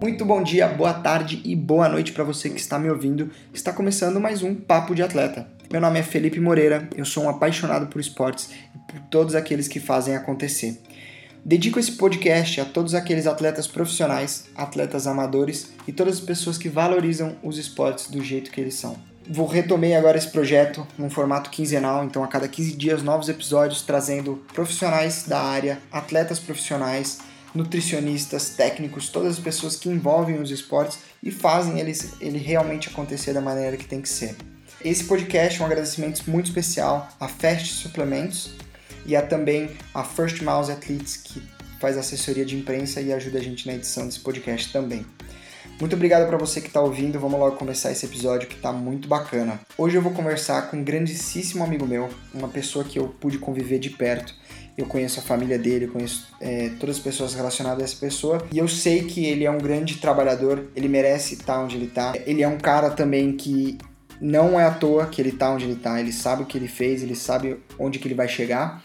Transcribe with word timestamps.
Muito 0.00 0.24
bom 0.24 0.42
dia, 0.42 0.66
boa 0.66 0.94
tarde 0.94 1.42
e 1.44 1.54
boa 1.54 1.86
noite 1.86 2.12
para 2.12 2.24
você 2.24 2.48
que 2.48 2.58
está 2.58 2.78
me 2.78 2.88
ouvindo. 2.88 3.30
Está 3.52 3.70
começando 3.70 4.18
mais 4.18 4.42
um 4.42 4.54
Papo 4.54 4.94
de 4.94 5.02
Atleta. 5.02 5.46
Meu 5.70 5.78
nome 5.78 5.98
é 5.98 6.02
Felipe 6.02 6.40
Moreira, 6.40 6.88
eu 6.96 7.04
sou 7.04 7.24
um 7.24 7.28
apaixonado 7.28 7.86
por 7.86 8.00
esportes 8.00 8.48
e 8.74 8.78
por 8.90 8.98
todos 9.10 9.34
aqueles 9.34 9.68
que 9.68 9.78
fazem 9.78 10.16
acontecer. 10.16 10.80
Dedico 11.44 11.78
esse 11.78 11.92
podcast 11.92 12.62
a 12.62 12.64
todos 12.64 12.94
aqueles 12.94 13.26
atletas 13.26 13.66
profissionais, 13.66 14.46
atletas 14.56 15.06
amadores 15.06 15.70
e 15.86 15.92
todas 15.92 16.14
as 16.14 16.20
pessoas 16.20 16.56
que 16.56 16.70
valorizam 16.70 17.36
os 17.42 17.58
esportes 17.58 18.10
do 18.10 18.24
jeito 18.24 18.50
que 18.50 18.58
eles 18.58 18.76
são. 18.76 18.96
Vou 19.28 19.46
retomei 19.46 19.94
agora 19.94 20.16
esse 20.16 20.30
projeto 20.30 20.86
num 20.96 21.10
formato 21.10 21.50
quinzenal, 21.50 22.04
então 22.04 22.24
a 22.24 22.26
cada 22.26 22.48
15 22.48 22.72
dias 22.72 23.02
novos 23.02 23.28
episódios 23.28 23.82
trazendo 23.82 24.42
profissionais 24.54 25.24
da 25.28 25.42
área, 25.42 25.78
atletas 25.92 26.38
profissionais, 26.38 27.18
nutricionistas, 27.54 28.50
técnicos, 28.50 29.08
todas 29.08 29.34
as 29.34 29.38
pessoas 29.38 29.76
que 29.76 29.88
envolvem 29.88 30.40
os 30.40 30.50
esportes 30.50 30.98
e 31.22 31.30
fazem 31.30 31.78
ele, 31.78 31.92
ele 32.20 32.38
realmente 32.38 32.88
acontecer 32.88 33.32
da 33.32 33.40
maneira 33.40 33.76
que 33.76 33.86
tem 33.86 34.00
que 34.00 34.08
ser. 34.08 34.36
Esse 34.84 35.04
podcast 35.04 35.60
é 35.60 35.62
um 35.62 35.66
agradecimento 35.66 36.28
muito 36.30 36.46
especial 36.46 37.08
a 37.20 37.28
Fast 37.28 37.74
Suplementos 37.74 38.54
e 39.04 39.14
a 39.14 39.22
também 39.22 39.70
a 39.92 40.02
First 40.02 40.42
Mouse 40.42 40.70
Athletes, 40.70 41.16
que 41.16 41.42
faz 41.80 41.96
assessoria 41.96 42.44
de 42.44 42.56
imprensa 42.56 43.00
e 43.00 43.12
ajuda 43.12 43.38
a 43.38 43.42
gente 43.42 43.66
na 43.66 43.74
edição 43.74 44.06
desse 44.06 44.20
podcast 44.20 44.72
também. 44.72 45.04
Muito 45.80 45.96
obrigado 45.96 46.26
para 46.28 46.36
você 46.36 46.60
que 46.60 46.66
está 46.66 46.80
ouvindo. 46.80 47.18
Vamos 47.18 47.40
logo 47.40 47.56
começar 47.56 47.90
esse 47.90 48.04
episódio 48.04 48.46
que 48.46 48.54
está 48.54 48.70
muito 48.70 49.08
bacana. 49.08 49.58
Hoje 49.78 49.96
eu 49.96 50.02
vou 50.02 50.12
conversar 50.12 50.70
com 50.70 50.76
um 50.76 50.84
grandíssimo 50.84 51.64
amigo 51.64 51.86
meu, 51.86 52.10
uma 52.34 52.48
pessoa 52.48 52.84
que 52.84 52.98
eu 52.98 53.08
pude 53.08 53.38
conviver 53.38 53.78
de 53.78 53.88
perto 53.88 54.34
eu 54.82 54.86
conheço 54.86 55.20
a 55.20 55.22
família 55.22 55.58
dele, 55.58 55.86
conheço 55.86 56.28
é, 56.40 56.70
todas 56.78 56.96
as 56.96 57.02
pessoas 57.02 57.34
relacionadas 57.34 57.80
a 57.80 57.84
essa 57.84 57.96
pessoa 57.96 58.46
e 58.52 58.58
eu 58.58 58.68
sei 58.68 59.04
que 59.04 59.26
ele 59.26 59.44
é 59.44 59.50
um 59.50 59.58
grande 59.58 59.96
trabalhador, 59.98 60.70
ele 60.74 60.88
merece 60.88 61.34
estar 61.34 61.60
onde 61.60 61.76
ele 61.76 61.86
está. 61.86 62.12
Ele 62.26 62.42
é 62.42 62.48
um 62.48 62.58
cara 62.58 62.90
também 62.90 63.36
que 63.36 63.78
não 64.20 64.60
é 64.60 64.64
à 64.64 64.70
toa 64.70 65.06
que 65.06 65.20
ele 65.20 65.30
está 65.30 65.50
onde 65.50 65.64
ele 65.64 65.72
está, 65.74 65.98
ele 65.98 66.12
sabe 66.12 66.42
o 66.42 66.46
que 66.46 66.58
ele 66.58 66.68
fez, 66.68 67.02
ele 67.02 67.16
sabe 67.16 67.58
onde 67.78 67.98
que 67.98 68.06
ele 68.06 68.14
vai 68.14 68.28
chegar. 68.28 68.82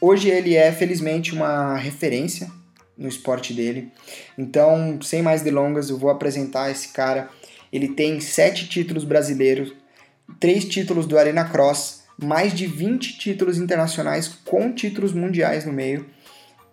Hoje 0.00 0.28
ele 0.28 0.54
é, 0.54 0.70
felizmente, 0.70 1.34
uma 1.34 1.76
referência 1.76 2.50
no 2.96 3.08
esporte 3.08 3.54
dele. 3.54 3.90
Então, 4.36 4.98
sem 5.02 5.22
mais 5.22 5.42
delongas, 5.42 5.88
eu 5.88 5.98
vou 5.98 6.10
apresentar 6.10 6.70
esse 6.70 6.88
cara. 6.88 7.28
Ele 7.72 7.88
tem 7.88 8.20
sete 8.20 8.68
títulos 8.68 9.04
brasileiros, 9.04 9.72
três 10.38 10.64
títulos 10.64 11.06
do 11.06 11.18
Arena 11.18 11.44
Cross, 11.44 12.04
mais 12.22 12.52
de 12.52 12.66
20 12.66 13.18
títulos 13.18 13.58
internacionais 13.58 14.28
com 14.44 14.72
títulos 14.72 15.12
mundiais 15.12 15.64
no 15.64 15.72
meio. 15.72 16.06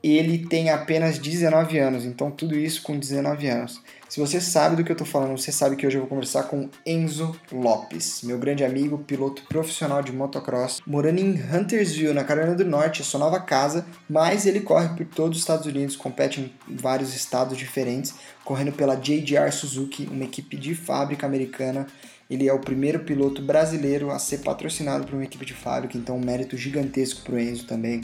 Ele 0.04 0.46
tem 0.48 0.70
apenas 0.70 1.18
19 1.18 1.80
anos, 1.80 2.04
então 2.04 2.30
tudo 2.30 2.60
isso 2.60 2.82
com 2.82 3.00
19 3.00 3.48
anos. 3.48 3.82
Se 4.10 4.20
você 4.20 4.40
sabe 4.42 4.76
do 4.76 4.84
que 4.84 4.92
eu 4.92 4.96
estou 4.96 5.08
falando, 5.08 5.36
você 5.36 5.52
sabe 5.52 5.78
que 5.78 5.88
hoje 5.88 5.96
eu 5.96 6.02
vou 6.02 6.10
conversar 6.10 6.44
com 6.44 6.70
Enzo 6.86 7.34
Lopes, 7.50 8.22
meu 8.22 8.38
grande 8.38 8.66
amigo, 8.66 8.98
piloto 8.98 9.42
profissional 9.48 10.04
de 10.04 10.12
motocross, 10.12 10.82
morando 10.86 11.20
em 11.20 11.32
Huntersville, 11.32 12.14
na 12.14 12.26
Carolina 12.26 12.54
do 12.54 12.66
Norte, 12.66 13.02
é 13.02 13.06
sua 13.06 13.20
nova 13.20 13.40
casa, 13.40 13.86
mas 14.10 14.46
ele 14.46 14.60
corre 14.60 14.90
por 14.90 15.06
todos 15.06 15.38
os 15.38 15.44
Estados 15.44 15.66
Unidos, 15.66 15.96
compete 15.96 16.42
em 16.42 16.76
vários 16.76 17.16
estados 17.16 17.58
diferentes, 17.58 18.14
correndo 18.44 18.74
pela 18.74 18.96
JGR 18.96 19.52
Suzuki, 19.52 20.08
uma 20.12 20.26
equipe 20.26 20.58
de 20.58 20.76
fábrica 20.76 21.26
americana 21.26 21.88
ele 22.30 22.48
é 22.48 22.54
o 22.54 22.60
primeiro 22.60 23.00
piloto 23.00 23.42
brasileiro 23.42 24.12
a 24.12 24.20
ser 24.20 24.40
patrocinado 24.40 25.06
por 25.06 25.16
uma 25.16 25.24
equipe 25.24 25.46
de 25.46 25.54
fábrica, 25.54 25.98
então 25.98 26.18
um 26.18 26.26
mérito 26.26 26.58
gigantesco 26.58 27.22
para 27.22 27.36
o 27.36 27.40
Enzo 27.40 27.66
também. 27.66 28.02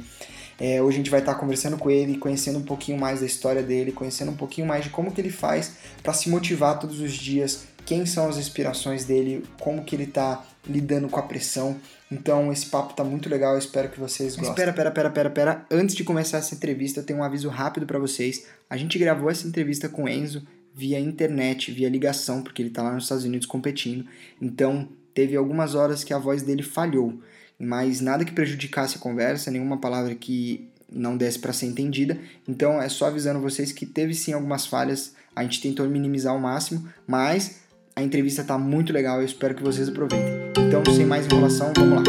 É, 0.59 0.81
hoje 0.81 0.95
a 0.95 0.97
gente 0.97 1.09
vai 1.09 1.21
estar 1.21 1.35
conversando 1.35 1.77
com 1.77 1.89
ele, 1.89 2.17
conhecendo 2.17 2.59
um 2.59 2.63
pouquinho 2.63 2.97
mais 2.97 3.21
da 3.21 3.25
história 3.25 3.63
dele, 3.63 3.93
conhecendo 3.93 4.31
um 4.31 4.35
pouquinho 4.35 4.67
mais 4.67 4.83
de 4.83 4.89
como 4.89 5.11
que 5.11 5.21
ele 5.21 5.31
faz 5.31 5.73
para 6.03 6.11
se 6.11 6.29
motivar 6.29 6.77
todos 6.77 6.99
os 6.99 7.13
dias, 7.13 7.63
quem 7.85 8.05
são 8.05 8.27
as 8.27 8.37
inspirações 8.37 9.05
dele, 9.05 9.45
como 9.59 9.83
que 9.85 9.95
ele 9.95 10.03
está 10.03 10.43
lidando 10.67 11.07
com 11.07 11.19
a 11.19 11.23
pressão. 11.23 11.77
Então 12.11 12.51
esse 12.51 12.65
papo 12.65 12.93
tá 12.93 13.05
muito 13.05 13.29
legal, 13.29 13.53
eu 13.53 13.59
espero 13.59 13.87
que 13.87 13.99
vocês 13.99 14.35
gostem. 14.35 14.49
Espera, 14.49 14.73
pera, 14.73 14.91
pera, 14.91 15.09
pera, 15.09 15.29
pera. 15.29 15.65
Antes 15.71 15.95
de 15.95 16.03
começar 16.03 16.39
essa 16.39 16.53
entrevista, 16.53 16.99
eu 16.99 17.05
tenho 17.05 17.19
um 17.19 17.23
aviso 17.23 17.47
rápido 17.47 17.85
para 17.85 17.97
vocês. 17.97 18.45
A 18.69 18.75
gente 18.75 18.99
gravou 18.99 19.29
essa 19.29 19.47
entrevista 19.47 19.87
com 19.87 20.03
o 20.03 20.09
Enzo 20.09 20.45
via 20.73 20.99
internet, 20.99 21.71
via 21.71 21.89
ligação, 21.89 22.41
porque 22.41 22.61
ele 22.61 22.69
está 22.69 22.81
lá 22.81 22.93
nos 22.93 23.03
Estados 23.03 23.25
Unidos 23.25 23.47
competindo. 23.47 24.05
Então, 24.41 24.87
teve 25.13 25.35
algumas 25.35 25.75
horas 25.75 26.03
que 26.03 26.13
a 26.13 26.17
voz 26.17 26.41
dele 26.41 26.63
falhou, 26.63 27.19
mas 27.59 28.01
nada 28.01 28.23
que 28.23 28.31
prejudicasse 28.31 28.97
a 28.97 28.99
conversa, 28.99 29.51
nenhuma 29.51 29.77
palavra 29.77 30.15
que 30.15 30.69
não 30.91 31.17
desse 31.17 31.39
para 31.39 31.53
ser 31.53 31.67
entendida. 31.67 32.17
Então, 32.47 32.81
é 32.81 32.89
só 32.89 33.07
avisando 33.07 33.39
vocês 33.39 33.71
que 33.71 33.85
teve 33.85 34.13
sim 34.13 34.33
algumas 34.33 34.65
falhas, 34.65 35.13
a 35.35 35.43
gente 35.43 35.61
tentou 35.61 35.87
minimizar 35.87 36.33
ao 36.33 36.39
máximo, 36.39 36.87
mas 37.05 37.61
a 37.95 38.01
entrevista 38.01 38.41
está 38.41 38.57
muito 38.57 38.93
legal, 38.93 39.19
eu 39.19 39.25
espero 39.25 39.53
que 39.53 39.63
vocês 39.63 39.89
aproveitem. 39.89 40.29
Então, 40.67 40.83
sem 40.93 41.05
mais 41.05 41.25
enrolação, 41.25 41.73
vamos 41.75 41.95
lá. 41.97 42.03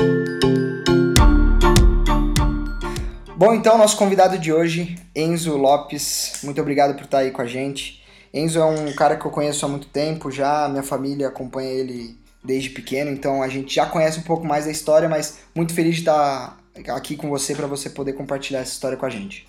Bom, 3.37 3.55
então, 3.55 3.79
nosso 3.79 3.97
convidado 3.97 4.39
de 4.39 4.53
hoje, 4.53 4.97
Enzo 5.17 5.57
Lopes, 5.57 6.41
muito 6.45 6.61
obrigado 6.61 6.95
por 6.95 7.05
estar 7.05 7.19
aí 7.19 7.31
com 7.31 7.41
a 7.41 7.47
gente. 7.47 8.00
Enzo 8.33 8.61
é 8.61 8.65
um 8.65 8.93
cara 8.95 9.17
que 9.17 9.27
eu 9.27 9.31
conheço 9.31 9.67
há 9.67 9.69
muito 9.69 9.89
tempo 9.89 10.31
já, 10.31 10.69
minha 10.69 10.83
família 10.83 11.29
acompanha 11.29 11.71
ele 11.71 12.19
desde 12.43 12.71
pequeno, 12.71 13.11
então 13.11 13.43
a 13.43 13.49
gente 13.49 13.75
já 13.75 13.87
conhece 13.87 14.21
um 14.21 14.23
pouco 14.23 14.47
mais 14.47 14.65
da 14.65 14.71
história, 14.71 15.09
mas 15.09 15.41
muito 15.55 15.75
feliz 15.75 15.97
de 15.97 16.03
estar 16.03 16.57
aqui 16.89 17.17
com 17.17 17.29
você 17.29 17.55
para 17.55 17.67
você 17.67 17.91
poder 17.91 18.13
compartilhar 18.13 18.61
essa 18.61 18.73
história 18.73 18.97
com 18.97 19.05
a 19.05 19.11
gente. 19.11 19.49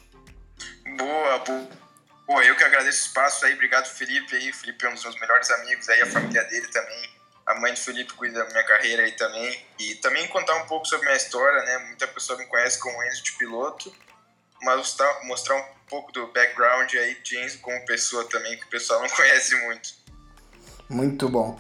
Boa, 0.98 1.40
boa. 2.28 2.44
Eu 2.44 2.56
que 2.56 2.64
agradeço 2.64 3.04
o 3.04 3.08
espaço 3.08 3.46
aí, 3.46 3.54
obrigado 3.54 3.86
Felipe 3.86 4.36
aí, 4.36 4.52
Felipe 4.52 4.86
é 4.86 4.90
um 4.90 4.94
dos 4.94 5.04
meus 5.04 5.20
melhores 5.20 5.50
amigos 5.52 5.88
aí, 5.88 6.02
a 6.02 6.08
família 6.08 6.44
dele 6.46 6.68
também, 6.68 7.10
a 7.46 7.60
mãe 7.60 7.74
do 7.74 7.80
Felipe 7.80 8.14
cuida 8.14 8.44
da 8.44 8.50
minha 8.50 8.64
carreira 8.66 9.04
aí 9.04 9.12
também, 9.12 9.66
e 9.80 9.96
também 9.96 10.28
contar 10.28 10.56
um 10.56 10.66
pouco 10.66 10.88
sobre 10.88 11.06
minha 11.06 11.18
história, 11.18 11.62
né, 11.64 11.78
muita 11.88 12.08
pessoa 12.08 12.38
me 12.40 12.46
conhece 12.46 12.80
como 12.80 13.04
Enzo 13.04 13.24
de 13.24 13.34
piloto, 13.34 13.94
mas 14.64 14.78
mostrar, 14.78 15.24
mostrar 15.26 15.56
um 15.56 15.64
pouco 15.92 16.12
do 16.14 16.28
background 16.28 16.94
aí 16.94 17.18
de 17.22 17.38
Enzo 17.38 17.60
como 17.60 17.86
pessoa 17.86 18.24
também, 18.24 18.58
que 18.58 18.64
o 18.64 18.70
pessoal 18.70 19.02
não 19.02 19.10
conhece 19.14 19.54
muito. 19.66 19.90
Muito 20.90 21.28
bom. 21.28 21.60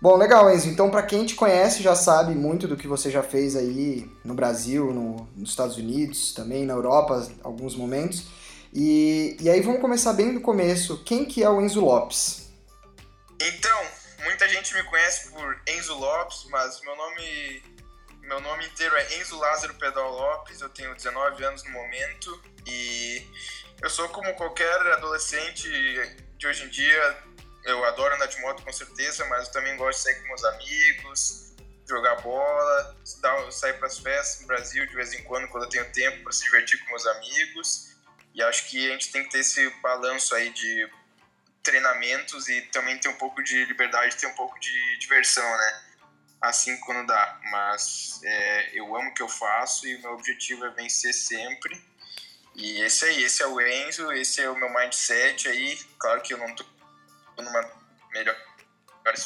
Bom, 0.00 0.16
legal, 0.16 0.50
Enzo. 0.52 0.68
Então, 0.68 0.90
para 0.90 1.02
quem 1.02 1.26
te 1.26 1.34
conhece, 1.34 1.82
já 1.82 1.94
sabe 1.94 2.34
muito 2.34 2.66
do 2.66 2.76
que 2.76 2.88
você 2.88 3.10
já 3.10 3.22
fez 3.22 3.56
aí 3.56 4.10
no 4.24 4.34
Brasil, 4.34 4.92
no, 4.92 5.28
nos 5.36 5.50
Estados 5.50 5.76
Unidos, 5.76 6.32
também 6.32 6.64
na 6.64 6.74
Europa, 6.74 7.28
alguns 7.42 7.76
momentos. 7.76 8.26
E, 8.72 9.36
e 9.40 9.50
aí 9.50 9.60
vamos 9.60 9.80
começar 9.80 10.12
bem 10.12 10.32
do 10.32 10.40
começo. 10.40 11.02
Quem 11.04 11.24
que 11.24 11.42
é 11.42 11.48
o 11.48 11.60
Enzo 11.60 11.80
Lopes? 11.80 12.48
Então, 13.40 13.82
muita 14.24 14.48
gente 14.48 14.74
me 14.74 14.82
conhece 14.84 15.30
por 15.30 15.60
Enzo 15.68 15.94
Lopes, 15.94 16.46
mas 16.50 16.80
meu 16.80 16.96
nome 16.96 17.62
meu 18.22 18.40
nome 18.40 18.64
inteiro 18.66 18.96
é 18.96 19.18
Enzo 19.18 19.36
Lázaro 19.36 19.74
Pedal 19.74 20.10
Lopes, 20.10 20.60
eu 20.60 20.68
tenho 20.68 20.94
19 20.94 21.44
anos 21.44 21.64
no 21.64 21.70
momento 21.70 22.40
e 22.66 23.26
eu 23.82 23.90
sou 23.90 24.08
como 24.10 24.32
qualquer 24.34 24.80
adolescente 24.92 25.68
de 26.38 26.46
hoje 26.46 26.64
em 26.64 26.68
dia. 26.68 27.18
Eu 27.64 27.84
adoro 27.84 28.14
andar 28.14 28.26
de 28.26 28.40
moto 28.40 28.62
com 28.62 28.72
certeza, 28.72 29.24
mas 29.26 29.48
eu 29.48 29.52
também 29.52 29.76
gosto 29.76 29.98
de 29.98 30.04
sair 30.04 30.20
com 30.20 30.28
meus 30.28 30.44
amigos, 30.44 31.54
jogar 31.88 32.16
bola, 32.20 32.96
sair 33.50 33.74
para 33.74 33.88
as 33.88 33.98
festas 33.98 34.40
no 34.42 34.46
Brasil 34.46 34.86
de 34.86 34.94
vez 34.94 35.12
em 35.12 35.24
quando, 35.24 35.48
quando 35.48 35.64
eu 35.64 35.68
tenho 35.68 35.92
tempo 35.92 36.22
para 36.22 36.32
se 36.32 36.44
divertir 36.44 36.78
com 36.80 36.90
meus 36.90 37.06
amigos. 37.06 37.96
E 38.34 38.42
acho 38.42 38.68
que 38.68 38.88
a 38.88 38.92
gente 38.92 39.10
tem 39.10 39.24
que 39.24 39.30
ter 39.30 39.40
esse 39.40 39.68
balanço 39.82 40.34
aí 40.34 40.50
de 40.50 40.88
treinamentos 41.62 42.48
e 42.48 42.62
também 42.62 42.98
ter 42.98 43.08
um 43.08 43.16
pouco 43.16 43.42
de 43.42 43.64
liberdade, 43.64 44.16
ter 44.16 44.26
um 44.26 44.34
pouco 44.34 44.58
de 44.60 44.98
diversão, 44.98 45.44
né? 45.44 45.82
Assim 46.40 46.76
quando 46.78 47.06
dá. 47.06 47.40
Mas 47.50 48.20
é, 48.24 48.78
eu 48.78 48.96
amo 48.96 49.10
o 49.10 49.14
que 49.14 49.22
eu 49.22 49.28
faço 49.28 49.86
e 49.86 49.96
o 49.96 50.02
meu 50.02 50.12
objetivo 50.12 50.64
é 50.64 50.70
vencer 50.70 51.12
sempre 51.12 51.91
e 52.54 52.82
esse 52.82 53.04
aí, 53.04 53.22
esse 53.24 53.42
é 53.42 53.46
o 53.46 53.60
Enzo, 53.60 54.12
esse 54.12 54.40
é 54.40 54.50
o 54.50 54.56
meu 54.56 54.72
mindset 54.72 55.48
aí. 55.48 55.78
Claro 55.98 56.20
que 56.20 56.34
eu 56.34 56.38
não 56.38 56.54
tô 56.54 56.64
numa 57.38 57.70
melhor 58.12 58.36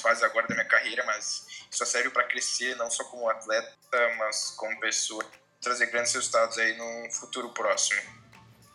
fase 0.01 0.25
agora 0.25 0.47
da 0.47 0.55
minha 0.55 0.67
carreira, 0.67 1.05
mas 1.05 1.47
só 1.71 1.85
serve 1.85 2.11
para 2.11 2.25
crescer, 2.25 2.77
não 2.77 2.91
só 2.91 3.05
como 3.05 3.29
atleta, 3.29 3.71
mas 4.19 4.53
como 4.57 4.79
pessoa, 4.81 5.25
trazer 5.61 5.87
grandes 5.87 6.15
resultados 6.15 6.57
aí 6.59 6.77
no 6.77 7.11
futuro 7.13 7.51
próximo. 7.51 8.01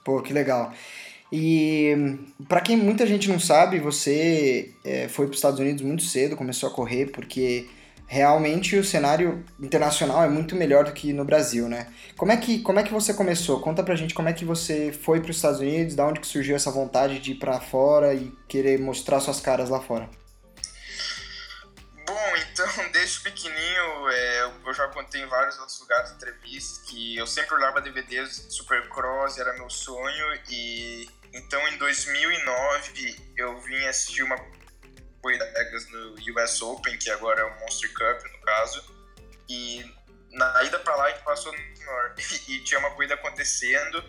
Pô, 0.03 0.21
que 0.21 0.33
legal. 0.33 0.73
E 1.31 1.95
para 2.47 2.59
quem 2.59 2.75
muita 2.75 3.07
gente 3.07 3.29
não 3.29 3.39
sabe, 3.39 3.79
você 3.79 4.73
é, 4.83 5.07
foi 5.07 5.25
para 5.25 5.31
os 5.31 5.37
Estados 5.37 5.59
Unidos 5.59 5.81
muito 5.81 6.03
cedo, 6.03 6.35
começou 6.35 6.69
a 6.69 6.73
correr 6.73 7.07
porque 7.07 7.69
realmente 8.11 8.75
o 8.75 8.83
cenário 8.83 9.41
internacional 9.57 10.21
é 10.21 10.27
muito 10.27 10.53
melhor 10.53 10.83
do 10.83 10.91
que 10.91 11.13
no 11.13 11.23
Brasil, 11.23 11.69
né? 11.69 11.87
Como 12.17 12.29
é 12.29 12.35
que, 12.35 12.59
como 12.59 12.77
é 12.77 12.83
que 12.83 12.91
você 12.91 13.13
começou? 13.13 13.61
Conta 13.61 13.81
pra 13.81 13.95
gente 13.95 14.13
como 14.13 14.27
é 14.27 14.33
que 14.33 14.43
você 14.43 14.91
foi 14.91 15.21
para 15.21 15.31
os 15.31 15.37
Estados 15.37 15.61
Unidos, 15.61 15.95
da 15.95 16.05
onde 16.05 16.19
que 16.19 16.27
surgiu 16.27 16.53
essa 16.53 16.69
vontade 16.69 17.19
de 17.19 17.31
ir 17.31 17.35
para 17.35 17.61
fora 17.61 18.13
e 18.13 18.29
querer 18.49 18.81
mostrar 18.81 19.21
suas 19.21 19.39
caras 19.39 19.69
lá 19.69 19.79
fora. 19.79 20.09
Bom, 22.05 22.35
então, 22.51 22.67
desde 22.91 23.21
pequenininho, 23.21 24.09
é, 24.09 24.51
eu 24.65 24.73
já 24.73 24.89
contei 24.89 25.21
em 25.21 25.27
vários 25.27 25.57
outros 25.57 25.79
lugares 25.79 26.11
entrevistas 26.11 26.89
que 26.89 27.15
eu 27.15 27.25
sempre 27.25 27.55
olhava 27.55 27.79
DVDs 27.79 28.47
Supercross, 28.49 29.37
era 29.37 29.53
meu 29.53 29.69
sonho, 29.69 30.37
e 30.49 31.07
Então, 31.33 31.65
em 31.69 31.77
2009, 31.77 33.15
eu 33.37 33.57
vim 33.61 33.85
assistir 33.85 34.23
uma 34.23 34.35
corrida 35.21 35.45
no 35.91 36.15
US 36.39 36.61
Open, 36.61 36.97
que 36.97 37.09
agora 37.09 37.41
é 37.41 37.43
o 37.45 37.59
Monster 37.59 37.91
Cup, 37.93 38.31
no 38.31 38.41
caso. 38.41 38.83
E 39.47 39.83
na 40.31 40.63
ida 40.63 40.79
para 40.79 40.95
lá, 40.95 41.05
a 41.05 41.09
gente 41.11 41.23
passou 41.23 41.51
no 41.53 41.59
e 42.49 42.63
tinha 42.63 42.79
uma 42.79 42.91
corrida 42.91 43.13
acontecendo. 43.13 44.03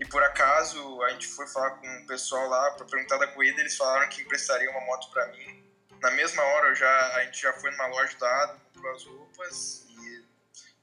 E 0.00 0.04
por 0.04 0.22
acaso, 0.22 1.02
a 1.02 1.10
gente 1.10 1.26
foi 1.26 1.46
falar 1.48 1.70
com 1.70 1.86
o 1.86 2.06
pessoal 2.06 2.48
lá 2.48 2.70
para 2.72 2.86
perguntar 2.86 3.18
da 3.18 3.26
corrida, 3.26 3.60
eles 3.60 3.76
falaram 3.76 4.08
que 4.08 4.22
emprestariam 4.22 4.72
uma 4.72 4.86
moto 4.86 5.10
para 5.10 5.26
mim. 5.28 5.64
Na 6.00 6.10
mesma 6.12 6.42
hora, 6.42 6.74
já, 6.74 7.16
a 7.16 7.24
gente 7.24 7.42
já 7.42 7.52
foi 7.54 7.70
numa 7.72 7.86
loja 7.86 8.16
do 8.16 8.24
lado, 8.24 8.60
comprou 8.72 8.94
as 8.94 9.04
roupas 9.04 9.86
e 9.88 10.24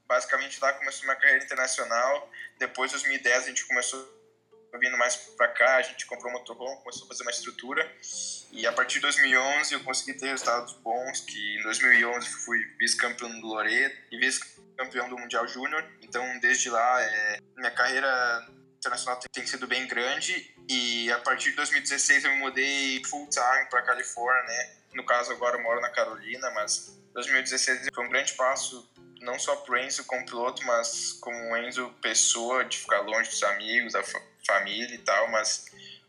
basicamente 0.06 0.60
lá 0.62 0.74
começou 0.74 1.04
minha 1.06 1.16
carreira 1.16 1.44
internacional. 1.44 2.30
Depois, 2.60 2.92
em 2.92 2.96
2010, 2.96 3.44
a 3.44 3.48
gente 3.48 3.66
começou 3.66 4.15
vindo 4.80 4.98
mais 4.98 5.16
para 5.16 5.48
cá, 5.50 5.78
a 5.78 5.82
gente 5.82 6.06
comprou 6.06 6.32
um 6.32 6.34
motorhome, 6.34 6.78
começou 6.78 7.06
a 7.06 7.08
fazer 7.08 7.24
uma 7.24 7.32
estrutura. 7.32 7.90
E 8.52 8.66
a 8.66 8.72
partir 8.72 8.96
de 8.96 9.02
2011 9.02 9.74
eu 9.74 9.84
consegui 9.84 10.18
ter 10.18 10.28
resultados 10.28 10.74
bons, 10.76 11.22
que 11.22 11.58
em 11.60 11.64
2011 11.64 12.30
fui 12.46 12.60
vice-campeão 12.80 13.40
do 13.40 13.48
Loreto 13.48 13.96
e 14.12 14.18
vice-campeão 14.18 15.10
do 15.10 15.18
Mundial 15.18 15.48
Júnior. 15.48 15.84
Então, 16.02 16.40
desde 16.40 16.70
lá, 16.70 17.02
é, 17.02 17.40
minha 17.58 17.72
carreira 17.72 18.48
internacional 18.78 19.20
tem, 19.32 19.46
sido 19.46 19.68
bem 19.68 19.88
grande. 19.88 20.54
E 20.70 21.12
a 21.12 21.20
partir 21.20 21.52
de 21.52 21.58
2016 21.58 22.26
eu 22.26 22.32
me 22.32 22.38
mudei 22.38 23.04
full 23.06 23.28
time 23.30 23.66
para 23.70 23.82
Califórnia, 23.82 24.44
né? 24.44 24.76
No 24.94 25.06
caso, 25.06 25.32
agora 25.32 25.58
eu 25.58 25.64
moro 25.64 25.82
na 25.82 25.90
Carolina, 25.90 26.50
mas 26.52 26.98
2016 27.14 27.90
foi 27.94 28.06
um 28.06 28.10
grande 28.10 28.34
passo 28.34 28.90
não 29.22 29.40
só 29.40 29.56
pro 29.58 29.78
Enzo 29.78 30.06
como 30.06 30.26
piloto, 30.26 30.64
mas 30.66 31.14
como 31.14 31.58
Enzo 31.58 31.90
pessoa, 32.02 32.64
de 32.64 32.78
ficar 32.78 33.02
longe 33.02 33.30
dos 33.30 33.44
amigos, 33.44 33.94
da 33.94 34.04
família 34.04 34.35
e 34.94 34.98
tal, 35.00 35.30
mas 35.32 35.66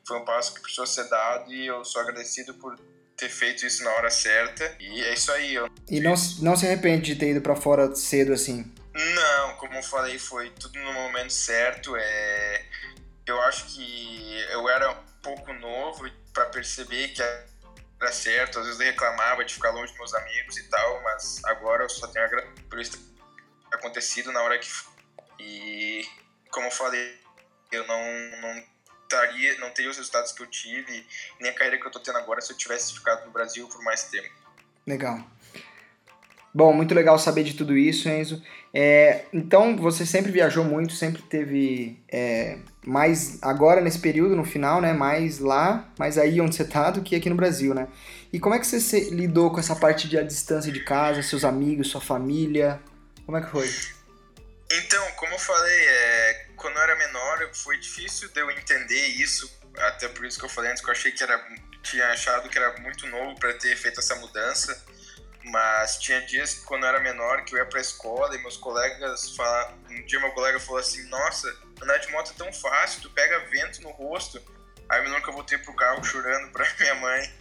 foi 0.07 0.19
um 0.19 0.25
passo 0.25 0.55
que 0.55 0.61
precisou 0.61 0.87
ser 0.87 1.09
dado 1.09 1.53
e 1.53 1.67
eu 1.67 1.85
sou 1.85 2.01
agradecido 2.01 2.55
por 2.55 2.79
ter 3.17 3.29
feito 3.29 3.65
isso 3.67 3.83
na 3.83 3.91
hora 3.93 4.11
certa. 4.11 4.77
E 4.79 5.03
é 5.03 5.15
isso 5.15 5.33
aí. 5.33 5.55
Eu... 5.55 5.69
E 5.89 6.01
não, 6.01 6.15
não 6.41 6.57
se 6.57 6.67
arrepende 6.67 7.15
de 7.15 7.21
ter 7.21 7.31
ido 7.31 7.41
para 7.41 7.57
fora 7.57 7.95
cedo 7.95 8.33
assim? 8.33 8.73
Não, 8.95 9.57
como 9.57 9.75
eu 9.75 9.83
falei, 9.83 10.19
foi 10.19 10.51
tudo 10.51 10.79
no 10.79 10.93
momento 10.93 11.33
certo. 11.33 11.97
É... 11.97 12.65
Eu 13.27 13.41
acho 13.43 13.67
que 13.67 14.45
eu 14.51 14.69
era 14.69 14.91
um 14.93 15.05
pouco 15.23 15.53
novo 15.55 16.09
para 16.33 16.47
perceber 16.47 17.09
que 17.09 17.23
era 17.23 18.13
certo. 18.13 18.59
Às 18.59 18.67
vezes 18.67 18.81
eu 18.81 18.87
reclamava 18.87 19.45
de 19.45 19.55
ficar 19.55 19.71
longe 19.71 19.89
dos 19.89 19.99
meus 19.99 20.15
amigos 20.15 20.57
e 20.59 20.65
tal, 20.65 21.03
mas 21.03 21.43
agora 21.45 21.85
eu 21.85 21.89
só 21.89 22.07
tenho 22.07 22.27
a 22.27 22.43
por 22.69 22.79
isso 22.79 22.93
ter 22.93 23.77
acontecido 23.77 24.31
na 24.31 24.43
hora 24.43 24.59
que. 24.59 24.69
E 25.41 26.07
como 26.51 26.69
eu 26.69 26.71
falei, 26.71 27.19
eu 27.77 27.87
não, 27.87 28.41
não, 28.41 28.65
taria, 29.09 29.59
não 29.59 29.71
teria 29.71 29.91
os 29.91 29.97
resultados 29.97 30.33
que 30.33 30.43
eu 30.43 30.47
tive, 30.47 31.07
nem 31.41 31.51
a 31.51 31.55
carreira 31.55 31.79
que 31.79 31.87
eu 31.87 31.91
tô 31.91 32.01
tendo 32.01 32.19
agora 32.19 32.41
se 32.41 32.53
eu 32.53 32.57
tivesse 32.57 32.95
ficado 32.95 33.25
no 33.27 33.33
Brasil 33.33 33.69
por 33.69 33.83
mais 33.83 34.05
tempo. 34.05 34.29
Legal. 34.87 35.25
Bom, 36.57 36.73
muito 36.73 36.95
legal 36.95 37.19
saber 37.19 37.45
de 37.45 37.53
tudo 37.53 37.77
isso, 37.77 38.09
Enzo. 38.09 38.43
É, 38.73 39.27
então, 39.31 39.77
você 39.77 40.07
sempre 40.07 40.33
viajou 40.33 40.65
muito, 40.65 40.95
sempre 40.95 41.21
teve 41.21 42.03
é, 42.09 42.57
mais 42.83 43.39
agora 43.43 43.83
nesse 43.83 43.99
período, 43.99 44.35
no 44.35 44.43
final, 44.43 44.81
né? 44.81 44.95
Mais 44.95 45.39
lá, 45.39 45.87
mais 45.99 46.17
aí 46.17 46.41
onde 46.41 46.57
você 46.57 46.65
tá 46.65 46.91
do 46.91 47.03
que 47.03 47.15
aqui 47.15 47.29
no 47.29 47.37
Brasil, 47.37 47.75
né? 47.75 47.89
E 48.33 48.41
como 48.41 48.55
é 48.55 48.59
que 48.59 48.67
você 48.67 48.81
se, 48.81 49.11
lidou 49.11 49.51
com 49.51 49.61
essa 49.61 49.77
parte 49.77 50.09
de 50.09 50.17
a 50.17 50.23
distância 50.23 50.73
de 50.73 50.83
casa, 50.83 51.23
seus 51.23 51.45
amigos, 51.45 51.91
sua 51.91 52.01
família? 52.01 52.81
Como 53.27 53.37
é 53.37 53.43
que 53.43 53.51
foi? 53.51 53.69
Então, 54.73 55.05
como 55.17 55.35
eu 55.35 55.39
falei, 55.39 55.85
é, 55.89 56.46
quando 56.67 56.79
eu 56.79 56.83
era 56.83 56.97
menor, 56.97 57.49
foi 57.55 57.79
difícil 57.79 58.29
de 58.29 58.41
eu 58.41 58.51
entender 58.51 59.07
isso. 59.07 59.49
Até 59.79 60.09
por 60.09 60.25
isso 60.25 60.37
que 60.37 60.45
eu 60.45 60.49
falei 60.49 60.73
antes 60.73 60.83
que 60.83 60.91
eu 60.91 60.93
achei 60.93 61.13
que 61.13 61.23
era, 61.23 61.39
tinha 61.81 62.09
achado 62.09 62.49
que 62.49 62.59
era 62.59 62.77
muito 62.81 63.07
novo 63.07 63.39
para 63.39 63.55
ter 63.55 63.77
feito 63.77 64.01
essa 64.01 64.17
mudança. 64.17 64.85
Mas 65.45 65.99
tinha 65.99 66.21
dias 66.23 66.55
que 66.55 66.65
quando 66.65 66.83
eu 66.83 66.89
era 66.89 66.99
menor 66.99 67.45
que 67.45 67.55
eu 67.55 67.59
ia 67.59 67.67
para 67.67 67.79
a 67.79 67.81
escola 67.81 68.35
e 68.35 68.39
meus 68.39 68.57
colegas 68.57 69.37
falavam, 69.37 69.79
um 69.91 70.05
dia 70.07 70.19
meu 70.19 70.33
colega 70.33 70.59
falou 70.59 70.81
assim: 70.81 71.09
"Nossa, 71.09 71.57
andar 71.81 71.99
de 71.99 72.11
moto 72.11 72.33
é 72.33 72.35
tão 72.37 72.53
fácil, 72.53 73.01
tu 73.01 73.11
pega 73.11 73.39
vento 73.49 73.81
no 73.83 73.91
rosto". 73.91 74.43
Aí 74.89 75.05
eu 75.05 75.33
voltei 75.33 75.59
pro 75.59 75.73
carro 75.77 76.03
chorando 76.03 76.51
para 76.51 76.67
minha 76.81 76.97
mãe 76.97 77.33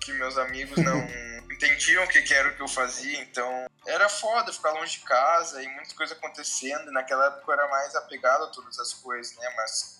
que 0.00 0.12
meus 0.12 0.38
amigos 0.38 0.78
não 0.78 1.04
entendiam 1.58 2.04
o 2.04 2.08
que, 2.08 2.32
era 2.32 2.48
o 2.48 2.54
que 2.54 2.62
eu 2.62 2.68
fazia, 2.68 3.20
então 3.20 3.66
era 3.86 4.08
foda 4.08 4.52
ficar 4.52 4.70
longe 4.72 4.98
de 4.98 5.04
casa 5.04 5.62
e 5.62 5.68
muitas 5.68 5.92
coisas 5.92 6.16
acontecendo. 6.16 6.90
Naquela 6.92 7.26
época 7.26 7.44
eu 7.48 7.52
era 7.52 7.68
mais 7.68 7.94
apegado 7.96 8.44
a 8.44 8.48
todas 8.48 8.78
as 8.78 8.94
coisas, 8.94 9.36
né? 9.36 9.52
Mas 9.56 9.98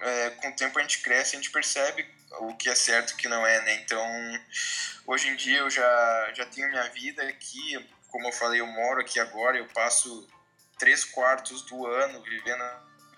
é, 0.00 0.30
com 0.30 0.48
o 0.48 0.56
tempo 0.56 0.78
a 0.78 0.82
gente 0.82 1.00
cresce, 1.00 1.36
a 1.36 1.38
gente 1.38 1.50
percebe 1.50 2.06
o 2.40 2.54
que 2.56 2.68
é 2.68 2.74
certo 2.74 3.10
e 3.10 3.14
o 3.14 3.16
que 3.16 3.28
não 3.28 3.46
é, 3.46 3.60
né? 3.62 3.74
Então, 3.76 4.04
hoje 5.06 5.28
em 5.28 5.36
dia 5.36 5.58
eu 5.58 5.70
já, 5.70 6.32
já 6.34 6.44
tenho 6.46 6.68
minha 6.68 6.88
vida 6.90 7.22
aqui, 7.22 7.88
como 8.10 8.28
eu 8.28 8.32
falei, 8.32 8.60
eu 8.60 8.66
moro 8.66 9.00
aqui 9.00 9.20
agora, 9.20 9.56
eu 9.56 9.66
passo 9.68 10.28
três 10.78 11.04
quartos 11.04 11.62
do 11.62 11.86
ano 11.86 12.22
vivendo, 12.22 12.64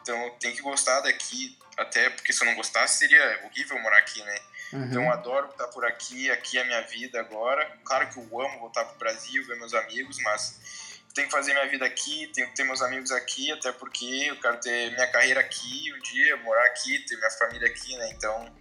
então 0.00 0.16
eu 0.24 0.30
tenho 0.32 0.54
que 0.54 0.62
gostar 0.62 1.00
daqui, 1.00 1.58
até 1.76 2.10
porque 2.10 2.32
se 2.32 2.42
eu 2.42 2.46
não 2.46 2.54
gostasse 2.54 2.98
seria 2.98 3.40
horrível 3.44 3.78
morar 3.80 3.98
aqui, 3.98 4.22
né? 4.22 4.40
Uhum. 4.72 4.84
Então 4.84 5.02
eu 5.02 5.10
adoro 5.10 5.48
estar 5.48 5.68
por 5.68 5.84
aqui, 5.84 6.30
aqui 6.30 6.58
é 6.58 6.64
minha 6.64 6.82
vida 6.82 7.20
agora. 7.20 7.68
Claro 7.84 8.08
que 8.08 8.18
eu 8.18 8.40
amo 8.40 8.60
voltar 8.60 8.84
para 8.84 8.94
o 8.94 8.98
Brasil, 8.98 9.44
ver 9.46 9.58
meus 9.58 9.74
amigos, 9.74 10.18
mas 10.22 11.00
tenho 11.14 11.26
que 11.26 11.32
fazer 11.32 11.52
minha 11.52 11.68
vida 11.68 11.84
aqui, 11.84 12.30
tenho 12.32 12.48
que 12.48 12.54
ter 12.54 12.64
meus 12.64 12.80
amigos 12.82 13.10
aqui, 13.10 13.50
até 13.50 13.72
porque 13.72 14.04
eu 14.28 14.36
quero 14.36 14.60
ter 14.60 14.92
minha 14.92 15.06
carreira 15.08 15.40
aqui 15.40 15.92
um 15.92 15.98
dia, 16.00 16.36
morar 16.38 16.64
aqui, 16.66 16.98
ter 17.00 17.16
minha 17.16 17.30
família 17.30 17.66
aqui, 17.66 17.96
né? 17.96 18.10
Então 18.12 18.52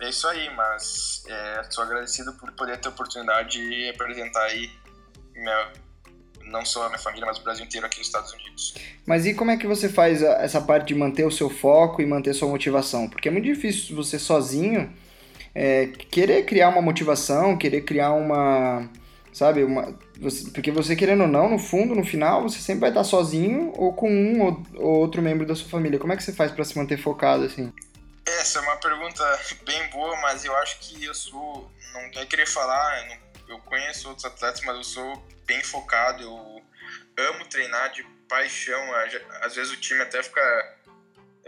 é 0.00 0.08
isso 0.08 0.26
aí, 0.26 0.52
mas 0.54 1.22
é, 1.28 1.62
sou 1.70 1.84
agradecido 1.84 2.32
por 2.34 2.50
poder 2.52 2.78
ter 2.78 2.88
a 2.88 2.90
oportunidade 2.90 3.58
de 3.60 3.90
apresentar 3.90 4.44
aí 4.44 4.70
minha, 5.32 5.72
não 6.42 6.64
só 6.64 6.86
a 6.86 6.88
minha 6.88 6.98
família, 6.98 7.26
mas 7.26 7.38
o 7.38 7.42
Brasil 7.42 7.64
inteiro 7.64 7.86
aqui 7.86 7.98
nos 7.98 8.08
Estados 8.08 8.32
Unidos. 8.32 8.74
Mas 9.06 9.24
e 9.24 9.34
como 9.34 9.52
é 9.52 9.56
que 9.56 9.66
você 9.66 9.88
faz 9.88 10.22
essa 10.22 10.60
parte 10.60 10.88
de 10.88 10.94
manter 10.96 11.24
o 11.24 11.30
seu 11.30 11.48
foco 11.48 12.02
e 12.02 12.06
manter 12.06 12.34
sua 12.34 12.48
motivação? 12.48 13.08
Porque 13.08 13.28
é 13.28 13.30
muito 13.30 13.44
difícil 13.44 13.94
você 13.94 14.18
sozinho 14.18 14.92
é, 15.54 15.86
querer 15.86 16.44
criar 16.44 16.68
uma 16.68 16.82
motivação, 16.82 17.56
querer 17.56 17.82
criar 17.82 18.12
uma. 18.12 18.88
Sabe, 19.32 19.62
uma. 19.62 19.96
Você, 20.20 20.50
porque 20.50 20.70
você 20.70 20.96
querendo 20.96 21.22
ou 21.22 21.28
não, 21.28 21.48
no 21.48 21.58
fundo, 21.58 21.94
no 21.94 22.04
final, 22.04 22.42
você 22.42 22.58
sempre 22.58 22.82
vai 22.82 22.90
estar 22.90 23.04
sozinho 23.04 23.72
ou 23.76 23.92
com 23.92 24.10
um 24.10 24.42
ou, 24.42 24.62
ou 24.74 24.98
outro 24.98 25.22
membro 25.22 25.46
da 25.46 25.54
sua 25.54 25.68
família. 25.68 25.98
Como 25.98 26.12
é 26.12 26.16
que 26.16 26.22
você 26.22 26.32
faz 26.32 26.50
para 26.50 26.64
se 26.64 26.76
manter 26.76 26.98
focado 26.98 27.44
assim? 27.44 27.72
Essa 28.26 28.58
é 28.58 28.62
uma 28.62 28.76
pergunta 28.76 29.24
bem 29.64 29.88
boa, 29.90 30.16
mas 30.20 30.44
eu 30.44 30.56
acho 30.56 30.78
que 30.80 31.04
eu 31.04 31.14
sou. 31.14 31.70
Não 31.92 32.10
quer 32.10 32.26
querer 32.26 32.46
falar, 32.46 33.02
eu, 33.02 33.08
não, 33.08 33.54
eu 33.54 33.58
conheço 33.60 34.08
outros 34.08 34.24
atletas, 34.24 34.60
mas 34.64 34.76
eu 34.76 34.84
sou 34.84 35.24
bem 35.46 35.62
focado, 35.62 36.22
eu 36.22 36.62
amo 37.28 37.44
treinar 37.46 37.92
de 37.92 38.02
paixão. 38.28 38.82
Às 39.42 39.54
vezes 39.54 39.72
o 39.72 39.76
time 39.76 40.00
até 40.00 40.22
fica 40.22 40.40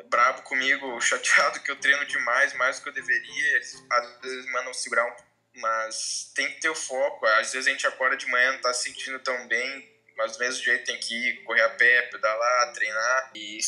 brabo 0.08 0.42
comigo, 0.42 0.98
chateado 1.00 1.60
que 1.60 1.70
eu 1.70 1.76
treino 1.76 2.04
demais, 2.06 2.54
mais 2.54 2.78
do 2.78 2.82
que 2.82 2.88
eu 2.88 2.94
deveria. 2.94 3.56
Eles, 3.56 3.84
às 3.90 4.20
vezes 4.20 4.52
mandam 4.52 4.72
segurar 4.74 5.06
um, 5.06 5.16
mas 5.60 6.32
tem 6.34 6.48
que 6.48 6.60
ter 6.60 6.68
o 6.68 6.74
foco. 6.74 7.26
Às 7.26 7.52
vezes 7.52 7.66
a 7.66 7.70
gente 7.70 7.86
acorda 7.86 8.16
de 8.16 8.26
manhã, 8.26 8.52
não 8.52 8.60
tá 8.60 8.72
se 8.72 8.84
sentindo 8.84 9.18
tão 9.20 9.46
bem, 9.48 9.96
mas 10.16 10.32
do 10.32 10.38
mesmo 10.38 10.62
jeito 10.62 10.86
tem 10.86 10.98
que 10.98 11.14
ir 11.14 11.42
correr 11.44 11.62
a 11.62 11.70
pé, 11.70 12.02
pedalar, 12.02 12.72
treinar. 12.72 13.30
E 13.34 13.58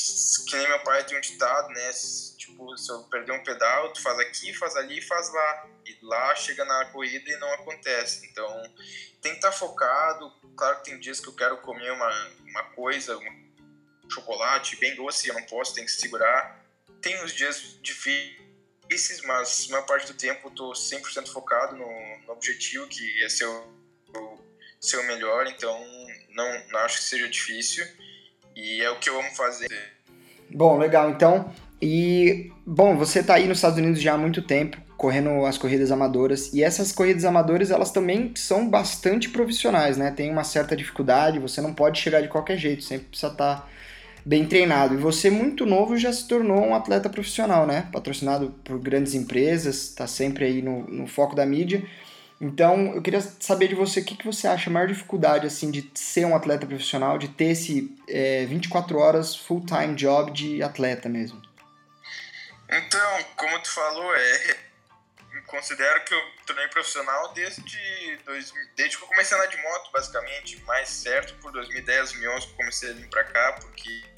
que 0.48 0.56
nem 0.56 0.68
meu 0.68 0.80
pai 0.80 1.04
tem 1.04 1.16
um 1.16 1.20
ditado, 1.20 1.68
né? 1.68 1.90
Tipo, 2.38 2.76
se 2.76 2.90
eu 2.90 3.02
perder 3.04 3.32
um 3.32 3.42
pedal, 3.42 3.92
tu 3.92 4.02
faz 4.02 4.18
aqui, 4.18 4.54
faz 4.54 4.74
ali, 4.76 5.00
faz 5.02 5.32
lá. 5.32 5.66
E 5.84 5.98
lá 6.02 6.34
chega 6.34 6.64
na 6.64 6.86
corrida 6.86 7.30
e 7.30 7.36
não 7.36 7.52
acontece. 7.52 8.26
Então 8.26 8.62
tem 9.20 9.32
que 9.32 9.38
estar 9.38 9.50
tá 9.50 9.56
focado. 9.56 10.30
Claro 10.56 10.78
que 10.78 10.84
tem 10.90 10.98
dias 10.98 11.20
que 11.20 11.28
eu 11.28 11.36
quero 11.36 11.58
comer 11.58 11.92
uma, 11.92 12.10
uma 12.46 12.64
coisa, 12.70 13.16
um 13.16 13.47
chocolate 14.08 14.76
bem 14.76 14.94
doce, 14.94 15.28
eu 15.28 15.34
não 15.34 15.42
posso, 15.44 15.74
tem 15.74 15.84
que 15.84 15.90
segurar. 15.90 16.64
Tem 17.00 17.22
os 17.22 17.32
dias 17.32 17.78
difíceis, 17.82 19.22
mas 19.24 19.66
a 19.68 19.72
maior 19.72 19.86
parte 19.86 20.06
do 20.06 20.14
tempo 20.14 20.48
eu 20.48 20.50
tô 20.50 20.72
100% 20.72 21.28
focado 21.28 21.76
no, 21.76 21.86
no 22.26 22.32
objetivo, 22.32 22.86
que 22.88 23.24
é 23.24 23.28
ser 23.28 23.46
o, 23.46 24.38
ser 24.80 24.98
o 24.98 25.06
melhor. 25.06 25.46
Então 25.46 25.78
não, 26.30 26.68
não 26.68 26.80
acho 26.80 26.98
que 26.98 27.04
seja 27.04 27.28
difícil 27.28 27.86
e 28.56 28.82
é 28.82 28.90
o 28.90 28.98
que 28.98 29.08
eu 29.08 29.18
amo 29.18 29.30
fazer. 29.34 29.68
Bom, 30.50 30.78
legal. 30.78 31.10
Então, 31.10 31.54
e 31.80 32.50
bom, 32.66 32.96
você 32.96 33.20
está 33.20 33.34
aí 33.34 33.46
nos 33.46 33.58
Estados 33.58 33.78
Unidos 33.78 34.00
já 34.00 34.14
há 34.14 34.18
muito 34.18 34.42
tempo, 34.42 34.76
correndo 34.96 35.46
as 35.46 35.56
corridas 35.56 35.92
amadoras, 35.92 36.52
e 36.52 36.62
essas 36.62 36.90
corridas 36.90 37.24
amadoras, 37.24 37.70
elas 37.70 37.92
também 37.92 38.32
são 38.34 38.68
bastante 38.68 39.28
profissionais, 39.28 39.96
né? 39.96 40.10
Tem 40.10 40.30
uma 40.30 40.42
certa 40.42 40.74
dificuldade, 40.74 41.38
você 41.38 41.60
não 41.60 41.72
pode 41.72 42.00
chegar 42.00 42.20
de 42.20 42.28
qualquer 42.28 42.56
jeito, 42.56 42.82
sempre 42.82 43.06
precisa 43.06 43.30
estar 43.30 43.60
tá 43.60 43.68
bem 44.28 44.46
treinado. 44.46 44.92
E 44.92 44.98
você 44.98 45.30
muito 45.30 45.64
novo 45.64 45.96
já 45.96 46.12
se 46.12 46.28
tornou 46.28 46.62
um 46.62 46.74
atleta 46.74 47.08
profissional, 47.08 47.66
né? 47.66 47.88
Patrocinado 47.90 48.50
por 48.62 48.78
grandes 48.78 49.14
empresas, 49.14 49.76
está 49.76 50.06
sempre 50.06 50.44
aí 50.44 50.60
no, 50.60 50.86
no 50.86 51.06
foco 51.06 51.34
da 51.34 51.46
mídia. 51.46 51.82
Então, 52.38 52.94
eu 52.94 53.00
queria 53.00 53.22
saber 53.22 53.68
de 53.68 53.74
você 53.74 54.00
o 54.00 54.04
que, 54.04 54.14
que 54.14 54.26
você 54.26 54.46
acha 54.46 54.68
a 54.68 54.72
maior 54.72 54.86
dificuldade 54.86 55.46
assim 55.46 55.70
de 55.70 55.90
ser 55.94 56.26
um 56.26 56.36
atleta 56.36 56.66
profissional, 56.66 57.16
de 57.16 57.28
ter 57.28 57.52
esse 57.52 57.96
é, 58.06 58.44
24 58.44 58.98
horas 58.98 59.34
full-time 59.34 59.94
job 59.94 60.30
de 60.30 60.62
atleta 60.62 61.08
mesmo. 61.08 61.40
Então, 62.68 63.24
como 63.34 63.58
tu 63.60 63.70
falou, 63.70 64.14
é, 64.14 64.56
considero 65.48 66.04
que 66.04 66.12
eu 66.12 66.20
tornei 66.46 66.68
profissional 66.68 67.32
desde, 67.32 68.18
dois, 68.26 68.52
desde 68.76 68.98
que 68.98 69.04
eu 69.04 69.08
comecei 69.08 69.36
a 69.36 69.40
andar 69.40 69.50
de 69.50 69.62
moto, 69.62 69.90
basicamente. 69.90 70.62
Mais 70.64 70.90
certo 70.90 71.34
por 71.40 71.50
2010, 71.50 72.12
2011 72.12 72.46
que 72.46 72.52
eu 72.52 72.56
comecei 72.56 72.90
a 72.90 72.92
vir 72.92 73.08
pra 73.08 73.24
cá, 73.24 73.52
porque 73.54 74.17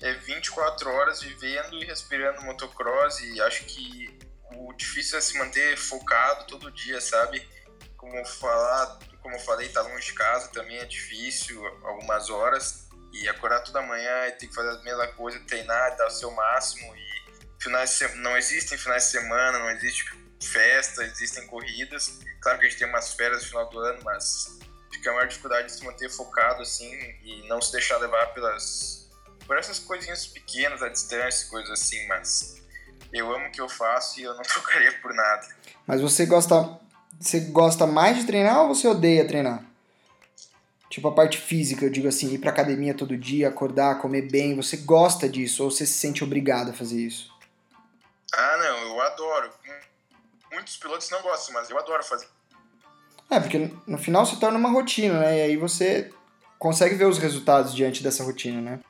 é 0.00 0.12
24 0.14 0.90
horas 0.90 1.22
vivendo 1.22 1.82
e 1.82 1.84
respirando 1.84 2.42
motocross 2.42 3.20
e 3.20 3.40
acho 3.40 3.64
que 3.64 4.18
o 4.54 4.72
difícil 4.74 5.18
é 5.18 5.20
se 5.20 5.36
manter 5.38 5.76
focado 5.76 6.46
todo 6.46 6.70
dia, 6.70 7.00
sabe? 7.00 7.46
Como 7.96 8.24
falar, 8.24 8.98
como 9.20 9.34
eu 9.36 9.40
falei, 9.40 9.68
tá 9.68 9.80
longe 9.82 10.06
de 10.06 10.14
casa 10.14 10.48
também 10.48 10.78
é 10.78 10.84
difícil, 10.84 11.64
algumas 11.84 12.28
horas. 12.30 12.88
E 13.12 13.28
acordar 13.28 13.60
toda 13.60 13.82
manhã 13.82 14.28
e 14.28 14.32
ter 14.32 14.46
que 14.46 14.54
fazer 14.54 14.70
a 14.70 14.82
mesma 14.82 15.06
coisa, 15.08 15.38
treinar, 15.40 15.96
dar 15.96 16.06
o 16.06 16.10
seu 16.10 16.30
máximo. 16.30 16.96
E 16.96 17.62
finais 17.62 18.00
não 18.16 18.36
existem 18.38 18.78
finais 18.78 19.04
de 19.04 19.10
semana, 19.10 19.58
não 19.58 19.70
existe 19.70 20.04
festa, 20.42 21.04
existem 21.04 21.46
corridas. 21.46 22.20
Claro 22.40 22.58
que 22.58 22.66
a 22.66 22.68
gente 22.68 22.78
tem 22.78 22.88
umas 22.88 23.12
férias 23.12 23.42
no 23.42 23.48
final 23.48 23.68
do 23.68 23.78
ano, 23.80 24.00
mas 24.02 24.58
fica 24.90 25.10
a 25.10 25.14
maior 25.14 25.28
dificuldade 25.28 25.68
de 25.68 25.74
se 25.74 25.84
manter 25.84 26.10
focado 26.10 26.62
assim 26.62 26.90
e 27.22 27.46
não 27.48 27.60
se 27.60 27.70
deixar 27.70 27.98
levar 27.98 28.26
pelas 28.28 29.01
por 29.52 29.58
essas 29.58 29.78
coisinhas 29.78 30.26
pequenas, 30.26 30.82
a 30.82 30.88
distância, 30.88 31.46
coisas 31.50 31.70
assim, 31.72 32.06
mas 32.06 32.62
eu 33.12 33.30
amo 33.30 33.48
o 33.48 33.50
que 33.50 33.60
eu 33.60 33.68
faço 33.68 34.18
e 34.18 34.22
eu 34.22 34.34
não 34.34 34.40
trocaria 34.48 34.98
por 35.02 35.12
nada. 35.12 35.46
Mas 35.86 36.00
você 36.00 36.24
gosta 36.24 36.80
você 37.20 37.38
gosta 37.38 37.86
mais 37.86 38.16
de 38.16 38.24
treinar 38.24 38.62
ou 38.62 38.74
você 38.74 38.88
odeia 38.88 39.28
treinar? 39.28 39.62
Tipo 40.88 41.08
a 41.08 41.12
parte 41.12 41.36
física, 41.36 41.84
eu 41.84 41.90
digo 41.90 42.08
assim, 42.08 42.32
ir 42.32 42.38
pra 42.38 42.48
academia 42.48 42.94
todo 42.94 43.14
dia, 43.14 43.48
acordar, 43.48 44.00
comer 44.00 44.22
bem, 44.22 44.56
você 44.56 44.78
gosta 44.78 45.28
disso 45.28 45.64
ou 45.64 45.70
você 45.70 45.84
se 45.84 45.98
sente 45.98 46.24
obrigado 46.24 46.70
a 46.70 46.72
fazer 46.72 47.02
isso? 47.02 47.30
Ah, 48.32 48.56
não, 48.56 48.78
eu 48.88 49.00
adoro. 49.02 49.50
Muitos 50.50 50.78
pilotos 50.78 51.10
não 51.10 51.20
gostam, 51.20 51.52
mas 51.52 51.68
eu 51.68 51.78
adoro 51.78 52.02
fazer. 52.02 52.26
É, 53.28 53.38
porque 53.38 53.70
no 53.86 53.98
final 53.98 54.24
se 54.24 54.40
torna 54.40 54.56
uma 54.56 54.70
rotina, 54.70 55.20
né? 55.20 55.36
E 55.36 55.42
aí 55.42 55.56
você 55.58 56.10
consegue 56.58 56.94
ver 56.94 57.04
os 57.04 57.18
resultados 57.18 57.74
diante 57.74 58.02
dessa 58.02 58.24
rotina, 58.24 58.58
né? 58.62 58.80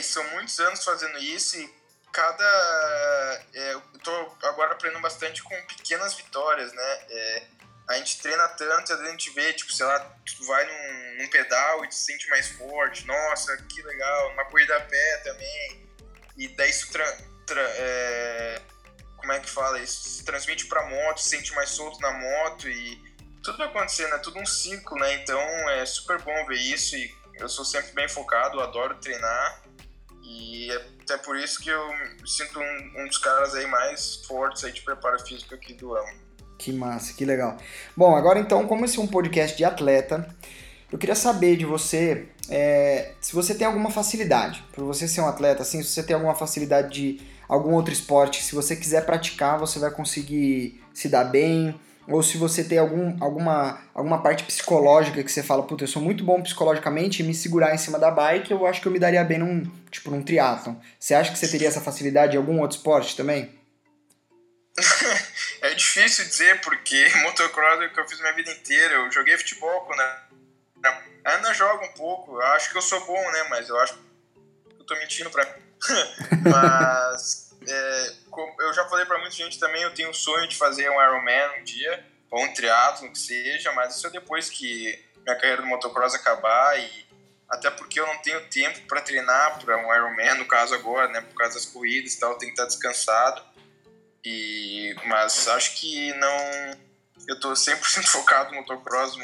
E 0.00 0.02
são 0.02 0.24
muitos 0.30 0.58
anos 0.58 0.82
fazendo 0.82 1.18
isso 1.18 1.58
e 1.58 1.74
cada. 2.10 3.44
É, 3.52 3.74
eu 3.74 3.82
tô 4.02 4.36
agora 4.44 4.72
aprendendo 4.72 5.02
bastante 5.02 5.42
com 5.42 5.54
pequenas 5.66 6.14
vitórias, 6.14 6.72
né? 6.72 7.00
É, 7.10 7.42
a 7.86 7.94
gente 7.96 8.18
treina 8.22 8.48
tanto, 8.48 8.94
a 8.94 9.10
gente 9.10 9.28
vê, 9.30 9.52
tipo, 9.52 9.70
sei 9.74 9.84
lá, 9.84 10.00
tu 10.24 10.46
vai 10.46 10.64
num, 10.64 11.22
num, 11.22 11.28
pedal 11.28 11.84
e 11.84 11.88
te 11.88 11.96
sente 11.96 12.30
mais 12.30 12.48
forte, 12.48 13.06
nossa, 13.06 13.54
que 13.58 13.82
legal, 13.82 14.32
uma 14.32 14.44
corrida 14.46 14.74
a 14.74 14.80
pé 14.80 15.16
também. 15.18 15.90
E 16.38 16.48
daí 16.48 16.70
isso 16.70 16.90
tra, 16.90 17.04
tra, 17.46 17.60
é, 17.60 18.62
como 19.18 19.32
é 19.32 19.40
que 19.40 19.50
fala? 19.50 19.80
Isso 19.80 20.08
se 20.08 20.24
transmite 20.24 20.66
pra 20.66 20.86
moto, 20.86 21.20
se 21.20 21.28
sente 21.28 21.52
mais 21.52 21.68
solto 21.68 22.00
na 22.00 22.10
moto 22.10 22.70
e 22.70 22.96
tudo 23.42 23.58
vai 23.58 23.66
acontecendo, 23.66 24.14
é 24.14 24.18
tudo 24.18 24.38
um 24.38 24.46
ciclo, 24.46 24.98
né? 24.98 25.12
Então 25.14 25.40
é 25.70 25.84
super 25.84 26.18
bom 26.22 26.46
ver 26.46 26.56
isso 26.56 26.96
e 26.96 27.14
eu 27.34 27.50
sou 27.50 27.66
sempre 27.66 27.92
bem 27.92 28.08
focado, 28.08 28.60
adoro 28.62 28.94
treinar 28.94 29.69
e 30.30 30.70
é 30.70 30.76
até 31.02 31.16
por 31.16 31.36
isso 31.36 31.60
que 31.60 31.68
eu 31.68 31.82
sinto 32.24 32.60
um, 32.60 33.02
um, 33.02 33.06
dos 33.06 33.18
caras 33.18 33.54
aí 33.54 33.66
mais 33.66 34.16
fortes 34.26 34.62
aí 34.64 34.72
de 34.72 34.80
preparo 34.82 35.18
físico 35.26 35.54
aqui 35.54 35.74
do 35.74 35.94
ano. 35.94 36.18
Que 36.56 36.72
massa, 36.72 37.14
que 37.14 37.24
legal. 37.24 37.56
Bom, 37.96 38.14
agora 38.14 38.38
então, 38.38 38.66
como 38.66 38.84
esse 38.84 38.98
é 38.98 39.02
um 39.02 39.06
podcast 39.06 39.56
de 39.56 39.64
atleta, 39.64 40.28
eu 40.92 40.98
queria 40.98 41.16
saber 41.16 41.56
de 41.56 41.64
você 41.64 42.28
é, 42.48 43.12
se 43.20 43.32
você 43.32 43.54
tem 43.54 43.66
alguma 43.66 43.90
facilidade, 43.90 44.64
por 44.72 44.84
você 44.84 45.08
ser 45.08 45.20
um 45.20 45.26
atleta, 45.26 45.62
assim, 45.62 45.82
se 45.82 45.88
você 45.88 46.02
tem 46.02 46.14
alguma 46.14 46.34
facilidade 46.34 46.92
de 46.92 47.20
algum 47.48 47.74
outro 47.74 47.92
esporte, 47.92 48.42
se 48.42 48.54
você 48.54 48.76
quiser 48.76 49.04
praticar, 49.06 49.58
você 49.58 49.78
vai 49.78 49.90
conseguir 49.90 50.80
se 50.92 51.08
dar 51.08 51.24
bem, 51.24 51.74
ou 52.10 52.22
se 52.22 52.36
você 52.36 52.64
tem 52.64 52.78
algum, 52.78 53.16
alguma, 53.22 53.80
alguma 53.94 54.22
parte 54.22 54.44
psicológica 54.44 55.22
que 55.22 55.30
você 55.30 55.42
fala, 55.42 55.62
puta, 55.62 55.84
eu 55.84 55.88
sou 55.88 56.02
muito 56.02 56.24
bom 56.24 56.42
psicologicamente 56.42 57.22
e 57.22 57.26
me 57.26 57.34
segurar 57.34 57.74
em 57.74 57.78
cima 57.78 57.98
da 57.98 58.10
bike, 58.10 58.50
eu 58.50 58.66
acho 58.66 58.80
que 58.80 58.88
eu 58.88 58.92
me 58.92 58.98
daria 58.98 59.22
bem 59.24 59.38
num, 59.38 59.64
tipo, 59.90 60.10
num 60.10 60.22
triatlon. 60.22 60.74
Você 60.98 61.14
acha 61.14 61.30
que 61.30 61.38
você 61.38 61.48
teria 61.48 61.68
essa 61.68 61.80
facilidade 61.80 62.34
em 62.34 62.38
algum 62.38 62.60
outro 62.60 62.76
esporte 62.76 63.16
também? 63.16 63.58
é 65.62 65.74
difícil 65.74 66.24
dizer, 66.24 66.60
porque 66.60 67.08
motocross 67.22 67.80
é 67.82 67.86
o 67.86 67.92
que 67.92 68.00
eu 68.00 68.08
fiz 68.08 68.20
minha 68.20 68.34
vida 68.34 68.50
inteira. 68.50 68.94
Eu 68.94 69.10
joguei 69.10 69.36
futebol 69.36 69.82
quando 69.82 70.02
ainda 71.24 71.54
jogo 71.54 71.84
um 71.84 71.92
pouco. 71.92 72.36
Eu 72.36 72.46
acho 72.48 72.70
que 72.70 72.78
eu 72.78 72.82
sou 72.82 73.04
bom, 73.06 73.30
né? 73.32 73.46
Mas 73.50 73.68
eu 73.68 73.78
acho 73.80 73.94
que 73.94 74.00
eu 74.78 74.84
tô 74.84 74.94
mentindo 74.96 75.30
pra 75.30 75.44
Mas 76.50 77.50
é, 77.66 78.12
eu 78.60 78.72
já 78.72 78.86
falei 78.88 79.04
para 79.04 79.18
muita 79.18 79.34
gente 79.34 79.58
também, 79.58 79.82
eu 79.82 79.94
tenho 79.94 80.10
o 80.10 80.14
sonho 80.14 80.48
de 80.48 80.56
fazer 80.56 80.88
um 80.90 81.02
Ironman 81.02 81.60
um 81.60 81.64
dia, 81.64 82.06
ou 82.30 82.42
um 82.42 82.54
triatlo, 82.54 83.10
que 83.10 83.18
seja, 83.18 83.72
mas 83.72 83.96
isso 83.96 84.06
é 84.06 84.10
depois 84.10 84.48
que 84.48 84.98
minha 85.24 85.36
carreira 85.36 85.62
do 85.62 85.68
motocross 85.68 86.14
acabar 86.14 86.78
e 86.78 87.06
até 87.48 87.68
porque 87.70 87.98
eu 87.98 88.06
não 88.06 88.16
tenho 88.18 88.48
tempo 88.48 88.80
para 88.86 89.00
treinar 89.00 89.58
para 89.58 89.76
um 89.76 89.94
Ironman, 89.94 90.34
no 90.34 90.46
caso 90.46 90.74
agora, 90.74 91.08
né, 91.08 91.20
por 91.20 91.34
causa 91.34 91.54
das 91.54 91.66
corridas 91.66 92.14
e 92.14 92.20
tal, 92.20 92.32
eu 92.32 92.38
tenho 92.38 92.54
que 92.54 92.60
estar 92.60 92.66
descansado. 92.66 93.42
E 94.24 94.94
mas 95.06 95.48
acho 95.48 95.76
que 95.76 96.12
não 96.14 96.36
eu 97.26 97.40
tô 97.40 97.52
100% 97.52 98.06
focado 98.06 98.50
no 98.50 98.58
motocross 98.58 99.16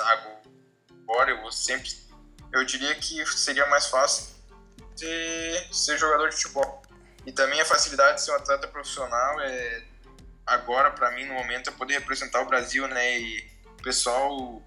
agora, 0.00 1.30
eu 1.30 1.40
vou 1.40 1.52
sempre 1.52 1.88
eu 2.52 2.64
diria 2.64 2.94
que 2.94 3.24
seria 3.26 3.66
mais 3.66 3.86
fácil 3.86 4.32
ser 5.72 5.98
jogador 5.98 6.28
de 6.28 6.36
futebol. 6.36 6.83
E 7.26 7.32
também 7.32 7.60
a 7.60 7.64
facilidade 7.64 8.16
de 8.16 8.24
ser 8.24 8.32
um 8.32 8.36
atleta 8.36 8.68
profissional 8.68 9.40
é 9.40 9.82
agora 10.46 10.90
para 10.90 11.10
mim 11.12 11.24
no 11.24 11.34
momento 11.34 11.70
é 11.70 11.72
poder 11.72 11.94
representar 11.94 12.42
o 12.42 12.46
Brasil, 12.46 12.86
né? 12.86 13.18
E 13.18 13.44
o 13.78 13.82
pessoal 13.82 14.62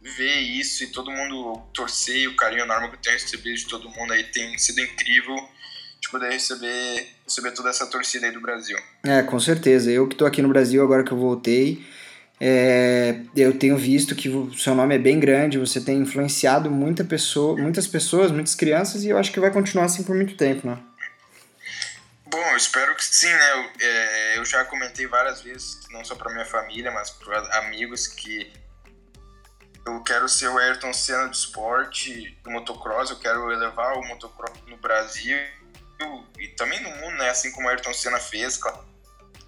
ver 0.00 0.38
isso 0.38 0.82
e 0.82 0.86
todo 0.88 1.10
mundo 1.10 1.60
torcer 1.74 2.26
o 2.28 2.36
carinho 2.36 2.62
enorme 2.62 2.88
que 2.88 2.96
eu 2.96 3.00
tenho 3.00 3.16
recebido 3.16 3.56
de 3.56 3.66
todo 3.66 3.90
mundo 3.90 4.12
aí 4.12 4.24
tem 4.24 4.56
sido 4.56 4.80
incrível 4.80 5.36
de 6.00 6.08
poder 6.08 6.30
receber, 6.32 7.08
receber 7.26 7.50
toda 7.52 7.68
essa 7.68 7.86
torcida 7.86 8.26
aí 8.26 8.32
do 8.32 8.40
Brasil. 8.40 8.78
É, 9.04 9.22
com 9.22 9.38
certeza. 9.38 9.90
Eu 9.90 10.08
que 10.08 10.16
tô 10.16 10.24
aqui 10.24 10.40
no 10.40 10.48
Brasil 10.48 10.82
agora 10.82 11.04
que 11.04 11.12
eu 11.12 11.18
voltei, 11.18 11.84
é, 12.40 13.20
eu 13.36 13.58
tenho 13.58 13.76
visto 13.76 14.14
que 14.14 14.30
o 14.30 14.50
seu 14.54 14.74
nome 14.74 14.94
é 14.94 14.98
bem 14.98 15.20
grande, 15.20 15.58
você 15.58 15.78
tem 15.78 15.98
influenciado 15.98 16.70
muita 16.70 17.04
pessoa, 17.04 17.54
muitas 17.54 17.86
pessoas, 17.86 18.30
muitas 18.30 18.54
crianças 18.54 19.04
e 19.04 19.10
eu 19.10 19.18
acho 19.18 19.30
que 19.30 19.38
vai 19.38 19.50
continuar 19.50 19.84
assim 19.84 20.02
por 20.02 20.16
muito 20.16 20.34
tempo, 20.36 20.66
né? 20.66 20.78
Bom, 22.30 22.46
eu 22.52 22.56
espero 22.56 22.94
que 22.94 23.04
sim, 23.04 23.26
né? 23.26 23.52
Eu, 23.52 23.70
é, 23.80 24.38
eu 24.38 24.44
já 24.44 24.64
comentei 24.64 25.04
várias 25.04 25.42
vezes, 25.42 25.80
não 25.90 26.04
só 26.04 26.14
para 26.14 26.32
minha 26.32 26.46
família, 26.46 26.88
mas 26.92 27.10
para 27.10 27.40
amigos, 27.58 28.06
que 28.06 28.52
eu 29.84 30.00
quero 30.04 30.28
ser 30.28 30.46
o 30.46 30.56
Ayrton 30.56 30.92
Senna 30.92 31.26
do 31.26 31.34
esporte, 31.34 32.38
do 32.44 32.50
motocross, 32.52 33.10
eu 33.10 33.18
quero 33.18 33.50
elevar 33.50 33.94
o 33.94 34.06
motocross 34.06 34.56
no 34.68 34.76
Brasil 34.76 35.36
e 36.38 36.46
também 36.50 36.80
no 36.80 36.90
mundo, 36.90 37.16
né? 37.16 37.30
Assim 37.30 37.50
como 37.50 37.66
o 37.66 37.70
Ayrton 37.70 37.92
Senna 37.92 38.20
fez, 38.20 38.60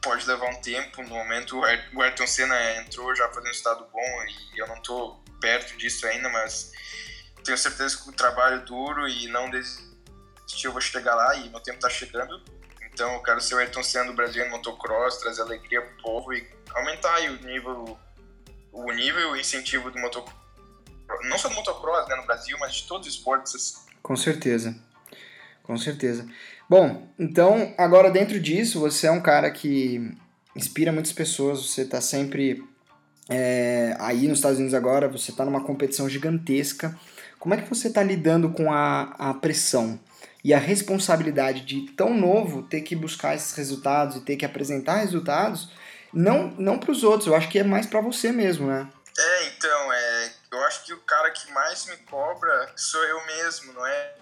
pode 0.03 0.27
levar 0.27 0.47
um 0.47 0.61
tempo. 0.61 1.05
No 1.05 1.11
momento, 1.11 1.61
o 1.61 2.03
Ayrton 2.03 2.27
Senna 2.27 2.75
entrou 2.79 3.15
já 3.15 3.29
fazendo 3.29 3.47
um 3.47 3.53
estado 3.53 3.87
bom 3.93 4.25
e 4.57 4.59
eu 4.59 4.67
não 4.67 4.83
tô 4.83 5.23
perto 5.41 5.77
disso 5.77 6.05
ainda, 6.05 6.29
mas 6.31 6.73
tenho 7.45 7.57
certeza 7.57 7.97
que 7.97 8.09
o 8.09 8.13
trabalho 8.13 8.65
duro 8.65 9.09
e 9.09 9.29
não 9.29 9.49
desistir, 9.49 10.65
eu 10.65 10.73
vou 10.73 10.81
chegar 10.81 11.15
lá 11.15 11.37
e 11.37 11.49
meu 11.49 11.61
tempo 11.61 11.79
tá 11.79 11.89
chegando 11.89 12.43
então 12.93 13.15
eu 13.15 13.23
quero 13.23 13.41
ser 13.41 13.55
o 13.55 13.59
Ayrton 13.59 13.83
Senna 13.83 14.07
do 14.07 14.15
Brasil 14.15 14.45
no 14.45 14.51
motocross, 14.53 15.19
trazer 15.19 15.43
alegria 15.43 15.81
pro 15.83 16.03
povo 16.03 16.33
e 16.33 16.47
aumentar 16.75 17.21
o 17.21 17.47
nível, 17.47 17.99
o 18.73 18.93
nível 18.93 19.37
e 19.37 19.41
incentivo 19.41 19.91
do 19.91 19.99
motocross. 19.99 20.37
Não 21.29 21.39
só 21.39 21.49
do 21.49 21.55
motocross 21.55 22.09
né, 22.09 22.17
no 22.17 22.27
Brasil, 22.27 22.57
mas 22.59 22.75
de 22.75 22.87
todos 22.87 23.07
os 23.07 23.15
esportes. 23.15 23.87
Com 24.03 24.17
certeza. 24.17 24.75
Com 25.63 25.77
certeza. 25.79 26.27
Bom, 26.69 27.09
então 27.19 27.75
agora 27.79 28.11
dentro 28.11 28.41
disso, 28.41 28.81
você 28.81 29.07
é 29.07 29.11
um 29.11 29.21
cara 29.21 29.51
que 29.51 30.13
inspira 30.57 30.93
muitas 30.93 31.13
pessoas, 31.13 31.67
você 31.67 31.83
está 31.83 32.01
sempre 32.01 32.63
é, 33.29 33.97
aí 34.01 34.27
nos 34.27 34.39
Estados 34.39 34.59
Unidos 34.59 34.75
agora, 34.75 35.09
você 35.09 35.31
está 35.31 35.45
numa 35.45 35.65
competição 35.65 36.09
gigantesca. 36.09 36.99
Como 37.39 37.55
é 37.55 37.59
que 37.59 37.69
você 37.69 37.89
está 37.89 38.03
lidando 38.03 38.51
com 38.51 38.73
a, 38.73 39.15
a 39.19 39.35
pressão? 39.35 39.99
E 40.45 40.53
a 40.53 40.59
responsabilidade 40.59 41.61
de 41.61 41.93
tão 41.93 42.15
novo 42.15 42.63
ter 42.63 42.81
que 42.81 42.97
buscar 42.97 43.35
esses 43.35 43.53
resultados 43.55 44.17
e 44.17 44.21
ter 44.21 44.37
que 44.37 44.45
apresentar 44.45 44.97
resultados, 44.97 45.71
não, 46.13 46.49
não 46.59 46.79
para 46.79 46.91
os 46.91 47.05
outros, 47.05 47.29
eu 47.29 47.35
acho 47.35 47.49
que 47.49 47.59
é 47.59 47.65
mais 47.65 47.87
para 47.87 48.01
você 48.01 48.33
mesmo, 48.33 48.67
né? 48.67 48.91
É, 49.17 49.47
então, 49.49 49.93
é, 49.93 50.33
eu 50.53 50.65
acho 50.65 50.85
que 50.85 50.93
o 50.93 51.01
cara 51.01 51.31
que 51.31 51.51
mais 51.53 51.87
me 51.87 51.97
cobra 51.99 52.73
sou 52.77 53.03
eu 53.05 53.27
mesmo, 53.27 53.73
não 53.73 53.87
é 53.87 54.15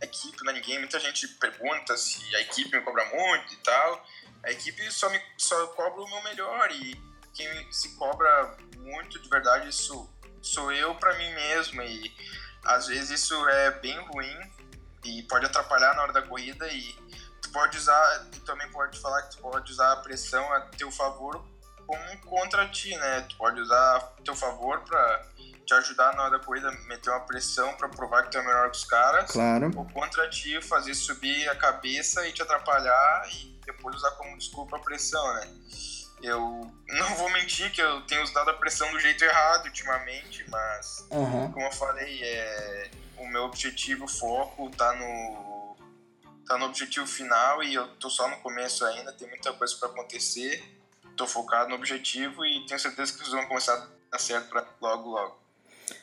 a 0.00 0.04
equipe, 0.04 0.44
não 0.44 0.52
é 0.52 0.54
ninguém. 0.54 0.78
Muita 0.78 0.98
gente 1.00 1.26
pergunta 1.28 1.96
se 1.96 2.34
a 2.36 2.40
equipe 2.40 2.76
me 2.76 2.82
cobra 2.82 3.04
muito 3.06 3.52
e 3.52 3.56
tal. 3.58 4.06
A 4.44 4.50
equipe 4.50 4.90
só 4.90 5.10
me 5.10 5.20
só 5.36 5.66
cobra 5.68 6.00
o 6.00 6.08
meu 6.08 6.22
melhor 6.22 6.70
e 6.70 6.96
quem 7.34 7.72
se 7.72 7.96
cobra 7.96 8.56
muito 8.78 9.20
de 9.20 9.28
verdade 9.28 9.68
isso 9.68 10.08
sou 10.40 10.72
eu 10.72 10.94
para 10.94 11.16
mim 11.18 11.34
mesmo 11.34 11.82
e 11.82 12.12
às 12.64 12.86
vezes 12.86 13.10
isso 13.10 13.48
é 13.48 13.70
bem 13.72 13.98
ruim 14.06 14.36
e 15.04 15.22
pode 15.24 15.46
atrapalhar 15.46 15.94
na 15.94 16.02
hora 16.02 16.12
da 16.12 16.22
corrida 16.22 16.66
e 16.68 16.94
tu 17.40 17.50
pode 17.50 17.76
usar, 17.76 18.26
tu 18.32 18.40
também 18.40 18.70
pode 18.70 18.98
falar 19.00 19.22
que 19.22 19.36
tu 19.36 19.42
pode 19.42 19.70
usar 19.72 19.92
a 19.92 19.96
pressão 19.96 20.52
a 20.52 20.60
teu 20.60 20.90
favor 20.90 21.44
como 21.86 22.20
contra 22.20 22.68
ti, 22.68 22.94
né? 22.96 23.22
Tu 23.22 23.36
pode 23.36 23.58
usar 23.60 23.96
a 23.96 24.00
teu 24.22 24.36
favor 24.36 24.80
para 24.80 25.26
te 25.64 25.72
ajudar 25.74 26.14
na 26.14 26.24
hora 26.24 26.38
da 26.38 26.44
corrida, 26.44 26.70
meter 26.86 27.10
uma 27.10 27.20
pressão 27.20 27.74
para 27.76 27.88
provar 27.88 28.24
que 28.24 28.30
tu 28.30 28.38
é 28.38 28.42
melhor 28.42 28.70
que 28.70 28.76
os 28.76 28.84
caras. 28.84 29.30
Claro. 29.30 29.70
Ou 29.74 29.86
contra 29.86 30.28
ti, 30.28 30.60
fazer 30.60 30.94
subir 30.94 31.48
a 31.48 31.56
cabeça 31.56 32.26
e 32.26 32.32
te 32.32 32.42
atrapalhar 32.42 33.28
e 33.32 33.58
depois 33.64 33.96
usar 33.96 34.10
como 34.12 34.36
desculpa 34.36 34.76
a 34.76 34.80
pressão, 34.80 35.34
né? 35.34 35.48
Eu 36.22 36.70
não 36.88 37.14
vou 37.16 37.30
mentir 37.30 37.70
que 37.72 37.80
eu 37.80 38.00
tenho 38.02 38.22
usado 38.22 38.50
a 38.50 38.54
pressão 38.54 38.90
do 38.92 38.98
jeito 39.00 39.24
errado 39.24 39.66
ultimamente, 39.66 40.44
mas 40.48 41.06
Uhum. 41.10 41.52
como 41.52 41.66
eu 41.66 41.72
falei, 41.72 42.22
é, 42.22 42.90
o 43.18 43.26
meu 43.26 43.44
objetivo, 43.44 44.04
o 44.04 44.08
foco 44.08 44.70
tá 44.70 44.94
no 44.94 45.48
tá 46.46 46.56
no 46.56 46.64
objetivo 46.64 47.06
final 47.06 47.62
e 47.62 47.74
eu 47.74 47.86
tô 47.96 48.08
só 48.08 48.26
no 48.26 48.38
começo 48.38 48.82
ainda, 48.86 49.12
tem 49.12 49.28
muita 49.28 49.52
coisa 49.52 49.76
para 49.76 49.88
acontecer. 49.90 50.64
Tô 51.14 51.26
focado 51.26 51.68
no 51.68 51.74
objetivo 51.74 52.42
e 52.46 52.64
tenho 52.64 52.80
certeza 52.80 53.12
que 53.12 53.18
vocês 53.18 53.32
vão 53.32 53.44
começar 53.46 53.74
a 53.74 53.86
dar 54.10 54.18
certo 54.18 54.48
pra 54.48 54.64
logo 54.80 55.10
logo. 55.10 55.38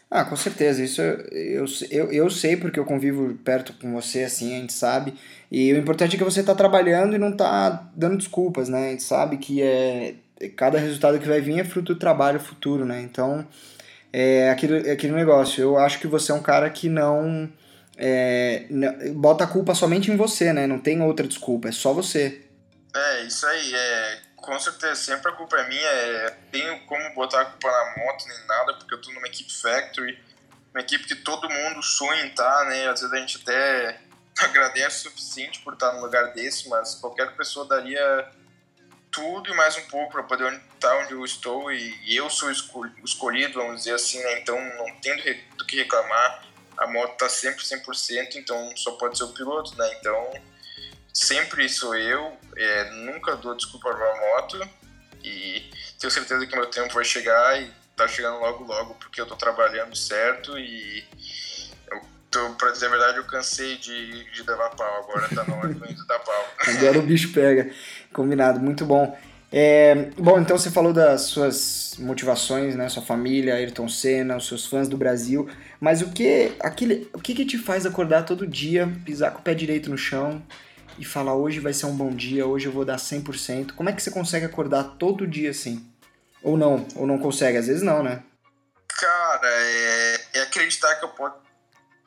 Ah, 0.09 0.23
com 0.23 0.35
certeza. 0.35 0.83
Isso 0.83 1.01
eu, 1.01 1.65
eu, 1.91 2.11
eu 2.11 2.29
sei 2.29 2.55
porque 2.55 2.79
eu 2.79 2.85
convivo 2.85 3.33
perto 3.43 3.73
com 3.73 3.91
você, 3.93 4.23
assim, 4.23 4.55
a 4.55 4.59
gente 4.61 4.73
sabe. 4.73 5.13
E 5.51 5.73
o 5.73 5.77
importante 5.77 6.15
é 6.15 6.17
que 6.17 6.23
você 6.23 6.43
tá 6.43 6.53
trabalhando 6.55 7.15
e 7.15 7.19
não 7.19 7.31
tá 7.35 7.89
dando 7.95 8.17
desculpas, 8.17 8.69
né? 8.69 8.87
A 8.87 8.91
gente 8.91 9.03
sabe 9.03 9.37
que 9.37 9.61
é 9.61 10.15
cada 10.55 10.77
resultado 10.77 11.19
que 11.19 11.27
vai 11.27 11.41
vir 11.41 11.59
é 11.59 11.63
fruto 11.63 11.93
do 11.93 11.99
trabalho 11.99 12.39
futuro, 12.39 12.85
né? 12.85 13.01
Então, 13.01 13.45
é 14.13 14.49
aquele, 14.49 14.87
é 14.87 14.91
aquele 14.91 15.13
negócio. 15.13 15.61
Eu 15.61 15.77
acho 15.77 15.99
que 15.99 16.07
você 16.07 16.31
é 16.31 16.35
um 16.35 16.41
cara 16.41 16.69
que 16.69 16.87
não, 16.89 17.49
é, 17.97 18.65
não- 18.69 19.13
bota 19.15 19.43
a 19.43 19.47
culpa 19.47 19.73
somente 19.75 20.11
em 20.11 20.15
você, 20.15 20.53
né? 20.53 20.67
Não 20.67 20.79
tem 20.79 21.01
outra 21.01 21.27
desculpa, 21.27 21.69
é 21.69 21.71
só 21.71 21.93
você. 21.93 22.41
É, 22.95 23.23
isso 23.23 23.45
aí, 23.45 23.73
é, 23.73 24.17
com 24.45 24.59
certeza, 24.59 24.95
sempre 24.95 25.31
a 25.31 25.35
culpa 25.35 25.57
é 25.57 25.67
minha, 25.67 25.89
é, 25.89 26.29
tenho 26.51 26.79
como 26.85 27.13
botar 27.15 27.41
a 27.41 27.45
culpa 27.45 27.67
na 27.67 28.03
moto 28.03 28.25
nem 28.27 28.47
nada, 28.47 28.73
porque 28.75 28.93
eu 28.93 29.01
tô 29.01 29.11
numa 29.11 29.27
equipe 29.27 29.51
factory, 29.51 30.23
uma 30.71 30.81
equipe 30.81 31.05
que 31.05 31.15
todo 31.15 31.49
mundo 31.49 31.81
sonha 31.81 32.25
em 32.25 32.29
estar, 32.29 32.65
né, 32.65 32.87
às 32.87 33.01
vezes 33.01 33.13
a 33.13 33.17
gente 33.17 33.41
até 33.41 33.99
agradece 34.39 35.07
o 35.07 35.11
suficiente 35.11 35.59
por 35.61 35.73
estar 35.73 35.93
num 35.93 36.01
lugar 36.01 36.33
desse, 36.33 36.69
mas 36.69 36.95
qualquer 36.95 37.35
pessoa 37.35 37.67
daria 37.67 38.31
tudo 39.11 39.49
e 39.49 39.55
mais 39.55 39.77
um 39.77 39.85
pouco 39.87 40.11
para 40.11 40.23
poder 40.23 40.53
estar 40.73 40.95
onde 40.97 41.13
eu 41.13 41.25
estou 41.25 41.71
e, 41.71 42.15
eu 42.15 42.29
sou 42.29 42.51
escolhido, 42.51 43.59
vamos 43.59 43.77
dizer 43.77 43.95
assim, 43.95 44.19
né, 44.19 44.39
então 44.39 44.59
não 44.77 44.99
tenho 45.01 45.17
do 45.57 45.65
que 45.65 45.77
reclamar, 45.77 46.45
a 46.77 46.87
moto 46.87 47.17
tá 47.17 47.29
sempre 47.29 47.63
100%, 47.63 48.35
então 48.35 48.75
só 48.77 48.91
pode 48.91 49.17
ser 49.17 49.23
o 49.23 49.33
piloto, 49.33 49.75
né, 49.77 49.89
então 49.99 50.33
sempre 51.15 51.69
sou 51.69 51.95
eu, 51.95 52.33
é, 52.57 52.91
nunca 52.91 53.37
dou 53.37 53.55
desculpa 53.55 53.89
pra 53.95 54.15
moto 54.35 54.69
e 55.23 55.63
tenho 55.97 56.11
certeza 56.11 56.45
que 56.45 56.55
meu 56.55 56.65
tempo 56.65 56.93
vai 56.93 57.05
chegar 57.05 57.59
e 57.59 57.71
tá 57.95 58.05
chegando 58.05 58.37
logo 58.39 58.65
logo 58.65 58.95
porque 58.95 59.21
eu 59.21 59.25
tô 59.25 59.37
trabalhando 59.37 59.95
certo 59.95 60.59
e 60.59 61.05
eu 61.89 62.01
tô, 62.29 62.49
pra 62.55 62.71
dizer 62.71 62.87
a 62.87 62.89
verdade, 62.89 63.17
eu 63.17 63.23
cansei 63.23 63.77
de, 63.77 64.29
de 64.29 64.43
levar 64.43 64.71
pau, 64.71 65.03
agora 65.03 65.29
tá 65.33 65.45
na 65.45 65.55
hora 65.55 65.73
de 65.73 66.05
dar 66.05 66.19
pau. 66.19 66.45
Agora 66.67 66.99
o 66.99 67.03
bicho 67.03 67.31
pega. 67.31 67.71
Combinado, 68.11 68.59
muito 68.59 68.85
bom. 68.85 69.17
É, 69.53 69.95
bom, 70.17 70.37
então 70.37 70.57
você 70.57 70.69
falou 70.69 70.91
das 70.91 71.21
suas 71.21 71.95
motivações, 71.97 72.75
né? 72.75 72.89
Sua 72.89 73.01
família, 73.01 73.55
Ayrton 73.55 73.87
Senna, 73.87 74.35
os 74.35 74.47
seus 74.47 74.65
fãs 74.65 74.89
do 74.89 74.97
Brasil. 74.97 75.47
Mas 75.79 76.01
o 76.01 76.11
que, 76.11 76.53
aquele, 76.59 77.09
o 77.13 77.21
que, 77.21 77.33
que 77.33 77.45
te 77.45 77.57
faz 77.57 77.85
acordar 77.85 78.23
todo 78.23 78.45
dia, 78.45 78.91
pisar 79.05 79.31
com 79.31 79.39
o 79.39 79.41
pé 79.41 79.53
direito 79.53 79.89
no 79.89 79.97
chão 79.97 80.43
e 80.97 81.05
falar 81.05 81.35
hoje 81.35 81.59
vai 81.59 81.73
ser 81.73 81.85
um 81.85 81.95
bom 81.95 82.09
dia, 82.09 82.45
hoje 82.45 82.67
eu 82.67 82.71
vou 82.71 82.85
dar 82.85 82.97
100%? 82.97 83.73
Como 83.73 83.89
é 83.89 83.93
que 83.93 84.01
você 84.01 84.11
consegue 84.11 84.45
acordar 84.45 84.95
todo 84.97 85.27
dia 85.27 85.51
assim? 85.51 85.91
Ou 86.41 86.57
não? 86.57 86.87
Ou 86.95 87.07
não 87.07 87.17
consegue? 87.17 87.57
Às 87.57 87.67
vezes 87.67 87.81
não, 87.81 88.03
né? 88.03 88.23
Cara, 88.87 89.47
é, 89.47 90.21
é 90.35 90.41
acreditar 90.41 90.95
que 90.95 91.05
eu 91.05 91.09
posso 91.09 91.35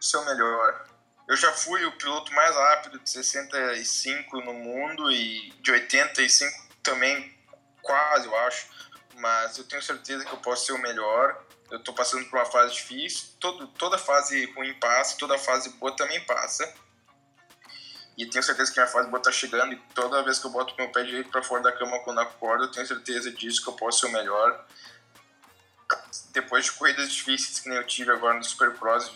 ser 0.00 0.16
o 0.16 0.24
melhor. 0.24 0.86
Eu 1.28 1.36
já 1.36 1.52
fui 1.52 1.84
o 1.84 1.92
piloto 1.92 2.32
mais 2.32 2.54
rápido 2.54 2.98
de 3.00 3.10
65 3.10 4.40
no 4.40 4.54
mundo 4.54 5.10
e 5.12 5.52
de 5.60 5.70
85 5.70 6.50
também, 6.82 7.36
quase, 7.82 8.26
eu 8.26 8.36
acho. 8.38 8.66
Mas 9.16 9.58
eu 9.58 9.64
tenho 9.64 9.82
certeza 9.82 10.24
que 10.24 10.32
eu 10.32 10.38
posso 10.38 10.64
ser 10.64 10.72
o 10.72 10.78
melhor. 10.78 11.44
Eu 11.70 11.80
tô 11.80 11.92
passando 11.92 12.24
por 12.30 12.38
uma 12.38 12.46
fase 12.46 12.72
difícil. 12.72 13.28
Todo, 13.38 13.66
toda 13.66 13.98
fase 13.98 14.46
ruim 14.52 14.72
passa, 14.74 15.18
toda 15.18 15.36
fase 15.36 15.68
boa 15.70 15.94
também 15.94 16.20
passa. 16.22 16.72
E 18.18 18.26
tenho 18.26 18.42
certeza 18.42 18.70
que 18.72 18.78
minha 18.78 18.90
fase 18.90 19.08
boa 19.08 19.22
tá 19.22 19.32
chegando. 19.32 19.72
E 19.72 19.76
toda 19.94 20.22
vez 20.22 20.38
que 20.38 20.46
eu 20.46 20.50
boto 20.50 20.74
meu 20.76 20.90
pé 20.90 21.04
direito 21.04 21.30
para 21.30 21.42
fora 21.42 21.62
da 21.62 21.72
cama 21.72 22.00
quando 22.00 22.20
acordo, 22.20 22.64
eu 22.64 22.70
tenho 22.70 22.86
certeza 22.86 23.30
disso 23.30 23.62
que 23.62 23.68
eu 23.70 23.74
posso 23.74 24.00
ser 24.00 24.06
o 24.06 24.12
melhor 24.12 24.66
depois 26.32 26.64
de 26.64 26.72
corridas 26.72 27.10
difíceis 27.10 27.60
que 27.60 27.68
nem 27.68 27.78
eu 27.78 27.86
tive 27.86 28.10
agora 28.10 28.36
no 28.36 28.44
Supercross, 28.44 29.10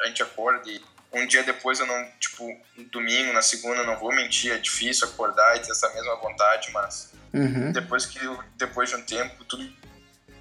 a 0.00 0.06
gente 0.06 0.22
acorda 0.22 0.68
e 0.68 0.82
um 1.12 1.26
dia 1.26 1.42
depois 1.42 1.80
eu 1.80 1.86
não, 1.86 2.10
tipo, 2.18 2.44
domingo, 2.90 3.32
na 3.32 3.40
segunda, 3.42 3.84
não 3.84 3.96
vou 3.98 4.12
mentir, 4.14 4.52
é 4.52 4.58
difícil 4.58 5.08
acordar 5.08 5.56
e 5.56 5.60
ter 5.60 5.70
essa 5.70 5.88
mesma 5.92 6.16
vontade, 6.16 6.70
mas 6.72 7.14
Uhum. 7.32 7.70
depois 7.70 8.06
que 8.06 8.18
depois 8.54 8.88
de 8.88 8.96
um 8.96 9.02
tempo 9.02 9.44
tudo 9.44 9.70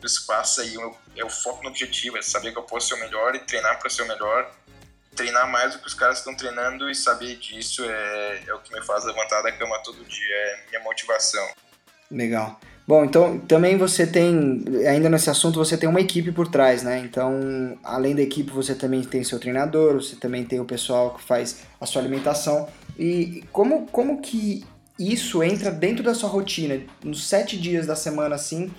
isso 0.01 0.25
passa 0.25 0.63
e 0.63 0.75
eu, 0.75 0.97
eu 1.15 1.29
foco 1.29 1.63
no 1.63 1.69
objetivo, 1.69 2.17
é 2.17 2.21
saber 2.21 2.51
que 2.51 2.57
eu 2.57 2.63
posso 2.63 2.87
ser 2.87 2.93
o 2.93 2.99
melhor 2.99 3.35
e 3.35 3.39
treinar 3.39 3.79
para 3.79 3.89
ser 3.89 4.03
o 4.03 4.07
melhor. 4.07 4.49
Treinar 5.15 5.49
mais 5.49 5.73
do 5.73 5.79
que 5.79 5.87
os 5.87 5.93
caras 5.93 6.17
estão 6.17 6.35
treinando 6.35 6.89
e 6.89 6.95
saber 6.95 7.37
disso 7.37 7.83
é, 7.85 8.43
é 8.47 8.53
o 8.53 8.59
que 8.59 8.73
me 8.73 8.83
faz 8.83 9.05
levantar 9.05 9.41
da 9.41 9.51
cama 9.51 9.81
todo 9.83 10.03
dia, 10.03 10.35
é 10.35 10.59
minha 10.69 10.83
motivação. 10.83 11.47
Legal. 12.11 12.59
Bom, 12.87 13.03
então 13.03 13.39
também 13.39 13.77
você 13.77 14.05
tem, 14.05 14.63
ainda 14.87 15.09
nesse 15.09 15.27
assunto, 15.29 15.57
você 15.57 15.75
tem 15.75 15.89
uma 15.89 15.99
equipe 15.99 16.31
por 16.31 16.47
trás, 16.47 16.83
né? 16.83 16.99
Então, 16.99 17.79
além 17.83 18.15
da 18.15 18.21
equipe, 18.21 18.51
você 18.51 18.75
também 18.75 19.03
tem 19.03 19.23
seu 19.23 19.39
treinador, 19.39 19.95
você 19.95 20.15
também 20.15 20.45
tem 20.45 20.59
o 20.59 20.65
pessoal 20.65 21.15
que 21.15 21.23
faz 21.23 21.63
a 21.81 21.85
sua 21.87 22.03
alimentação. 22.03 22.67
E 22.97 23.43
como, 23.51 23.87
como 23.87 24.21
que 24.21 24.63
isso 24.99 25.41
entra 25.41 25.71
dentro 25.71 26.03
da 26.03 26.13
sua 26.13 26.29
rotina? 26.29 26.79
Nos 27.03 27.27
sete 27.27 27.57
dias 27.57 27.87
da 27.87 27.95
semana, 27.95 28.35
assim, 28.35 28.71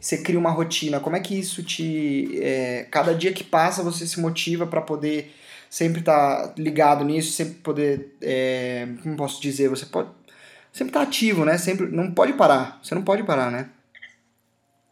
você 0.00 0.18
cria 0.18 0.38
uma 0.38 0.50
rotina. 0.50 1.00
Como 1.00 1.16
é 1.16 1.20
que 1.20 1.36
isso 1.36 1.60
te. 1.64 2.38
é, 2.40 2.86
cada 2.92 3.12
dia 3.12 3.32
que 3.32 3.42
passa, 3.42 3.82
você 3.82 4.06
se 4.06 4.20
motiva 4.20 4.68
para 4.68 4.80
poder 4.80 5.34
sempre 5.70 6.00
estar 6.00 6.54
ligado 6.56 7.04
nisso, 7.04 7.32
sempre 7.32 7.54
poder. 7.54 8.16
é, 8.22 8.86
como 9.02 9.16
posso 9.16 9.40
dizer? 9.40 9.68
Você 9.68 9.86
pode 9.86 10.10
sempre 10.72 10.92
tá 10.92 11.02
ativo, 11.02 11.44
né? 11.44 11.58
Sempre 11.58 11.86
não 11.86 12.12
pode 12.12 12.32
parar. 12.34 12.78
Você 12.82 12.94
não 12.94 13.02
pode 13.02 13.24
parar, 13.24 13.50
né? 13.50 13.70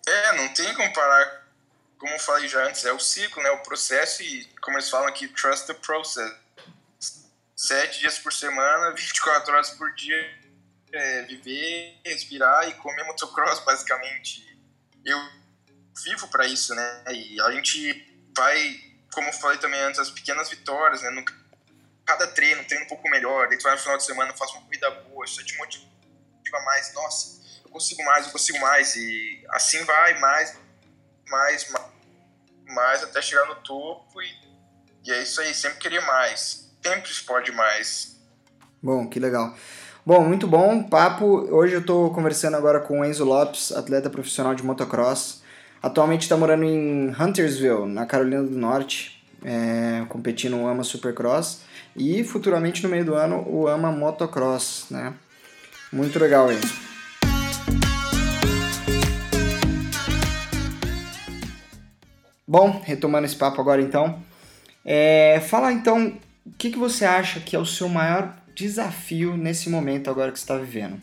É, 0.07 0.37
não 0.37 0.49
tem 0.53 0.75
como 0.75 0.93
parar. 0.93 1.47
Como 1.99 2.13
eu 2.13 2.19
falei 2.19 2.49
já 2.49 2.65
antes, 2.65 2.85
é 2.85 2.93
o 2.93 2.99
ciclo, 2.99 3.43
né? 3.43 3.51
O 3.51 3.63
processo 3.63 4.23
e, 4.23 4.45
como 4.61 4.77
eles 4.77 4.91
falam 4.91 5.09
aqui, 5.09 5.29
trust 5.29 5.67
the 5.67 5.75
process. 5.75 6.31
Sete 7.55 8.01
dias 8.01 8.19
por 8.19 8.33
semana, 8.33 8.95
24 8.95 9.53
horas 9.55 9.71
por 9.71 9.91
dia, 9.95 10.15
é, 10.93 11.23
viver, 11.23 11.99
respirar 12.05 12.69
e 12.69 12.75
comer 12.75 13.03
motocross, 13.05 13.61
basicamente. 13.61 14.45
Eu 15.05 15.19
vivo 16.05 16.29
para 16.29 16.47
isso, 16.47 16.75
né? 16.75 17.05
E 17.13 17.41
a 17.41 17.51
gente 17.53 18.23
vai, 18.37 18.81
como 19.13 19.29
eu 19.29 19.33
falei 19.33 19.59
também 19.59 19.81
antes, 19.81 19.99
as 20.01 20.11
pequenas 20.11 20.49
vitórias, 20.49 21.03
né? 21.03 21.11
No, 21.11 21.25
cada 22.05 22.27
treino, 22.29 22.65
treino 22.65 22.85
um 22.85 22.89
pouco 22.89 23.09
melhor, 23.11 23.49
daí 23.49 23.59
tu 23.59 23.65
vai 23.65 23.73
no 23.73 23.79
final 23.79 23.97
de 23.97 24.05
semana, 24.05 24.33
faz 24.33 24.53
uma 24.53 24.63
corrida 24.63 24.91
boa, 25.09 25.25
isso 25.25 25.45
te 25.45 25.57
motiva 25.59 25.87
mais, 26.65 26.95
nossa, 26.95 27.41
eu 27.65 27.71
consigo 27.71 28.03
mais, 28.05 28.27
eu 28.27 28.33
consigo 28.33 28.59
mais, 28.61 28.95
e 28.97 29.45
assim 29.51 29.85
vai, 29.85 30.19
mais, 30.21 30.57
mais, 31.29 31.71
mais, 31.71 31.87
mais 32.69 33.03
até 33.03 33.21
chegar 33.21 33.47
no 33.47 33.57
topo, 33.57 34.23
e, 34.23 34.29
e 35.05 35.13
é 35.13 35.23
isso 35.23 35.41
aí, 35.41 35.53
sempre 35.53 35.79
querer 35.79 36.01
mais, 36.03 36.71
sempre 36.83 37.13
se 37.13 37.23
pode 37.25 37.51
mais. 37.53 38.17
Bom, 38.81 39.09
que 39.09 39.19
legal. 39.19 39.57
Bom, 40.05 40.23
muito 40.23 40.47
bom 40.47 40.85
papo. 40.85 41.27
Hoje 41.53 41.75
eu 41.75 41.85
tô 41.85 42.11
conversando 42.11 42.57
agora 42.57 42.79
com 42.79 43.01
o 43.01 43.05
Enzo 43.05 43.25
Lopes, 43.25 43.73
atleta 43.73 44.09
profissional 44.09 44.55
de 44.55 44.63
motocross. 44.63 45.43
Atualmente 45.83 46.23
está 46.23 46.37
morando 46.37 46.65
em 46.65 47.11
Huntersville, 47.11 47.87
na 47.87 48.07
Carolina 48.07 48.43
do 48.43 48.59
Norte, 48.59 49.23
é, 49.45 50.05
competindo 50.09 50.57
no 50.57 50.67
AMA 50.67 50.83
Supercross 50.83 51.63
e 51.95 52.25
futuramente 52.25 52.83
no 52.83 52.89
meio 52.89 53.05
do 53.05 53.15
ano 53.15 53.47
o 53.49 53.69
AMA 53.69 53.93
Motocross, 53.93 54.87
né? 54.91 55.15
Muito 55.93 56.19
legal, 56.19 56.51
Enzo. 56.51 56.75
Bom, 62.49 62.81
retomando 62.85 63.27
esse 63.27 63.37
papo 63.37 63.61
agora 63.61 63.83
então, 63.83 64.23
é, 64.85 65.41
fala 65.49 65.73
então 65.73 66.17
o 66.45 66.53
que, 66.57 66.71
que 66.71 66.79
você 66.79 67.05
acha 67.05 67.41
que 67.41 67.57
é 67.57 67.59
o 67.59 67.67
seu 67.67 67.89
maior 67.89 68.37
desafio 68.55 69.37
nesse 69.37 69.69
momento 69.69 70.09
agora 70.09 70.31
que 70.31 70.39
você 70.39 70.45
está 70.45 70.57
vivendo? 70.57 71.01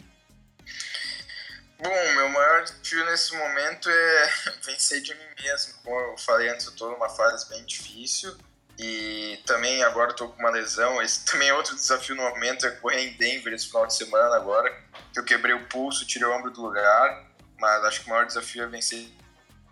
Bom, 1.83 2.13
meu 2.15 2.29
maior 2.29 2.63
desafio 2.63 3.05
nesse 3.07 3.35
momento 3.35 3.89
é 3.89 4.33
vencer 4.63 5.01
de 5.01 5.13
mim 5.13 5.25
mesmo. 5.41 5.73
Como 5.83 5.99
eu 5.99 6.17
falei 6.17 6.47
antes, 6.47 6.65
eu 6.65 6.71
estou 6.71 6.89
numa 6.89 7.09
fase 7.09 7.49
bem 7.49 7.61
difícil 7.65 8.37
E 8.79 9.37
também 9.45 9.83
agora 9.83 10.11
estou 10.11 10.29
com 10.29 10.39
uma 10.39 10.49
lesão. 10.49 11.01
Esse 11.01 11.25
também 11.27 11.49
é 11.49 11.53
outro 11.53 11.75
desafio 11.75 12.15
no 12.15 12.23
momento, 12.23 12.65
é 12.65 12.71
correr 12.71 13.01
em 13.01 13.17
Denver 13.17 13.51
esse 13.51 13.67
final 13.67 13.85
de 13.85 13.95
semana 13.95 14.33
agora. 14.33 14.73
Eu 15.13 15.25
quebrei 15.25 15.53
o 15.53 15.67
pulso, 15.67 16.07
tirei 16.07 16.25
o 16.25 16.33
ombro 16.33 16.51
do 16.51 16.61
lugar, 16.61 17.29
mas 17.59 17.83
acho 17.83 17.99
que 17.99 18.07
o 18.07 18.09
maior 18.11 18.25
desafio 18.25 18.63
é 18.63 18.67
vencer 18.67 19.09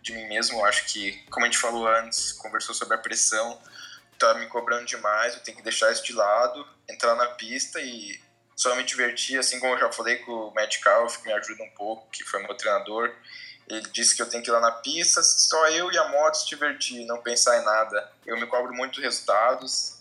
de 0.01 0.11
mim 0.11 0.27
mesmo. 0.27 0.59
Eu 0.59 0.65
acho 0.65 0.87
que, 0.87 1.13
como 1.29 1.45
a 1.45 1.49
gente 1.49 1.59
falou 1.59 1.87
antes, 1.87 2.33
conversou 2.33 2.75
sobre 2.75 2.95
a 2.95 2.97
pressão, 2.97 3.57
tá 4.19 4.33
me 4.33 4.47
cobrando 4.47 4.85
demais, 4.85 5.33
eu 5.33 5.39
tenho 5.39 5.55
que 5.55 5.63
deixar 5.63 5.89
isso 5.93 6.03
de 6.03 6.11
lado, 6.11 6.67
entrar 6.89 7.15
na 7.15 7.27
pista 7.27 7.79
e 7.79 8.19
só 8.55 8.75
me 8.75 8.83
divertir, 8.83 9.39
assim 9.39 9.59
como 9.59 9.73
eu 9.73 9.79
já 9.79 9.91
falei 9.91 10.17
com 10.17 10.31
o 10.31 10.53
Matt 10.53 10.79
Calf, 10.79 11.17
que 11.17 11.27
me 11.27 11.33
ajuda 11.33 11.63
um 11.63 11.69
pouco, 11.71 12.09
que 12.11 12.23
foi 12.23 12.41
meu 12.43 12.55
treinador. 12.55 13.13
Ele 13.67 13.87
disse 13.91 14.15
que 14.15 14.21
eu 14.21 14.29
tenho 14.29 14.43
que 14.43 14.49
ir 14.49 14.53
lá 14.53 14.59
na 14.59 14.71
pista, 14.71 15.23
só 15.23 15.67
eu 15.69 15.91
e 15.91 15.97
a 15.97 16.07
moto 16.09 16.35
se 16.35 16.47
divertir, 16.47 17.05
não 17.05 17.21
pensar 17.21 17.59
em 17.59 17.65
nada. 17.65 18.11
Eu 18.25 18.37
me 18.37 18.45
cobro 18.45 18.73
muito 18.73 19.01
resultados, 19.01 19.97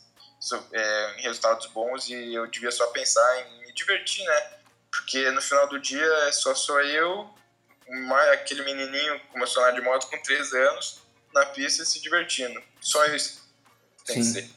é, 0.72 1.14
em 1.18 1.22
resultados 1.22 1.66
bons, 1.66 2.08
e 2.08 2.34
eu 2.34 2.46
devia 2.46 2.70
só 2.70 2.86
pensar 2.88 3.40
em 3.40 3.60
me 3.66 3.72
divertir, 3.72 4.24
né? 4.24 4.52
Porque 4.90 5.30
no 5.30 5.40
final 5.40 5.68
do 5.68 5.78
dia 5.78 6.04
é 6.26 6.32
só 6.32 6.54
sou 6.54 6.80
eu, 6.80 7.32
aquele 8.32 8.62
menininho 8.62 9.20
começou 9.32 9.62
a 9.62 9.68
andar 9.68 9.78
de 9.78 9.84
moto 9.84 10.08
com 10.08 10.20
13 10.20 10.58
anos, 10.58 11.00
na 11.32 11.46
pista 11.46 11.84
se 11.84 12.00
divertindo. 12.00 12.60
Só 12.80 13.04
isso 13.06 13.40
tem 14.04 14.22
Sim. 14.22 14.32
que 14.32 14.40
ser. 14.40 14.50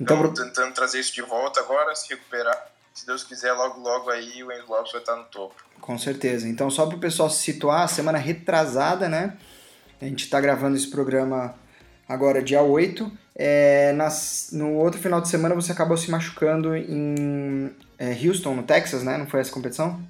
Então, 0.00 0.24
então, 0.24 0.34
tentando 0.46 0.74
trazer 0.74 1.00
isso 1.00 1.12
de 1.12 1.22
volta 1.22 1.60
agora, 1.60 1.94
se 1.94 2.08
recuperar. 2.08 2.73
Se 2.94 3.04
Deus 3.04 3.24
quiser, 3.24 3.52
logo 3.52 3.80
logo 3.80 4.08
aí 4.08 4.42
o 4.44 4.52
Enzo 4.52 4.68
Lopes 4.68 4.92
vai 4.92 5.00
estar 5.00 5.16
no 5.16 5.24
topo. 5.24 5.54
Com 5.80 5.98
certeza. 5.98 6.48
Então, 6.48 6.70
só 6.70 6.86
para 6.86 6.96
o 6.96 7.00
pessoal 7.00 7.28
se 7.28 7.42
situar, 7.42 7.88
semana 7.88 8.18
retrasada, 8.18 9.08
né? 9.08 9.36
A 10.00 10.04
gente 10.04 10.24
está 10.24 10.40
gravando 10.40 10.76
esse 10.76 10.88
programa 10.88 11.54
agora, 12.08 12.42
dia 12.42 12.62
8. 12.62 13.10
É, 13.36 13.92
nas, 13.92 14.50
no 14.52 14.74
outro 14.74 15.00
final 15.00 15.20
de 15.20 15.28
semana 15.28 15.56
você 15.56 15.72
acabou 15.72 15.96
se 15.96 16.08
machucando 16.08 16.76
em 16.76 17.74
é, 17.98 18.12
Houston, 18.24 18.54
no 18.54 18.62
Texas, 18.62 19.02
né? 19.02 19.18
Não 19.18 19.26
foi 19.26 19.40
essa 19.40 19.50
competição? 19.50 20.00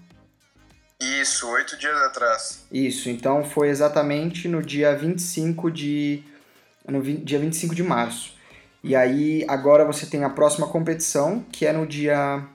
Isso, 1.01 1.49
oito 1.51 1.77
dias 1.79 1.97
atrás. 2.03 2.64
Isso, 2.70 3.09
então 3.09 3.44
foi 3.44 3.68
exatamente 3.68 4.47
no 4.47 4.62
dia 4.62 4.94
25 4.94 5.70
de. 5.70 6.23
No 6.87 7.03
dia 7.03 7.38
25 7.38 7.75
de 7.75 7.83
março. 7.83 8.35
E 8.83 8.94
aí, 8.94 9.44
agora 9.49 9.85
você 9.85 10.05
tem 10.05 10.25
a 10.25 10.31
próxima 10.31 10.68
competição, 10.68 11.44
que 11.51 11.64
é 11.64 11.73
no 11.73 11.87
dia. 11.87 12.47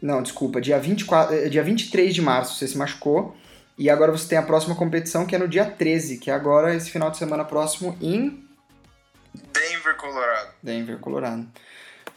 Não, 0.00 0.22
desculpa, 0.22 0.60
dia, 0.60 0.78
24, 0.78 1.34
eh, 1.34 1.48
dia 1.48 1.62
23 1.62 2.14
de 2.14 2.22
março 2.22 2.56
você 2.56 2.68
se 2.68 2.76
machucou. 2.76 3.36
E 3.76 3.88
agora 3.88 4.10
você 4.10 4.28
tem 4.28 4.38
a 4.38 4.42
próxima 4.42 4.74
competição, 4.74 5.24
que 5.24 5.36
é 5.36 5.38
no 5.38 5.46
dia 5.46 5.64
13, 5.64 6.18
que 6.18 6.30
é 6.30 6.34
agora 6.34 6.74
esse 6.74 6.90
final 6.90 7.10
de 7.10 7.16
semana 7.16 7.44
próximo 7.44 7.96
em. 8.00 8.44
Denver, 9.52 9.96
Colorado. 9.96 10.54
Denver, 10.60 10.98
Colorado. 10.98 11.48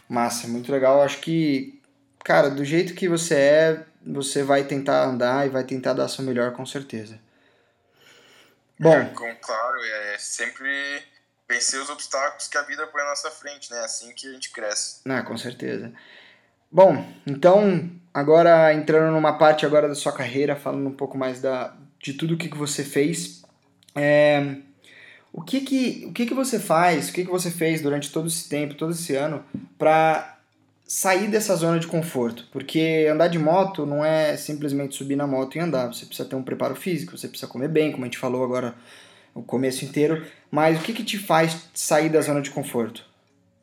Massa, 0.10 0.48
muito 0.48 0.72
legal. 0.72 1.04
Acho 1.04 1.20
que, 1.20 1.80
cara, 2.24 2.50
do 2.50 2.66
jeito 2.66 2.96
que 2.96 3.08
você 3.08 3.36
é, 3.36 3.86
você 4.06 4.42
vai 4.42 4.64
tentar 4.64 5.04
andar 5.04 5.46
e 5.46 5.50
vai 5.50 5.64
tentar 5.64 5.94
dar 5.94 6.08
seu 6.08 6.24
melhor, 6.24 6.52
com 6.54 6.66
certeza. 6.66 7.20
Bom. 8.80 8.96
É, 8.96 9.06
com, 9.06 9.36
claro, 9.36 9.78
é 9.84 10.18
sempre 10.18 11.04
vencer 11.48 11.80
os 11.80 11.90
obstáculos 11.92 12.48
que 12.48 12.58
a 12.58 12.64
vida 12.64 12.88
põe 12.88 13.04
à 13.04 13.06
nossa 13.06 13.30
frente, 13.30 13.70
né? 13.72 13.78
É 13.78 13.86
assim 13.86 14.12
que 14.14 14.28
a 14.28 14.32
gente 14.32 14.52
cresce. 14.52 15.02
Ah, 15.06 15.22
com 15.22 15.38
certeza. 15.38 15.94
Bom, 16.72 17.06
então, 17.28 17.90
agora 18.14 18.74
entrando 18.74 19.12
numa 19.14 19.34
parte 19.34 19.66
agora 19.66 19.90
da 19.90 19.96
sua 19.96 20.14
carreira, 20.14 20.56
falando 20.56 20.88
um 20.88 20.94
pouco 20.94 21.18
mais 21.18 21.42
da, 21.42 21.76
de 22.02 22.14
tudo 22.14 22.36
o 22.36 22.38
que, 22.38 22.48
que 22.48 22.58
você 22.58 22.84
fez. 22.84 23.44
É, 23.94 24.56
o 25.34 25.42
que 25.42 25.62
que, 25.62 26.06
o 26.08 26.14
que 26.14 26.26
que 26.26 26.34
você 26.34 26.60
faz, 26.60 27.10
o 27.10 27.14
que 27.14 27.26
que 27.26 27.32
você 27.32 27.52
fez 27.52 27.82
durante 27.82 28.10
todo 28.10 28.28
esse 28.28 28.48
tempo, 28.48 28.76
todo 28.76 28.92
esse 28.94 29.16
ano, 29.16 29.44
para 29.78 30.38
sair 30.86 31.28
dessa 31.28 31.56
zona 31.56 31.80
de 31.80 31.88
conforto, 31.88 32.48
porque 32.52 33.08
andar 33.12 33.28
de 33.28 33.40
moto 33.40 33.86
não 33.86 34.04
é 34.04 34.36
simplesmente 34.36 34.96
subir 34.96 35.16
na 35.16 35.26
moto 35.28 35.58
e 35.58 35.60
andar, 35.60 35.88
você 35.88 36.06
precisa 36.06 36.28
ter 36.28 36.36
um 36.36 36.44
preparo 36.44 36.76
físico, 36.76 37.18
você 37.18 37.28
precisa 37.30 37.50
comer 37.50 37.70
bem, 37.70 37.92
como 37.92 38.04
a 38.04 38.08
gente 38.08 38.18
falou 38.18 38.44
agora 38.44 38.76
o 39.34 39.42
começo 39.42 39.86
inteiro, 39.86 40.26
mas 40.50 40.80
o 40.80 40.84
que 40.84 40.92
que 40.92 41.04
te 41.04 41.18
faz 41.18 41.70
sair 41.74 42.10
da 42.10 42.20
zona 42.20 42.42
de 42.42 42.52
conforto? 42.52 43.11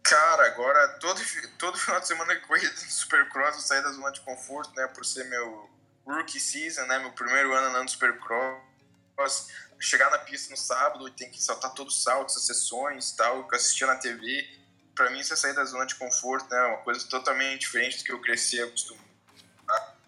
Cara, 0.02 0.46
agora 0.46 0.88
todo, 1.00 1.20
todo 1.58 1.78
final 1.78 2.00
de 2.00 2.06
semana 2.06 2.34
que 2.34 2.46
corrida 2.46 2.70
no 2.70 2.90
Supercross 2.90 3.56
eu 3.56 3.60
saí 3.60 3.82
da 3.82 3.92
zona 3.92 4.10
de 4.10 4.20
conforto, 4.20 4.74
né, 4.74 4.86
por 4.88 5.04
ser 5.04 5.24
meu 5.24 5.70
rookie 6.06 6.40
season, 6.40 6.86
né, 6.86 6.98
meu 6.98 7.12
primeiro 7.12 7.52
ano 7.54 7.68
andando 7.68 7.90
Supercross, 7.90 9.48
chegar 9.78 10.10
na 10.10 10.18
pista 10.18 10.50
no 10.50 10.56
sábado 10.56 11.06
e 11.06 11.12
tem 11.12 11.30
que 11.30 11.42
saltar 11.42 11.74
todos 11.74 11.96
os 11.96 12.02
saltos, 12.02 12.36
as 12.36 12.46
sessões 12.46 13.12
tal, 13.12 13.46
que 13.46 13.54
eu 13.54 13.58
assistia 13.58 13.86
na 13.86 13.96
TV, 13.96 14.48
para 14.98 15.10
mim 15.10 15.20
isso 15.20 15.32
é 15.32 15.36
sair 15.36 15.54
da 15.54 15.64
zona 15.64 15.86
de 15.86 15.94
conforto, 15.94 16.50
né? 16.50 16.60
Uma 16.62 16.78
coisa 16.78 17.06
totalmente 17.08 17.60
diferente 17.60 17.98
do 17.98 18.04
que 18.04 18.12
eu 18.12 18.20
cresci 18.20 18.60
acostumado. 18.60 19.06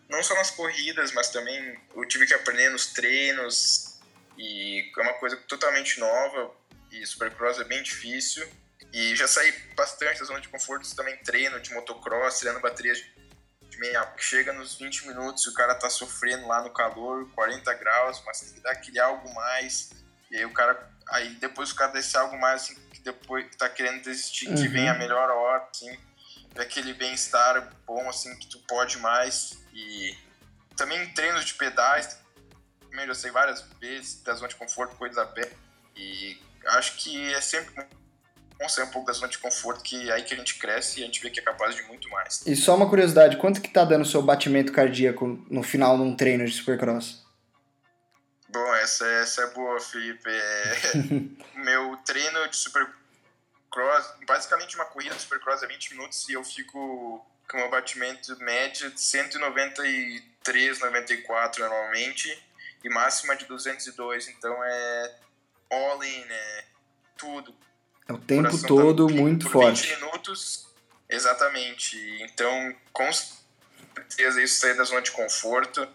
Não 0.09 0.20
só 0.24 0.35
nas 0.35 0.50
corridas, 0.50 1.12
mas 1.12 1.29
também 1.29 1.81
eu 1.94 2.05
tive 2.09 2.26
que 2.26 2.35
aprender 2.35 2.68
nos 2.70 2.87
treinos 2.87 4.00
e 4.37 4.90
é 4.98 5.03
uma 5.03 5.14
coisa 5.14 5.37
totalmente 5.37 6.00
nova 6.00 6.50
e 6.90 7.07
Supercross 7.07 7.61
é 7.61 7.64
bem 7.64 7.81
difícil. 7.85 8.44
E 8.92 9.14
já 9.14 9.29
saí 9.29 9.53
bastante 9.76 10.18
da 10.18 10.24
zona 10.24 10.40
de 10.40 10.48
conforto, 10.48 10.94
também 10.96 11.16
treino 11.18 11.61
de 11.61 11.72
motocross, 11.72 12.40
treinando 12.40 12.62
baterias 12.62 12.98
de 13.68 13.79
meia. 13.79 14.12
Chega 14.16 14.53
nos 14.53 14.76
20 14.76 15.09
minutos 15.09 15.46
e 15.46 15.48
o 15.48 15.55
cara 15.55 15.74
tá 15.74 15.88
sofrendo 15.88 16.46
lá 16.46 16.62
no 16.62 16.70
calor, 16.70 17.29
40 17.31 17.72
graus, 17.74 18.22
mas 18.26 18.40
tem 18.40 18.55
que 18.55 18.61
dar 18.61 18.72
aquele 18.72 18.98
algo 18.98 19.33
mais. 19.35 19.90
E 20.31 20.37
aí 20.37 20.44
o 20.44 20.53
cara. 20.53 20.90
Aí 21.09 21.35
depois 21.37 21.70
o 21.70 21.74
cara 21.74 21.92
desse 21.92 22.16
algo 22.16 22.38
mais 22.38 22.62
assim, 22.62 22.74
que 22.90 23.00
depois 23.00 23.48
que 23.48 23.57
tá 23.57 23.68
querendo 23.68 24.03
desistir, 24.03 24.48
uhum. 24.48 24.55
que 24.55 24.68
vem 24.68 24.88
a 24.88 24.94
melhor 24.94 25.29
hora, 25.29 25.68
assim, 25.70 25.98
daquele 26.55 26.92
bem-estar 26.94 27.68
bom, 27.87 28.09
assim, 28.09 28.37
que 28.38 28.48
tu 28.48 28.59
pode 28.61 28.98
mais. 28.98 29.59
E 29.72 30.16
também 30.76 31.12
treinos 31.14 31.44
de 31.44 31.55
pedais, 31.55 32.18
também 32.88 33.07
já 33.07 33.14
sei 33.14 33.31
várias 33.31 33.62
vezes, 33.81 34.22
da 34.22 34.35
zona 34.35 34.48
de 34.48 34.57
conforto, 34.57 34.96
coisas 34.96 35.18
a 35.18 35.26
pé. 35.26 35.50
E 35.96 36.40
acho 36.66 36.96
que 36.96 37.35
é 37.35 37.40
sempre 37.40 37.74
sair 38.68 38.84
um 38.84 38.90
pouco 38.90 39.06
da 39.06 39.12
zona 39.12 39.28
de 39.28 39.38
conforto, 39.38 39.82
que 39.82 40.10
é 40.10 40.12
aí 40.12 40.22
que 40.22 40.34
a 40.34 40.36
gente 40.36 40.56
cresce 40.56 41.00
e 41.00 41.02
a 41.02 41.06
gente 41.06 41.22
vê 41.22 41.30
que 41.30 41.40
é 41.40 41.42
capaz 41.42 41.74
de 41.74 41.82
muito 41.84 42.08
mais. 42.10 42.42
E 42.46 42.54
só 42.54 42.76
uma 42.76 42.88
curiosidade, 42.88 43.36
quanto 43.36 43.60
que 43.60 43.68
tá 43.68 43.84
dando 43.84 44.02
o 44.02 44.06
seu 44.06 44.22
batimento 44.22 44.72
cardíaco 44.72 45.26
no 45.48 45.62
final 45.62 45.96
num 45.96 46.14
treino 46.14 46.44
de 46.44 46.52
Supercross? 46.52 47.24
Bom, 48.48 48.74
essa, 48.76 49.06
essa 49.06 49.42
é 49.42 49.46
boa, 49.50 49.80
Felipe. 49.80 50.28
É... 50.28 50.76
meu 51.64 51.96
treino 52.04 52.48
de 52.48 52.56
Supercross, 52.56 54.14
basicamente 54.26 54.74
uma 54.74 54.84
corrida 54.84 55.14
de 55.14 55.22
Supercross 55.22 55.62
é 55.62 55.66
20 55.66 55.92
minutos 55.92 56.28
e 56.28 56.32
eu 56.32 56.44
fico 56.44 57.24
com 57.48 57.58
um 57.64 57.70
batimento 57.70 58.36
médio 58.40 58.90
de 58.90 59.00
193, 59.00 60.78
94 60.78 61.62
normalmente 61.62 62.42
e 62.82 62.88
máxima 62.88 63.36
de 63.36 63.44
202, 63.46 64.28
então 64.28 64.56
é 64.64 65.14
all 65.70 66.02
in, 66.02 66.24
é 66.28 66.64
tudo. 67.16 67.54
É 68.10 68.12
o 68.12 68.18
tempo 68.18 68.58
tá 68.58 68.66
todo 68.66 69.06
tá 69.06 69.14
muito 69.14 69.44
por 69.44 69.52
forte. 69.52 69.86
20 69.86 70.00
minutos, 70.00 70.66
exatamente. 71.08 71.96
Então, 72.22 72.74
com 72.92 73.08
certeza 73.12 74.42
isso 74.42 74.58
sair 74.58 74.76
da 74.76 74.82
zona 74.82 75.00
de 75.00 75.12
conforto. 75.12 75.86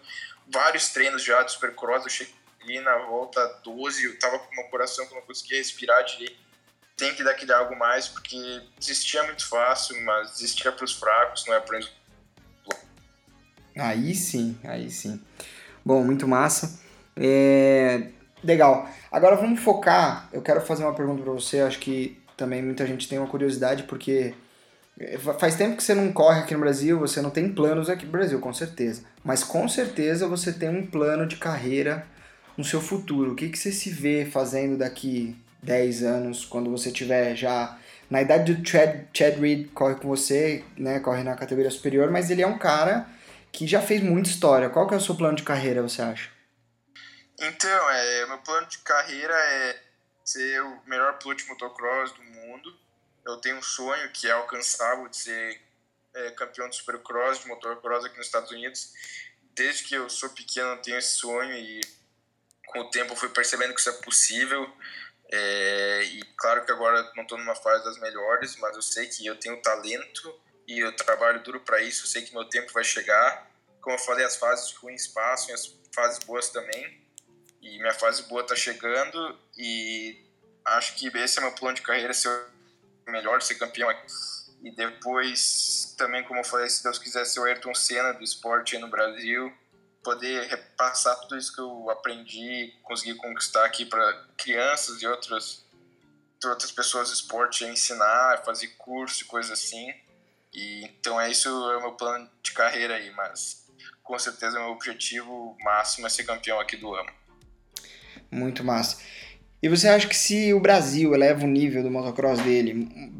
Vários 0.50 0.88
treinos 0.88 1.22
já 1.22 1.42
de 1.42 1.52
Supercross, 1.52 2.04
eu 2.04 2.10
cheguei 2.10 2.34
ali 2.62 2.80
na 2.80 2.96
volta 3.04 3.44
12, 3.62 4.02
eu 4.02 4.18
tava 4.18 4.38
com 4.38 4.50
uma 4.54 4.64
coração 4.70 5.06
que 5.06 5.12
eu 5.12 5.18
não 5.20 5.26
conseguia 5.26 5.58
respirar 5.58 6.02
direito. 6.04 6.38
Tem 6.96 7.14
que 7.14 7.22
dar 7.22 7.32
aquele 7.32 7.52
algo 7.52 7.76
mais, 7.76 8.08
porque 8.08 8.62
desistir 8.78 9.18
é 9.18 9.26
muito 9.26 9.46
fácil, 9.46 10.02
mas 10.02 10.32
desistir 10.32 10.68
é 10.68 10.70
pros 10.70 10.94
fracos, 10.94 11.44
não 11.46 11.52
é 11.54 11.60
para 11.60 11.80
Aí 13.76 14.14
sim, 14.14 14.58
aí 14.64 14.90
sim. 14.90 15.22
Bom, 15.84 16.02
muito 16.02 16.26
massa. 16.26 16.80
É... 17.14 18.08
Legal. 18.42 18.88
Agora 19.10 19.36
vamos 19.36 19.60
focar. 19.60 20.28
Eu 20.32 20.42
quero 20.42 20.60
fazer 20.60 20.84
uma 20.84 20.94
pergunta 20.94 21.22
para 21.22 21.32
você. 21.32 21.60
Acho 21.60 21.78
que 21.78 22.18
também 22.36 22.62
muita 22.62 22.86
gente 22.86 23.08
tem 23.08 23.18
uma 23.18 23.28
curiosidade, 23.28 23.84
porque 23.84 24.34
faz 25.38 25.54
tempo 25.56 25.76
que 25.76 25.82
você 25.82 25.94
não 25.94 26.12
corre 26.12 26.40
aqui 26.40 26.54
no 26.54 26.60
Brasil, 26.60 26.98
você 26.98 27.20
não 27.20 27.30
tem 27.30 27.48
planos 27.48 27.90
aqui 27.90 28.06
no 28.06 28.12
Brasil, 28.12 28.38
com 28.40 28.52
certeza. 28.52 29.02
Mas 29.24 29.44
com 29.44 29.68
certeza 29.68 30.26
você 30.26 30.52
tem 30.52 30.68
um 30.68 30.86
plano 30.86 31.26
de 31.26 31.36
carreira 31.36 32.06
no 32.56 32.64
seu 32.64 32.80
futuro? 32.80 33.32
O 33.32 33.34
que, 33.34 33.48
que 33.48 33.58
você 33.58 33.72
se 33.72 33.90
vê 33.90 34.24
fazendo 34.24 34.76
daqui 34.76 35.36
10 35.62 36.02
anos, 36.02 36.44
quando 36.44 36.70
você 36.70 36.90
tiver 36.90 37.34
já 37.34 37.76
na 38.08 38.22
idade 38.22 38.54
do 38.54 38.66
Chad, 38.66 39.00
Chad 39.12 39.38
Reed, 39.38 39.68
corre 39.74 39.96
com 39.96 40.08
você, 40.08 40.64
né, 40.78 41.00
corre 41.00 41.22
na 41.22 41.34
categoria 41.34 41.70
superior, 41.70 42.10
mas 42.10 42.30
ele 42.30 42.42
é 42.42 42.46
um 42.46 42.56
cara 42.56 43.06
que 43.50 43.66
já 43.66 43.80
fez 43.80 44.02
muita 44.02 44.28
história. 44.28 44.70
Qual 44.70 44.86
que 44.86 44.94
é 44.94 44.96
o 44.96 45.00
seu 45.00 45.14
plano 45.14 45.36
de 45.36 45.42
carreira, 45.42 45.82
você 45.82 46.00
acha? 46.00 46.35
Então, 47.38 47.90
é, 47.90 48.26
meu 48.26 48.38
plano 48.38 48.66
de 48.66 48.78
carreira 48.78 49.34
é 49.34 49.82
ser 50.24 50.62
o 50.62 50.82
melhor 50.86 51.18
piloto 51.18 51.42
de 51.42 51.48
motocross 51.48 52.12
do 52.12 52.22
mundo. 52.22 52.76
Eu 53.24 53.36
tenho 53.38 53.56
um 53.56 53.62
sonho 53.62 54.10
que 54.12 54.26
é 54.26 54.32
alcançável 54.32 55.08
de 55.08 55.16
ser 55.16 55.60
é, 56.14 56.30
campeão 56.30 56.68
de 56.68 56.76
supercross, 56.76 57.40
de 57.40 57.48
motocross 57.48 58.04
aqui 58.04 58.16
nos 58.16 58.26
Estados 58.26 58.50
Unidos. 58.50 58.92
Desde 59.54 59.84
que 59.84 59.94
eu 59.94 60.08
sou 60.08 60.30
pequeno 60.30 60.70
eu 60.70 60.82
tenho 60.82 60.98
esse 60.98 61.16
sonho 61.16 61.52
e 61.54 61.80
com 62.66 62.80
o 62.80 62.90
tempo 62.90 63.12
eu 63.12 63.16
fui 63.16 63.28
percebendo 63.28 63.74
que 63.74 63.80
isso 63.80 63.90
é 63.90 64.02
possível. 64.02 64.70
É, 65.30 66.02
e 66.04 66.22
claro 66.36 66.64
que 66.64 66.72
agora 66.72 67.12
não 67.14 67.22
estou 67.22 67.38
numa 67.38 67.54
fase 67.54 67.84
das 67.84 67.98
melhores, 67.98 68.56
mas 68.56 68.76
eu 68.76 68.82
sei 68.82 69.06
que 69.06 69.26
eu 69.26 69.38
tenho 69.38 69.60
talento 69.60 70.40
e 70.66 70.78
eu 70.78 70.94
trabalho 70.96 71.42
duro 71.42 71.60
para 71.60 71.82
isso. 71.82 72.04
Eu 72.04 72.08
sei 72.08 72.22
que 72.22 72.32
meu 72.32 72.44
tempo 72.48 72.72
vai 72.72 72.84
chegar. 72.84 73.50
Como 73.80 73.94
eu 73.94 74.00
falei, 74.00 74.24
as 74.24 74.36
fases 74.36 74.72
ruins 74.72 75.06
passam 75.06 75.50
e 75.50 75.52
as 75.52 75.66
fases 75.94 76.18
boas 76.24 76.48
também. 76.50 77.05
E 77.60 77.78
minha 77.78 77.94
fase 77.94 78.22
boa 78.24 78.42
está 78.42 78.54
chegando 78.54 79.38
e 79.56 80.24
acho 80.64 80.94
que 80.94 81.08
esse 81.18 81.38
é 81.38 81.42
meu 81.42 81.52
plano 81.52 81.76
de 81.76 81.82
carreira, 81.82 82.12
ser 82.12 82.28
o 83.06 83.10
melhor, 83.10 83.42
ser 83.42 83.56
campeão. 83.56 83.90
E 84.62 84.70
depois, 84.70 85.94
também, 85.96 86.24
como 86.24 86.40
eu 86.40 86.44
falei, 86.44 86.68
se 86.68 86.82
Deus 86.82 86.98
quiser, 86.98 87.24
ser 87.24 87.40
o 87.40 87.44
Ayrton 87.44 87.74
Senna 87.74 88.12
do 88.12 88.24
esporte 88.24 88.78
no 88.78 88.88
Brasil 88.88 89.52
poder 90.06 90.46
repassar 90.46 91.18
tudo 91.18 91.36
isso 91.36 91.52
que 91.52 91.60
eu 91.60 91.90
aprendi, 91.90 92.72
conseguir 92.84 93.16
conquistar 93.16 93.64
aqui 93.64 93.84
para 93.84 94.24
crianças 94.36 95.02
e 95.02 95.06
outras 95.06 95.66
outras 96.44 96.70
pessoas 96.70 97.08
do 97.08 97.14
esporte, 97.14 97.64
ensinar, 97.64 98.44
fazer 98.44 98.68
curso 98.78 99.24
e 99.24 99.26
coisas 99.26 99.50
assim. 99.50 99.92
E 100.52 100.84
então 100.84 101.20
é 101.20 101.28
isso 101.28 101.48
é 101.48 101.76
o 101.76 101.80
meu 101.80 101.92
plano 101.92 102.30
de 102.40 102.52
carreira 102.52 102.94
aí, 102.94 103.10
mas 103.10 103.66
com 104.00 104.16
certeza 104.16 104.60
meu 104.60 104.68
objetivo 104.68 105.56
máximo 105.64 106.06
é 106.06 106.10
ser 106.10 106.22
campeão 106.22 106.60
aqui 106.60 106.76
do 106.76 106.94
AMA. 106.94 107.12
Muito 108.30 108.64
massa. 108.64 108.98
E 109.62 109.68
você 109.68 109.88
acha 109.88 110.06
que 110.06 110.16
se 110.16 110.52
o 110.52 110.60
Brasil 110.60 111.14
eleva 111.14 111.44
o 111.44 111.48
nível 111.48 111.82
do 111.82 111.90
motocross 111.90 112.38
dele, 112.40 112.72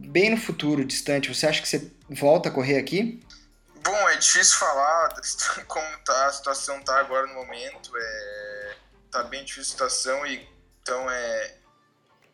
bem 0.09 0.31
no 0.31 0.37
futuro 0.37 0.85
distante, 0.85 1.35
você 1.35 1.47
acha 1.47 1.63
que 1.63 1.69
você 1.69 1.91
volta 2.09 2.49
a 2.49 2.53
correr 2.53 2.79
aqui? 2.79 3.23
Bom, 3.83 4.09
é 4.11 4.17
difícil 4.17 4.59
falar 4.59 5.15
como 5.67 5.99
tá, 6.05 6.27
a 6.27 6.33
situação 6.33 6.81
tá 6.83 6.99
agora 7.01 7.27
no 7.27 7.35
momento. 7.35 7.91
É, 7.97 8.75
tá 9.11 9.23
bem 9.25 9.45
difícil 9.45 9.73
a 9.73 9.89
situação 9.89 10.27
e 10.27 10.47
então 10.83 11.11
é, 11.11 11.55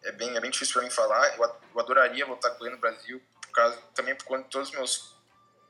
é, 0.02 0.12
bem, 0.12 0.36
é 0.36 0.40
bem 0.40 0.50
difícil 0.50 0.74
para 0.74 0.82
mim 0.82 0.90
falar. 0.90 1.36
Eu, 1.36 1.44
eu 1.74 1.80
adoraria 1.80 2.26
voltar 2.26 2.48
a 2.48 2.50
correr 2.52 2.70
no 2.70 2.78
Brasil, 2.78 3.22
por 3.40 3.50
causa, 3.50 3.78
também 3.94 4.14
por 4.14 4.24
conta 4.24 4.42
de 4.42 4.50
todos 4.50 4.68
os 4.68 4.74
meus 4.74 5.16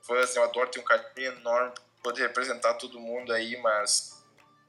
fãs. 0.03 0.35
Eu 0.35 0.43
adoro 0.43 0.69
ter 0.69 0.81
um 0.81 0.85
carinho 0.85 1.33
enorme, 1.33 1.73
poder 2.03 2.23
representar 2.23 2.75
todo 2.75 2.99
mundo 2.99 3.33
aí, 3.33 3.57
mas 3.63 4.12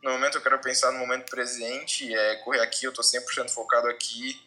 no 0.04 0.12
momento 0.12 0.38
eu 0.38 0.42
quero 0.42 0.60
pensar 0.60 0.92
no 0.92 1.00
momento 1.00 1.30
presente, 1.30 2.13
é 2.13 2.36
correr 2.38 2.60
aqui, 2.60 2.86
eu 2.86 2.92
tô 2.92 3.02
100% 3.02 3.50
focado 3.50 3.88
aqui. 3.88 4.39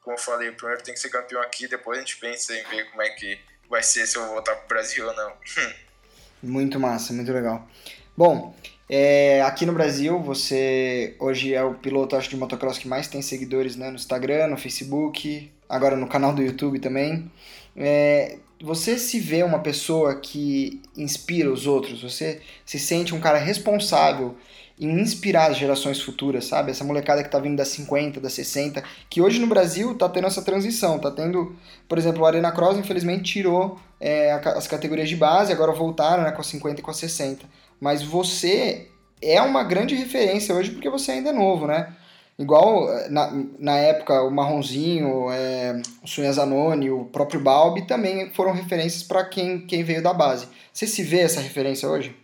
Como 0.00 0.16
eu 0.16 0.20
falei, 0.20 0.50
primeiro 0.50 0.82
tem 0.82 0.94
que 0.94 1.00
ser 1.00 1.10
campeão 1.10 1.40
aqui, 1.42 1.68
depois 1.68 1.98
a 1.98 2.00
gente 2.00 2.16
pensa 2.16 2.54
em 2.54 2.64
ver 2.64 2.90
como 2.90 3.02
é 3.02 3.10
que 3.10 3.38
vai 3.68 3.82
ser 3.82 4.06
se 4.06 4.16
eu 4.16 4.26
voltar 4.26 4.56
pro 4.56 4.68
Brasil 4.68 5.06
ou 5.06 5.14
não. 5.14 5.32
Muito 6.42 6.80
massa, 6.80 7.12
muito 7.12 7.32
legal. 7.32 7.68
Bom, 8.16 8.52
é, 8.88 9.40
aqui 9.42 9.64
no 9.64 9.72
Brasil, 9.72 10.18
você 10.18 11.14
hoje 11.20 11.54
é 11.54 11.62
o 11.62 11.74
piloto 11.74 12.16
acho, 12.16 12.28
de 12.28 12.36
motocross 12.36 12.78
que 12.78 12.88
mais 12.88 13.06
tem 13.06 13.22
seguidores 13.22 13.76
né, 13.76 13.90
no 13.90 13.94
Instagram, 13.94 14.48
no 14.48 14.56
Facebook, 14.56 15.52
agora 15.68 15.94
no 15.94 16.08
canal 16.08 16.34
do 16.34 16.42
YouTube 16.42 16.80
também. 16.80 17.30
É, 17.76 18.38
você 18.60 18.98
se 18.98 19.20
vê 19.20 19.44
uma 19.44 19.60
pessoa 19.60 20.16
que 20.16 20.82
inspira 20.96 21.48
os 21.48 21.64
outros? 21.64 22.02
Você 22.02 22.42
se 22.66 22.80
sente 22.80 23.14
um 23.14 23.20
cara 23.20 23.38
responsável 23.38 24.36
em 24.78 25.00
inspirar 25.00 25.50
as 25.50 25.56
gerações 25.56 26.00
futuras, 26.00 26.46
sabe? 26.46 26.70
Essa 26.70 26.84
molecada 26.84 27.22
que 27.22 27.30
tá 27.30 27.38
vindo 27.38 27.56
das 27.56 27.68
50, 27.68 28.20
das 28.20 28.32
60, 28.32 28.82
que 29.08 29.20
hoje 29.20 29.38
no 29.38 29.46
Brasil 29.46 29.94
tá 29.94 30.08
tendo 30.08 30.26
essa 30.26 30.42
transição, 30.42 30.98
tá 30.98 31.10
tendo, 31.10 31.54
por 31.88 31.98
exemplo, 31.98 32.22
o 32.22 32.26
Arena 32.26 32.50
Cross 32.52 32.78
infelizmente 32.78 33.32
tirou 33.32 33.78
é, 34.00 34.32
as 34.32 34.66
categorias 34.66 35.08
de 35.08 35.16
base, 35.16 35.52
agora 35.52 35.72
voltaram 35.72 36.24
né, 36.24 36.32
com 36.32 36.40
a 36.40 36.44
50 36.44 36.80
e 36.80 36.82
com 36.82 36.90
a 36.90 36.94
60. 36.94 37.46
Mas 37.80 38.02
você 38.02 38.88
é 39.20 39.40
uma 39.40 39.62
grande 39.62 39.94
referência 39.94 40.54
hoje 40.54 40.70
porque 40.70 40.90
você 40.90 41.12
ainda 41.12 41.30
é 41.30 41.32
novo, 41.32 41.66
né? 41.66 41.94
Igual 42.38 42.92
é, 42.92 43.08
na, 43.08 43.32
na 43.58 43.76
época 43.76 44.22
o 44.22 44.30
Marronzinho, 44.30 45.30
é, 45.30 45.80
o 46.02 46.08
Sunha 46.08 46.32
Zanoni, 46.32 46.90
o 46.90 47.04
próprio 47.04 47.40
Balbi 47.40 47.86
também 47.86 48.30
foram 48.30 48.52
referências 48.52 49.02
para 49.02 49.24
quem, 49.24 49.60
quem 49.60 49.84
veio 49.84 50.02
da 50.02 50.12
base. 50.12 50.48
Você 50.72 50.86
se 50.86 51.02
vê 51.02 51.20
essa 51.20 51.40
referência 51.40 51.88
hoje? 51.88 52.16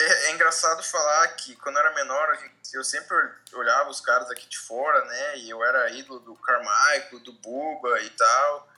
É, 0.00 0.28
é, 0.28 0.32
engraçado 0.32 0.82
falar 0.82 1.28
que 1.34 1.54
quando 1.56 1.76
eu 1.76 1.82
era 1.82 1.94
menor, 1.94 2.38
eu 2.72 2.82
sempre 2.82 3.14
olhava 3.52 3.90
os 3.90 4.00
caras 4.00 4.30
aqui 4.30 4.48
de 4.48 4.58
fora, 4.58 5.04
né? 5.04 5.38
E 5.40 5.50
eu 5.50 5.62
era 5.62 5.90
ídolo 5.90 6.20
do 6.20 6.34
Carmichael, 6.36 7.20
do 7.20 7.34
Buba 7.34 8.00
e 8.00 8.08
tal. 8.08 8.68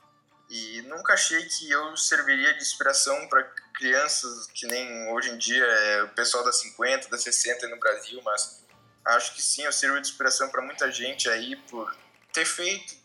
E 0.49 0.81
nunca 0.81 1.13
achei 1.13 1.41
que 1.45 1.71
eu 1.71 1.95
serviria 1.95 2.53
de 2.53 2.61
inspiração 2.61 3.27
para 3.29 3.41
crianças 3.73 4.47
que 4.47 4.67
nem 4.67 5.09
hoje 5.13 5.29
em 5.29 5.37
dia 5.37 5.63
é 5.63 6.03
o 6.03 6.09
pessoal 6.09 6.43
das 6.43 6.57
50, 6.59 7.07
das 7.07 7.23
60 7.23 7.69
no 7.69 7.79
Brasil, 7.79 8.21
mas 8.21 8.61
acho 9.05 9.33
que 9.33 9.41
sim, 9.41 9.63
eu 9.63 9.71
sirvo 9.71 9.99
de 10.01 10.07
inspiração 10.07 10.49
para 10.49 10.61
muita 10.61 10.91
gente 10.91 11.29
aí 11.29 11.55
por 11.55 11.95
ter 12.33 12.45
feito 12.45 12.95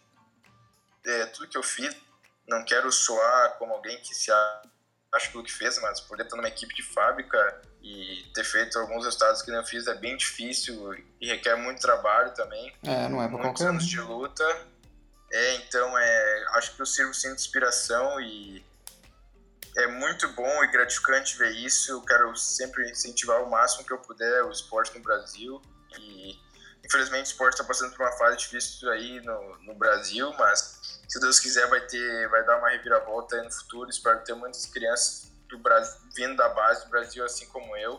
é, 1.06 1.26
tudo 1.26 1.46
que 1.46 1.56
eu 1.56 1.62
fiz. 1.62 1.96
Não 2.48 2.64
quero 2.64 2.90
soar 2.90 3.56
como 3.58 3.74
alguém 3.74 4.00
que 4.00 4.12
se 4.12 4.32
acha 4.32 4.77
que 5.26 5.38
o 5.38 5.42
que 5.42 5.52
fez, 5.52 5.80
mas 5.80 6.00
poder 6.00 6.24
estar 6.24 6.36
numa 6.36 6.48
equipe 6.48 6.74
de 6.74 6.82
fábrica 6.82 7.60
e 7.82 8.24
ter 8.34 8.44
feito 8.44 8.78
alguns 8.78 9.04
resultados 9.04 9.42
que 9.42 9.50
não 9.50 9.64
fiz 9.64 9.86
é 9.86 9.94
bem 9.94 10.16
difícil 10.16 10.94
e 11.20 11.28
requer 11.28 11.56
muito 11.56 11.80
trabalho 11.80 12.32
também. 12.34 12.74
É, 12.84 13.08
não 13.08 13.22
é 13.22 13.28
pra 13.28 13.38
Muitos 13.38 13.62
anos 13.62 13.86
de 13.86 14.00
luta. 14.00 14.44
É, 15.30 15.54
então 15.56 15.98
é, 15.98 16.44
acho 16.54 16.74
que 16.74 16.82
eu 16.82 16.86
sirvo 16.86 17.12
sim 17.14 17.28
de 17.28 17.34
inspiração 17.34 18.20
e 18.20 18.64
é 19.76 19.86
muito 19.86 20.28
bom 20.32 20.64
e 20.64 20.66
gratificante 20.68 21.36
ver 21.36 21.52
isso. 21.52 21.92
Eu 21.92 22.02
quero 22.02 22.34
sempre 22.36 22.90
incentivar 22.90 23.42
o 23.42 23.50
máximo 23.50 23.84
que 23.84 23.92
eu 23.92 23.98
puder 23.98 24.42
o 24.44 24.50
esporte 24.50 24.96
no 24.96 25.02
Brasil 25.02 25.60
e 25.98 26.38
infelizmente 26.84 27.26
o 27.26 27.30
esporte 27.30 27.54
está 27.54 27.64
passando 27.64 27.94
por 27.94 28.06
uma 28.06 28.16
fase 28.16 28.38
difícil 28.38 28.90
aí 28.90 29.20
no, 29.20 29.58
no 29.58 29.74
Brasil, 29.74 30.32
mas 30.38 30.77
se 31.08 31.18
Deus 31.18 31.40
quiser 31.40 31.66
vai 31.68 31.80
ter, 31.86 32.28
vai 32.28 32.44
dar 32.44 32.58
uma 32.58 32.68
reviravolta 32.68 33.36
aí 33.36 33.42
no 33.42 33.50
futuro. 33.50 33.88
Espero 33.88 34.22
ter 34.24 34.34
muitas 34.34 34.66
crianças 34.66 35.32
do 35.48 35.58
Brasil, 35.58 36.00
vindo 36.14 36.36
da 36.36 36.50
base 36.50 36.84
do 36.84 36.90
Brasil, 36.90 37.24
assim 37.24 37.46
como 37.48 37.74
eu, 37.76 37.98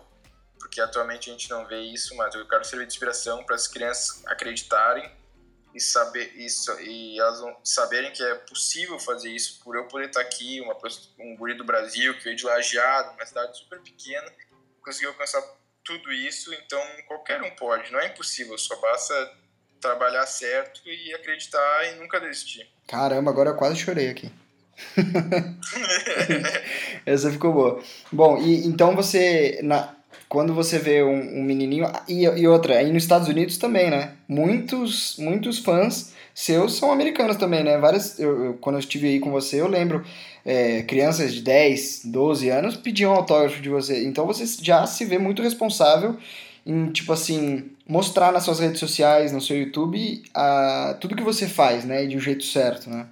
porque 0.59 0.79
atualmente 0.79 1.29
a 1.29 1.33
gente 1.33 1.49
não 1.49 1.65
vê 1.65 1.79
isso, 1.79 2.15
mas 2.15 2.35
eu 2.35 2.47
quero 2.47 2.63
servir 2.63 2.85
de 2.85 2.93
inspiração 2.93 3.43
para 3.43 3.55
as 3.55 3.67
crianças 3.67 4.23
acreditarem 4.27 5.11
e 5.73 5.79
saber 5.79 6.33
isso 6.35 6.71
e 6.79 7.19
elas 7.19 7.41
saberem 7.63 8.11
que 8.11 8.23
é 8.23 8.35
possível 8.35 8.99
fazer 8.99 9.29
isso 9.29 9.59
por 9.63 9.75
eu 9.75 9.87
poder 9.87 10.07
estar 10.07 10.21
aqui 10.21 10.59
uma 10.61 10.75
um 11.19 11.35
guri 11.35 11.53
do 11.53 11.63
Brasil 11.63 12.15
que 12.17 12.23
veio 12.23 12.35
de 12.35 12.43
Lajeado 12.43 13.13
uma 13.13 13.25
cidade 13.25 13.55
super 13.57 13.79
pequena 13.81 14.31
conseguiu 14.83 15.09
alcançar 15.09 15.43
tudo 15.83 16.11
isso 16.11 16.51
então 16.55 16.81
qualquer 17.07 17.41
um 17.43 17.55
pode 17.55 17.91
não 17.91 17.99
é 17.99 18.07
impossível 18.07 18.57
só 18.57 18.75
basta 18.81 19.13
trabalhar 19.79 20.25
certo 20.25 20.81
e 20.85 21.13
acreditar 21.13 21.91
e 21.91 21.99
nunca 21.99 22.19
desistir 22.19 22.67
caramba 22.87 23.31
agora 23.31 23.51
eu 23.51 23.55
quase 23.55 23.77
chorei 23.77 24.09
aqui 24.09 24.29
Essa 27.05 27.31
ficou 27.31 27.53
boa. 27.53 27.79
Bom, 28.11 28.37
e 28.37 28.65
então 28.65 28.95
você, 28.95 29.59
na, 29.61 29.93
quando 30.27 30.53
você 30.53 30.77
vê 30.77 31.03
um, 31.03 31.39
um 31.39 31.43
menininho. 31.43 31.91
E, 32.07 32.23
e, 32.23 32.47
outra, 32.47 32.77
aí 32.77 32.91
nos 32.91 33.03
Estados 33.03 33.27
Unidos 33.27 33.57
também, 33.57 33.89
né? 33.89 34.13
Muitos, 34.27 35.15
muitos 35.17 35.59
fãs 35.59 36.13
seus 36.33 36.77
são 36.77 36.91
americanos 36.91 37.35
também, 37.35 37.63
né? 37.63 37.77
Várias, 37.77 38.19
eu, 38.19 38.45
eu 38.45 38.53
quando 38.55 38.77
eu 38.77 38.79
estive 38.79 39.07
aí 39.07 39.19
com 39.19 39.31
você, 39.31 39.59
eu 39.59 39.67
lembro. 39.67 40.03
É, 40.45 40.83
crianças 40.83 41.33
de 41.33 41.41
10, 41.41 42.03
12 42.05 42.49
anos 42.49 42.77
pediam 42.77 43.13
autógrafo 43.13 43.61
de 43.61 43.69
você. 43.69 44.05
Então 44.05 44.25
você 44.25 44.45
já 44.63 44.87
se 44.87 45.03
vê 45.03 45.19
muito 45.19 45.41
responsável 45.41 46.17
em, 46.65 46.91
tipo 46.91 47.11
assim, 47.13 47.75
mostrar 47.87 48.31
nas 48.31 48.43
suas 48.43 48.59
redes 48.59 48.79
sociais, 48.79 49.31
no 49.31 49.41
seu 49.41 49.57
YouTube, 49.57 50.23
a, 50.33 50.97
tudo 50.99 51.15
que 51.15 51.23
você 51.23 51.47
faz, 51.47 51.85
né? 51.85 52.03
E 52.03 52.07
de 52.07 52.17
um 52.17 52.19
jeito 52.19 52.43
certo, 52.43 52.89
né? 52.89 53.07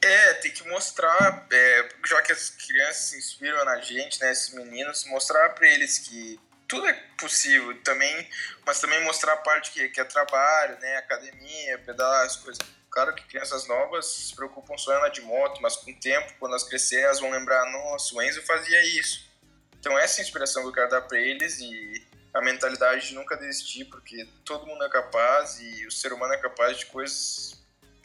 É, 0.00 0.34
tem 0.34 0.50
que 0.50 0.68
mostrar, 0.68 1.46
é, 1.50 1.88
já 2.04 2.20
que 2.22 2.32
as 2.32 2.50
crianças 2.50 3.04
se 3.04 3.18
inspiram 3.18 3.64
na 3.64 3.80
gente, 3.80 4.20
né, 4.20 4.32
esses 4.32 4.52
meninos, 4.52 5.04
mostrar 5.04 5.50
para 5.50 5.68
eles 5.68 5.98
que 5.98 6.40
tudo 6.66 6.88
é 6.88 6.92
possível 7.16 7.80
também, 7.82 8.28
mas 8.66 8.80
também 8.80 9.00
mostrar 9.04 9.34
a 9.34 9.36
parte 9.36 9.70
que, 9.70 9.88
que 9.90 10.00
é 10.00 10.04
trabalho, 10.04 10.76
né, 10.80 10.96
academia, 10.96 11.78
pedalar, 11.78 12.26
as 12.26 12.34
coisas. 12.34 12.58
Claro 12.90 13.14
que 13.14 13.24
crianças 13.26 13.68
novas 13.68 14.06
se 14.06 14.34
preocupam 14.34 14.76
só 14.76 14.92
em 14.92 14.96
andar 14.96 15.10
de 15.10 15.20
moto, 15.20 15.62
mas 15.62 15.76
com 15.76 15.92
o 15.92 16.00
tempo, 16.00 16.34
quando 16.40 16.52
elas 16.52 16.64
crescerem, 16.64 17.04
elas 17.04 17.20
vão 17.20 17.30
lembrar, 17.30 17.64
nossa, 17.70 18.12
o 18.14 18.20
Enzo 18.20 18.42
fazia 18.42 18.82
isso. 18.98 19.30
Então 19.78 19.96
essa 19.98 20.20
é 20.20 20.22
a 20.22 20.24
inspiração 20.24 20.62
que 20.62 20.68
eu 20.68 20.72
quero 20.72 20.90
dar 20.90 21.02
para 21.02 21.18
eles 21.18 21.60
e 21.60 22.06
a 22.34 22.40
mentalidade 22.40 23.08
de 23.08 23.14
nunca 23.14 23.36
desistir, 23.36 23.84
porque 23.86 24.26
todo 24.44 24.66
mundo 24.66 24.82
é 24.84 24.88
capaz 24.88 25.60
e 25.60 25.86
o 25.86 25.90
ser 25.90 26.12
humano 26.12 26.32
é 26.32 26.38
capaz 26.38 26.78
de 26.78 26.86
coisas 26.86 27.60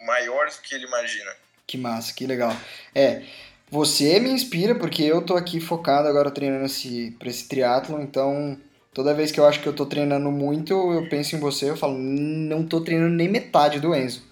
maiores 0.05 0.57
do 0.57 0.61
que 0.61 0.75
ele 0.75 0.85
imagina. 0.85 1.31
Que 1.65 1.77
massa, 1.77 2.13
que 2.13 2.25
legal. 2.25 2.55
É, 2.93 3.23
você 3.69 4.19
me 4.19 4.29
inspira 4.29 4.75
porque 4.75 5.03
eu 5.03 5.21
tô 5.21 5.35
aqui 5.35 5.59
focado 5.59 6.07
agora 6.07 6.31
treinando 6.31 6.65
esse, 6.65 7.11
pra 7.19 7.29
esse 7.29 7.47
triatlon, 7.47 8.01
então 8.01 8.57
toda 8.93 9.13
vez 9.13 9.31
que 9.31 9.39
eu 9.39 9.45
acho 9.45 9.61
que 9.61 9.67
eu 9.67 9.75
tô 9.75 9.85
treinando 9.85 10.31
muito, 10.31 10.73
eu 10.73 11.07
penso 11.09 11.35
em 11.35 11.39
você, 11.39 11.69
eu 11.69 11.77
falo, 11.77 11.97
não 11.97 12.65
tô 12.65 12.81
treinando 12.81 13.15
nem 13.15 13.27
metade 13.27 13.79
do 13.79 13.93
Enzo. 13.93 14.23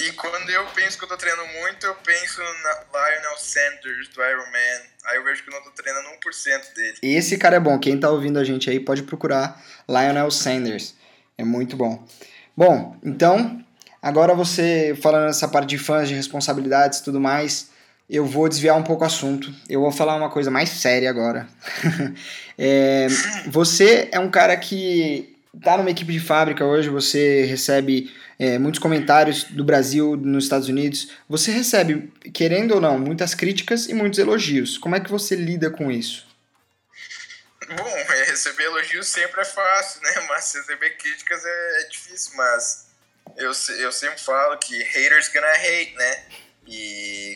E 0.00 0.12
quando 0.12 0.50
eu 0.50 0.66
penso 0.74 0.98
que 0.98 1.04
eu 1.04 1.08
tô 1.08 1.16
treinando 1.16 1.48
muito, 1.60 1.86
eu 1.86 1.94
penso 1.96 2.40
na 2.40 2.84
Lionel 2.92 3.36
Sanders 3.38 4.08
do 4.08 4.22
Ironman. 4.22 4.82
Aí 5.06 5.16
eu 5.16 5.24
vejo 5.24 5.42
que 5.42 5.50
eu 5.50 5.54
não 5.54 5.62
tô 5.62 5.70
treinando 5.70 6.08
1% 6.08 6.74
dele. 6.74 6.98
Esse 7.02 7.38
cara 7.38 7.56
é 7.56 7.60
bom. 7.60 7.78
Quem 7.78 7.98
tá 7.98 8.10
ouvindo 8.10 8.38
a 8.38 8.44
gente 8.44 8.68
aí 8.68 8.78
pode 8.78 9.02
procurar 9.02 9.62
Lionel 9.88 10.30
Sanders. 10.30 10.94
É 11.38 11.44
muito 11.44 11.76
bom. 11.76 12.06
Bom, 12.56 12.96
então 13.04 13.64
Agora 14.06 14.34
você, 14.34 14.96
falando 15.02 15.26
nessa 15.26 15.48
parte 15.48 15.70
de 15.70 15.78
fãs, 15.78 16.08
de 16.08 16.14
responsabilidades 16.14 17.00
e 17.00 17.02
tudo 17.02 17.20
mais, 17.20 17.70
eu 18.08 18.24
vou 18.24 18.48
desviar 18.48 18.76
um 18.76 18.82
pouco 18.84 19.02
o 19.02 19.06
assunto. 19.06 19.52
Eu 19.68 19.80
vou 19.80 19.90
falar 19.90 20.14
uma 20.14 20.30
coisa 20.30 20.48
mais 20.48 20.68
séria 20.68 21.10
agora. 21.10 21.48
é, 22.56 23.08
você 23.48 24.08
é 24.12 24.20
um 24.20 24.30
cara 24.30 24.56
que 24.56 25.34
está 25.52 25.76
numa 25.76 25.90
equipe 25.90 26.12
de 26.12 26.20
fábrica 26.20 26.64
hoje, 26.64 26.88
você 26.88 27.46
recebe 27.46 28.12
é, 28.38 28.58
muitos 28.58 28.80
comentários 28.80 29.44
do 29.44 29.64
Brasil, 29.64 30.16
nos 30.16 30.44
Estados 30.44 30.68
Unidos. 30.68 31.10
Você 31.28 31.50
recebe, 31.50 32.12
querendo 32.34 32.74
ou 32.74 32.80
não, 32.80 32.98
muitas 32.98 33.34
críticas 33.34 33.86
e 33.86 33.94
muitos 33.94 34.18
elogios. 34.18 34.76
Como 34.76 34.94
é 34.94 35.00
que 35.00 35.10
você 35.10 35.34
lida 35.34 35.70
com 35.70 35.90
isso? 35.90 36.26
Bom, 37.68 37.88
é, 37.88 38.24
receber 38.24 38.64
elogios 38.64 39.08
sempre 39.08 39.40
é 39.40 39.44
fácil, 39.44 40.02
né? 40.02 40.10
Mas 40.28 40.54
receber 40.54 40.96
críticas 40.98 41.44
é, 41.44 41.80
é 41.82 41.88
difícil, 41.88 42.36
mas 42.36 42.86
eu, 43.36 43.52
eu 43.78 43.92
sempre 43.92 44.20
falo 44.20 44.56
que 44.58 44.82
haters 44.82 45.28
gonna 45.28 45.50
hate, 45.52 45.94
né? 45.94 46.24
E, 46.66 47.34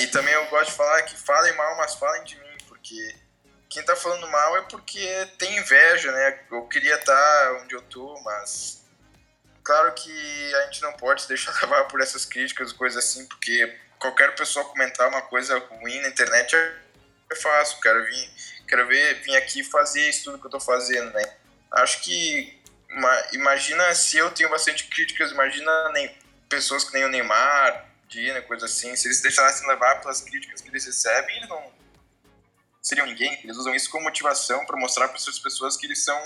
e 0.00 0.06
também 0.08 0.34
eu 0.34 0.46
gosto 0.46 0.70
de 0.70 0.76
falar 0.76 1.02
que 1.02 1.16
falem 1.16 1.54
mal, 1.56 1.76
mas 1.76 1.94
falem 1.94 2.22
de 2.24 2.36
mim, 2.36 2.56
porque 2.68 3.14
quem 3.68 3.82
tá 3.82 3.96
falando 3.96 4.28
mal 4.28 4.56
é 4.58 4.62
porque 4.62 5.28
tem 5.38 5.56
inveja, 5.56 6.12
né? 6.12 6.40
Eu 6.50 6.62
queria 6.66 6.94
estar 6.96 7.14
tá 7.14 7.60
onde 7.62 7.74
eu 7.74 7.82
tô, 7.82 8.20
mas 8.22 8.83
claro 9.64 9.92
que 9.94 10.54
a 10.54 10.62
gente 10.66 10.82
não 10.82 10.92
pode 10.92 11.22
se 11.22 11.28
deixar 11.28 11.52
levar 11.62 11.84
por 11.84 12.00
essas 12.00 12.24
críticas, 12.24 12.72
coisas 12.72 13.04
assim, 13.04 13.26
porque 13.26 13.76
qualquer 13.98 14.34
pessoa 14.34 14.64
comentar 14.66 15.08
uma 15.08 15.22
coisa 15.22 15.58
ruim 15.58 16.00
na 16.02 16.08
internet 16.08 16.54
é, 16.54 16.76
é 17.32 17.36
fácil. 17.36 17.80
Quero 17.80 18.04
vir, 18.04 18.30
quero 18.68 18.86
ver, 18.86 19.22
vir 19.22 19.36
aqui 19.36 19.64
fazer 19.64 20.08
isso 20.08 20.24
tudo 20.24 20.38
que 20.38 20.46
eu 20.46 20.50
tô 20.50 20.60
fazendo, 20.60 21.10
né? 21.12 21.36
Acho 21.72 22.02
que 22.02 22.62
imagina 23.32 23.92
se 23.94 24.18
eu 24.18 24.30
tenho 24.30 24.50
bastante 24.50 24.84
críticas, 24.84 25.32
imagina 25.32 25.90
nem, 25.92 26.16
pessoas 26.48 26.84
que 26.84 26.92
nem 26.94 27.04
o 27.04 27.08
Neymar, 27.08 27.88
Dina, 28.08 28.40
coisa 28.42 28.66
assim, 28.66 28.94
se 28.94 29.08
eles 29.08 29.20
deixassem 29.20 29.66
levar 29.66 30.00
pelas 30.00 30.20
críticas 30.20 30.60
que 30.60 30.68
eles 30.68 30.84
recebem, 30.84 31.36
eles 31.36 31.48
não 31.48 31.72
seriam 32.80 33.06
ninguém. 33.06 33.40
Eles 33.42 33.56
usam 33.56 33.74
isso 33.74 33.90
como 33.90 34.04
motivação 34.04 34.64
para 34.66 34.78
mostrar 34.78 35.08
para 35.08 35.16
essas 35.16 35.38
pessoas 35.38 35.76
que 35.76 35.86
eles 35.86 36.04
são 36.04 36.20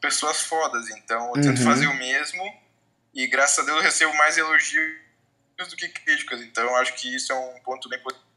pessoas 0.00 0.42
fodas. 0.42 0.90
Então 0.90 1.32
eu 1.34 1.42
tento 1.42 1.60
uhum. 1.60 1.64
fazer 1.64 1.86
o 1.86 1.94
mesmo 1.94 2.44
e 3.14 3.26
graças 3.26 3.58
a 3.58 3.62
Deus 3.62 3.78
eu 3.78 3.82
recebo 3.82 4.16
mais 4.16 4.38
elogios 4.38 4.96
do 5.68 5.76
que 5.76 5.88
críticas. 5.88 6.40
Então 6.40 6.74
acho 6.76 6.94
que 6.94 7.14
isso 7.14 7.32
é 7.32 7.36
um 7.36 7.60
ponto 7.60 7.88
bem 7.88 7.98
positivo. 8.00 8.32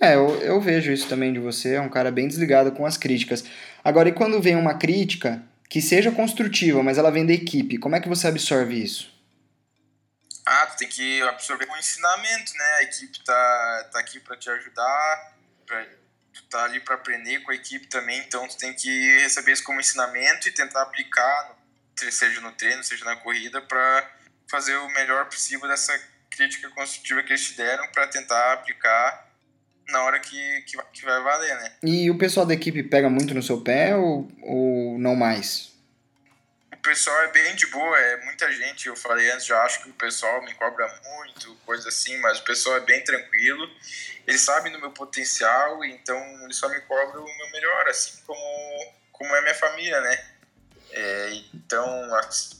É, 0.00 0.14
eu, 0.14 0.40
eu 0.42 0.60
vejo 0.60 0.90
isso 0.92 1.08
também 1.08 1.32
de 1.32 1.38
você, 1.38 1.74
é 1.74 1.80
um 1.80 1.88
cara 1.88 2.10
bem 2.10 2.26
desligado 2.26 2.72
com 2.72 2.84
as 2.84 2.96
críticas. 2.96 3.44
Agora, 3.82 4.08
e 4.08 4.12
quando 4.12 4.42
vem 4.42 4.56
uma 4.56 4.76
crítica 4.76 5.42
que 5.68 5.80
seja 5.80 6.10
construtiva, 6.10 6.82
mas 6.82 6.98
ela 6.98 7.10
vem 7.10 7.24
da 7.24 7.32
equipe, 7.32 7.78
como 7.78 7.96
é 7.96 8.00
que 8.00 8.08
você 8.08 8.26
absorve 8.26 8.82
isso? 8.82 9.12
Ah, 10.46 10.66
tu 10.66 10.76
tem 10.76 10.88
que 10.88 11.22
absorver 11.22 11.66
o 11.70 11.76
ensinamento, 11.76 12.52
né? 12.54 12.72
A 12.78 12.82
equipe 12.82 13.24
tá, 13.24 13.88
tá 13.92 14.00
aqui 14.00 14.20
para 14.20 14.36
te 14.36 14.50
ajudar, 14.50 15.34
pra, 15.64 15.86
tu 16.32 16.42
tá 16.50 16.64
ali 16.64 16.80
para 16.80 16.96
aprender 16.96 17.40
com 17.40 17.50
a 17.50 17.54
equipe 17.54 17.86
também, 17.86 18.18
então 18.18 18.46
tu 18.46 18.56
tem 18.58 18.74
que 18.74 19.18
receber 19.20 19.52
isso 19.52 19.64
como 19.64 19.80
ensinamento 19.80 20.48
e 20.48 20.52
tentar 20.52 20.82
aplicar, 20.82 21.56
seja 21.96 22.40
no 22.40 22.52
treino, 22.52 22.82
seja 22.82 23.04
na 23.04 23.16
corrida, 23.16 23.60
para 23.60 24.10
fazer 24.50 24.76
o 24.76 24.88
melhor 24.88 25.26
possível 25.26 25.68
dessa 25.68 25.98
crítica 26.30 26.68
construtiva 26.70 27.22
que 27.22 27.30
eles 27.30 27.44
te 27.44 27.56
deram 27.56 27.86
para 27.92 28.06
tentar 28.06 28.54
aplicar 28.54 29.30
na 29.88 30.02
hora 30.02 30.18
que, 30.18 30.62
que, 30.62 30.76
que, 30.92 31.04
vai 31.04 31.22
valer, 31.22 31.54
né? 31.56 31.72
E 31.82 32.10
o 32.10 32.18
pessoal 32.18 32.46
da 32.46 32.54
equipe 32.54 32.82
pega 32.82 33.08
muito 33.08 33.34
no 33.34 33.42
seu 33.42 33.60
pé 33.60 33.94
ou, 33.94 34.28
ou 34.42 34.98
não 34.98 35.14
mais? 35.14 35.72
O 36.72 36.78
pessoal 36.84 37.22
é 37.22 37.32
bem 37.32 37.54
de 37.54 37.66
boa, 37.66 37.98
é 37.98 38.24
muita 38.24 38.50
gente, 38.52 38.88
eu 38.88 38.96
falei 38.96 39.30
antes, 39.30 39.46
já 39.46 39.62
acho 39.62 39.82
que 39.82 39.90
o 39.90 39.94
pessoal 39.94 40.42
me 40.44 40.52
cobra 40.54 40.86
muito, 41.16 41.54
coisa 41.64 41.88
assim, 41.88 42.16
mas 42.18 42.40
o 42.40 42.44
pessoal 42.44 42.76
é 42.76 42.80
bem 42.80 43.02
tranquilo 43.04 43.70
eles 44.26 44.40
sabem 44.40 44.72
do 44.72 44.80
meu 44.80 44.90
potencial, 44.90 45.84
então 45.84 46.16
eles 46.44 46.56
só 46.56 46.68
me 46.68 46.80
cobram 46.82 47.22
o 47.22 47.38
meu 47.38 47.50
melhor, 47.50 47.88
assim 47.88 48.22
como, 48.26 48.92
como 49.12 49.34
é 49.34 49.40
minha 49.42 49.54
família, 49.54 50.00
né? 50.00 50.24
É, 50.96 51.32
então, 51.52 52.08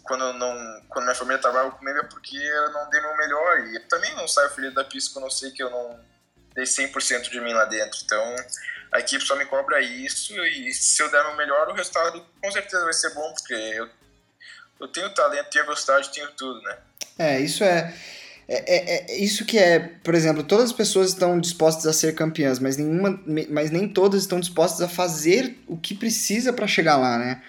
quando, 0.02 0.32
não, 0.32 0.82
quando 0.88 1.04
minha 1.04 1.14
família 1.14 1.40
trabalha 1.40 1.70
comigo 1.70 1.98
é 2.00 2.02
porque 2.02 2.36
eu 2.36 2.72
não 2.72 2.90
dei 2.90 3.00
meu 3.00 3.16
melhor. 3.16 3.60
E 3.68 3.76
eu 3.76 3.88
também 3.88 4.12
não 4.16 4.26
saio 4.26 4.50
feliz 4.50 4.74
da 4.74 4.82
pista 4.82 5.12
quando 5.12 5.26
eu 5.26 5.30
sei 5.30 5.52
que 5.52 5.62
eu 5.62 5.70
não 5.70 6.00
dei 6.52 6.64
100% 6.64 7.30
de 7.30 7.40
mim 7.40 7.52
lá 7.52 7.64
dentro. 7.64 8.00
Então, 8.04 8.34
a 8.90 8.98
equipe 8.98 9.24
só 9.24 9.36
me 9.36 9.46
cobra 9.46 9.80
isso. 9.80 10.34
E 10.46 10.74
se 10.74 11.00
eu 11.00 11.10
der 11.12 11.22
meu 11.22 11.36
melhor, 11.36 11.68
o 11.68 11.74
resultado 11.74 12.26
com 12.42 12.50
certeza 12.50 12.82
vai 12.82 12.92
ser 12.92 13.14
bom, 13.14 13.32
porque 13.34 13.54
eu, 13.54 13.88
eu 14.80 14.88
tenho 14.88 15.14
talento, 15.14 15.50
tenho 15.50 15.64
velocidade, 15.64 16.12
tenho 16.12 16.28
tudo, 16.32 16.60
né? 16.62 16.78
É, 17.16 17.40
isso 17.40 17.62
é. 17.62 17.94
É, 18.48 18.76
é, 18.76 19.12
é, 19.12 19.16
isso 19.16 19.44
que 19.44 19.56
é, 19.56 19.78
por 19.78 20.12
exemplo, 20.12 20.42
todas 20.42 20.66
as 20.66 20.72
pessoas 20.72 21.10
estão 21.10 21.40
dispostas 21.40 21.86
a 21.86 21.92
ser 21.92 22.14
campeãs, 22.14 22.58
mas, 22.58 22.76
nenhuma, 22.76 23.22
mas 23.48 23.70
nem 23.70 23.88
todas 23.88 24.22
estão 24.22 24.40
dispostas 24.40 24.82
a 24.82 24.88
fazer 24.88 25.56
o 25.68 25.78
que 25.78 25.94
precisa 25.94 26.52
para 26.52 26.66
chegar 26.66 26.96
lá, 26.96 27.16
né? 27.16 27.42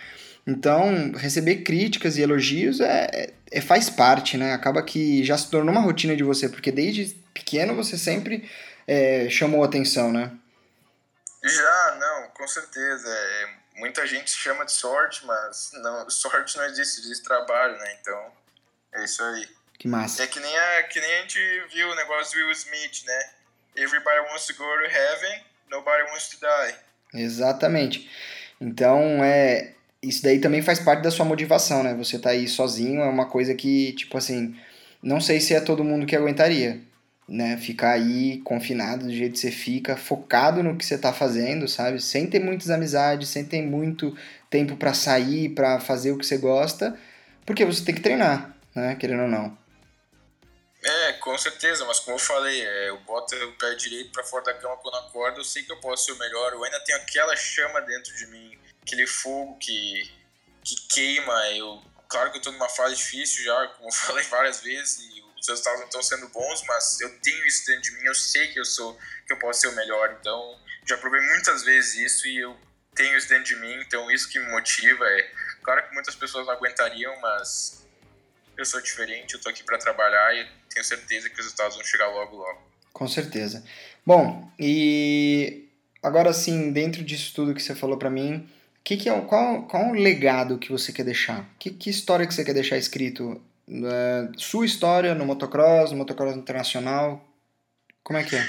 Então, 0.48 1.12
receber 1.14 1.64
críticas 1.64 2.18
e 2.18 2.22
elogios 2.22 2.80
é, 2.80 3.34
é, 3.52 3.62
faz 3.62 3.90
parte, 3.90 4.38
né? 4.38 4.54
Acaba 4.54 4.84
que 4.84 5.24
já 5.24 5.38
se 5.38 5.50
tornou 5.50 5.72
uma 5.72 5.82
rotina 5.82 6.16
de 6.16 6.24
você, 6.24 6.48
porque 6.48 6.72
desde 6.72 7.16
pequeno 7.34 7.76
você 7.76 7.98
sempre 7.98 8.50
é, 8.88 9.28
chamou 9.30 9.64
atenção, 9.64 10.12
né? 10.12 10.32
Já, 11.44 11.98
não, 12.00 12.30
com 12.30 12.48
certeza. 12.48 13.08
É, 13.10 13.50
muita 13.78 14.06
gente 14.06 14.30
chama 14.30 14.66
de 14.66 14.72
sorte, 14.72 15.26
mas 15.26 15.72
não, 15.74 16.10
sorte 16.12 16.58
não 16.58 16.66
existe, 16.66 17.02
existe 17.02 17.24
trabalho, 17.24 17.78
né? 17.78 17.98
Então, 18.02 18.32
é 18.94 19.04
isso 19.04 19.24
aí. 19.24 19.48
Que 19.80 19.88
massa. 19.88 20.24
É 20.24 20.28
que 20.28 20.40
nem 20.40 20.58
a, 20.58 20.84
que 20.84 21.00
nem 21.00 21.16
a 21.18 21.22
gente 21.22 21.40
viu 21.74 21.90
o 21.90 21.96
negócio 21.96 22.34
do 22.34 22.46
Will 22.46 22.52
Smith, 22.52 23.04
né? 23.06 23.30
Everybody 23.76 24.20
wants 24.30 24.46
to 24.46 24.54
go 24.54 24.64
to 24.64 24.90
heaven, 24.90 25.44
nobody 25.70 26.04
wants 26.04 26.30
to 26.30 26.38
die. 26.40 26.76
Exatamente. 27.14 28.10
Então, 28.60 29.24
é, 29.24 29.75
isso 30.08 30.24
daí 30.24 30.39
também 30.39 30.62
faz 30.62 30.80
parte 30.80 31.02
da 31.02 31.12
sua 31.12 31.26
motivação, 31.26 31.84
né? 31.84 31.94
Você 31.96 32.20
tá 32.20 32.32
aí 32.32 32.48
sozinho 32.48 33.02
é 33.02 33.10
uma 33.10 33.26
coisa 33.26 33.54
que, 33.56 33.94
tipo 33.94 34.18
assim, 34.18 34.56
não 35.02 35.20
sei 35.20 35.39
se 35.39 35.54
é 35.54 35.60
todo 35.60 35.84
mundo 35.84 36.06
que 36.06 36.15
aguentaria, 36.15 36.82
né? 37.28 37.58
Ficar 37.58 37.91
aí 37.91 38.39
confinado 38.44 39.06
do 39.06 39.13
jeito 39.13 39.34
que 39.34 39.39
você 39.39 39.52
fica, 39.52 39.98
focado 39.98 40.63
no 40.63 40.78
que 40.78 40.86
você 40.86 40.98
tá 40.98 41.12
fazendo, 41.13 41.68
sabe? 41.68 42.02
Sem 42.02 42.28
ter 42.28 42.39
muitas 42.39 42.70
amizades, 42.70 43.30
sem 43.30 43.44
ter 43.46 43.62
muito 43.62 44.18
tempo 44.50 44.78
para 44.78 44.94
sair, 44.94 45.50
para 45.50 45.80
fazer 45.80 46.12
o 46.12 46.18
que 46.18 46.26
você 46.26 46.38
gosta, 46.38 46.98
porque 47.46 47.65
você 47.65 47.84
tem 47.84 47.96
que 47.96 48.02
treinar, 48.02 48.56
né? 48.76 48.96
Querendo 48.96 49.24
ou 49.24 49.30
não. 49.30 49.65
É, 50.84 51.13
com 51.13 51.36
certeza, 51.36 51.84
mas 51.86 52.00
como 52.00 52.15
eu 52.15 52.20
falei, 52.20 52.62
é, 52.62 52.89
eu 52.89 53.00
boto 53.00 53.36
o 53.36 53.52
pé 53.54 53.74
direito 53.74 54.12
para 54.12 54.24
fora 54.24 54.44
da 54.44 54.54
cama 54.54 54.78
quando 54.78 54.96
acordo, 54.98 55.39
eu 55.39 55.44
sei 55.44 55.63
que 55.63 55.72
eu 55.72 55.80
posso 55.80 56.06
ser 56.06 56.12
o 56.12 56.20
melhor, 56.20 56.54
eu 56.54 56.63
ainda 56.63 56.80
tenho 56.82 57.00
aquela 57.00 57.36
chama 57.36 57.82
dentro 57.82 58.15
de 58.15 58.28
mim, 58.28 58.56
aquele 58.86 59.08
fogo 59.08 59.58
que, 59.58 60.10
que 60.63 60.76
queima, 60.88 61.34
eu, 61.56 61.82
claro 62.08 62.32
que 62.32 62.38
eu 62.38 62.41
tô 62.41 62.52
numa 62.52 62.69
fase 62.69 62.95
difícil 62.95 63.43
já, 63.43 63.67
como 63.69 63.89
eu 63.89 63.91
falei 63.93 64.24
várias 64.26 64.62
vezes, 64.62 65.00
e 65.00 65.24
os 65.39 65.48
resultados 65.48 65.80
não 65.80 65.88
estão 65.88 66.04
sendo 66.04 66.30
bons, 66.30 66.63
mas 66.67 67.02
eu 67.02 67.19
tenho 67.19 67.45
isso 67.45 67.65
dentro 67.65 67.82
de 67.82 67.91
mim, 67.93 68.06
eu 68.06 68.15
sei 68.15 68.48
que 68.48 68.60
eu 68.60 68.65
sou, 68.65 68.98
que 69.26 69.34
eu 69.34 69.39
posso 69.39 69.62
ser 69.62 69.67
o 69.67 69.76
melhor, 69.76 70.15
então 70.19 70.60
já 70.88 70.98
provei 70.98 71.19
muitas 71.21 71.63
vezes 71.63 71.95
isso 71.95 72.28
e 72.28 72.38
eu 72.38 72.56
tenho 72.93 73.17
isso 73.17 73.28
dentro 73.28 73.45
de 73.45 73.56
mim, 73.58 73.74
então 73.82 74.10
isso 74.12 74.30
que 74.30 74.39
me 74.39 74.50
motiva, 74.52 75.04
é, 75.06 75.32
claro 75.63 75.88
que 75.88 75.93
muitas 75.93 76.15
pessoas 76.15 76.45
não 76.45 76.54
aguentariam, 76.54 77.19
mas 77.19 77.84
eu 78.56 78.63
sou 78.65 78.80
diferente, 78.80 79.34
eu 79.34 79.41
tô 79.41 79.50
aqui 79.50 79.63
para 79.63 79.78
trabalhar 79.78 80.34
e 80.36 80.48
tenho 80.69 80.86
certeza 80.86 81.28
que 81.28 81.36
os 81.36 81.45
resultados 81.45 81.76
vão 81.76 81.84
chegar 81.84 82.08
logo, 82.08 82.38
logo. 82.38 82.62
Com 82.93 83.08
certeza. 83.08 83.65
Bom, 84.06 84.50
e 84.58 85.67
agora 86.02 86.32
sim, 86.32 86.71
dentro 86.71 87.04
disso 87.04 87.34
tudo 87.36 87.54
que 87.54 87.62
você 87.62 87.76
falou 87.76 87.98
para 87.98 88.10
mim, 88.10 88.50
que 88.86 88.98
que 88.98 89.10
é, 89.10 89.21
qual, 89.21 89.63
qual 89.63 89.89
o 89.89 89.93
legado 89.93 90.60
que 90.60 90.71
você 90.71 90.93
quer 90.93 91.04
deixar? 91.04 91.43
Que, 91.58 91.71
que 91.71 91.89
história 91.89 92.28
que 92.28 92.34
você 92.34 92.45
quer 92.45 92.54
deixar 92.54 92.78
escrito? 92.78 93.43
Uh, 93.67 94.39
sua 94.39 94.63
história 94.63 95.15
no 95.15 95.26
motocross, 95.26 95.89
no 95.89 95.98
motocross 95.98 96.36
internacional? 96.36 97.19
Como 98.04 98.19
é 98.19 98.24
que 98.24 98.36
é? 98.36 98.48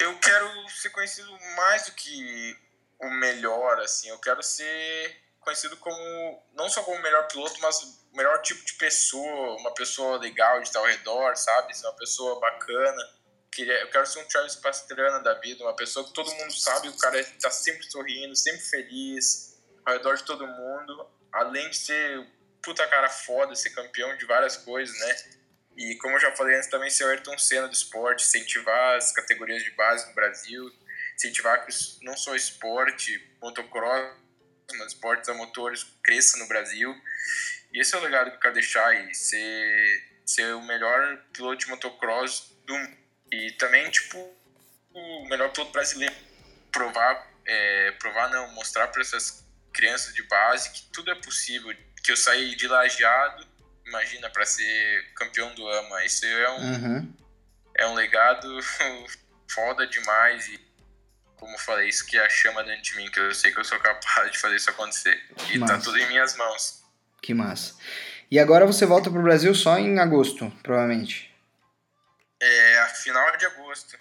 Eu 0.00 0.18
quero 0.18 0.48
ser 0.70 0.88
conhecido 0.88 1.30
mais 1.54 1.84
do 1.84 1.92
que 1.92 2.56
o 2.98 3.10
melhor, 3.10 3.78
assim. 3.80 4.08
Eu 4.08 4.18
quero 4.18 4.42
ser 4.42 5.14
conhecido 5.40 5.76
como 5.76 6.42
não 6.54 6.70
só 6.70 6.82
como 6.82 6.96
o 6.96 7.02
melhor 7.02 7.28
piloto, 7.28 7.60
mas 7.60 7.76
o 7.82 8.16
melhor 8.16 8.40
tipo 8.40 8.64
de 8.64 8.72
pessoa, 8.74 9.58
uma 9.58 9.74
pessoa 9.74 10.16
legal 10.16 10.58
de 10.60 10.68
estar 10.68 10.78
ao 10.78 10.86
redor, 10.86 11.36
sabe? 11.36 11.76
Ser 11.76 11.86
uma 11.86 11.96
pessoa 11.96 12.40
bacana. 12.40 13.02
Eu 13.62 13.88
quero 13.90 14.06
ser 14.06 14.18
um 14.18 14.28
Travis 14.28 14.56
Pastrana 14.56 15.20
da 15.20 15.34
vida, 15.34 15.64
uma 15.64 15.74
pessoa 15.74 16.06
que 16.06 16.12
todo 16.12 16.30
mundo 16.34 16.52
sabe, 16.52 16.88
o 16.88 16.96
cara 16.98 17.18
está 17.18 17.50
sempre 17.50 17.84
sorrindo, 17.90 18.36
sempre 18.36 18.60
feliz, 18.60 19.56
ao 19.84 19.94
redor 19.94 20.14
de 20.16 20.24
todo 20.24 20.46
mundo, 20.46 21.08
além 21.32 21.70
de 21.70 21.76
ser 21.76 22.26
puta 22.62 22.86
cara 22.88 23.08
foda, 23.08 23.54
ser 23.54 23.70
campeão 23.70 24.16
de 24.16 24.26
várias 24.26 24.56
coisas, 24.56 24.98
né? 24.98 25.16
E 25.76 25.94
como 25.96 26.16
eu 26.16 26.20
já 26.20 26.34
falei 26.34 26.56
antes, 26.56 26.68
também 26.68 26.90
ser 26.90 27.04
o 27.04 27.08
Ayrton 27.08 27.38
Senna 27.38 27.68
do 27.68 27.74
esporte, 27.74 28.24
incentivar 28.24 28.96
as 28.96 29.12
categorias 29.12 29.62
de 29.62 29.70
base 29.72 30.08
no 30.08 30.14
Brasil, 30.14 30.72
incentivar 31.14 31.64
que 31.64 31.72
não 32.02 32.16
só 32.16 32.34
esporte, 32.34 33.22
motocross, 33.40 34.16
esportes 34.86 35.28
a 35.28 35.34
motores 35.34 35.86
cresça 36.02 36.38
no 36.38 36.48
Brasil. 36.48 36.94
E 37.72 37.80
esse 37.80 37.94
é 37.94 37.98
o 37.98 38.02
legado 38.02 38.30
que 38.30 38.36
eu 38.36 38.40
quero 38.40 38.54
deixar 38.54 38.94
e 38.94 39.14
ser, 39.14 40.04
ser 40.24 40.54
o 40.54 40.62
melhor 40.62 41.18
piloto 41.32 41.58
de 41.58 41.68
motocross 41.68 42.56
do 42.64 43.05
E 43.36 43.52
também, 43.52 43.90
tipo, 43.90 44.18
o 44.94 45.28
melhor 45.28 45.50
piloto 45.52 45.72
brasileiro. 45.72 46.14
Provar, 46.72 47.26
é, 47.46 47.90
provar 47.92 48.30
não, 48.30 48.52
mostrar 48.54 48.88
para 48.88 49.02
essas 49.02 49.44
crianças 49.72 50.14
de 50.14 50.22
base 50.24 50.70
que 50.70 50.82
tudo 50.92 51.10
é 51.10 51.14
possível. 51.14 51.74
Que 52.02 52.12
eu 52.12 52.16
saí 52.16 52.54
de 52.54 52.66
lajeado, 52.66 53.46
imagina, 53.86 54.30
para 54.30 54.46
ser 54.46 55.12
campeão 55.14 55.54
do 55.54 55.68
AMA. 55.68 56.04
Isso 56.04 56.24
é 56.24 56.50
um, 56.50 56.72
uhum. 56.72 57.14
é 57.74 57.86
um 57.86 57.94
legado 57.94 58.58
foda 59.48 59.86
demais 59.86 60.48
e 60.48 60.66
como 61.36 61.52
eu 61.52 61.58
falei, 61.58 61.88
isso 61.88 62.06
que 62.06 62.16
é 62.16 62.24
a 62.24 62.28
chama 62.30 62.64
dentro 62.64 62.82
de 62.82 62.96
mim, 62.96 63.10
que 63.10 63.20
eu 63.20 63.34
sei 63.34 63.52
que 63.52 63.60
eu 63.60 63.64
sou 63.64 63.78
capaz 63.78 64.32
de 64.32 64.38
fazer 64.38 64.56
isso 64.56 64.70
acontecer. 64.70 65.22
E 65.50 65.58
tá 65.58 65.66
massa. 65.66 65.74
tá 65.74 65.80
tudo 65.80 65.98
em 65.98 66.08
minhas 66.08 66.34
mãos. 66.36 66.82
Que 67.20 67.34
massa. 67.34 67.74
E 68.30 68.38
agora 68.38 68.66
você 68.66 68.86
volta 68.86 69.10
pro 69.10 69.22
Brasil 69.22 69.54
só 69.54 69.78
em 69.78 69.98
agosto, 69.98 70.50
provavelmente. 70.62 71.25
É, 72.40 72.78
a 72.80 72.86
final 72.86 73.36
de 73.36 73.46
agosto. 73.46 73.98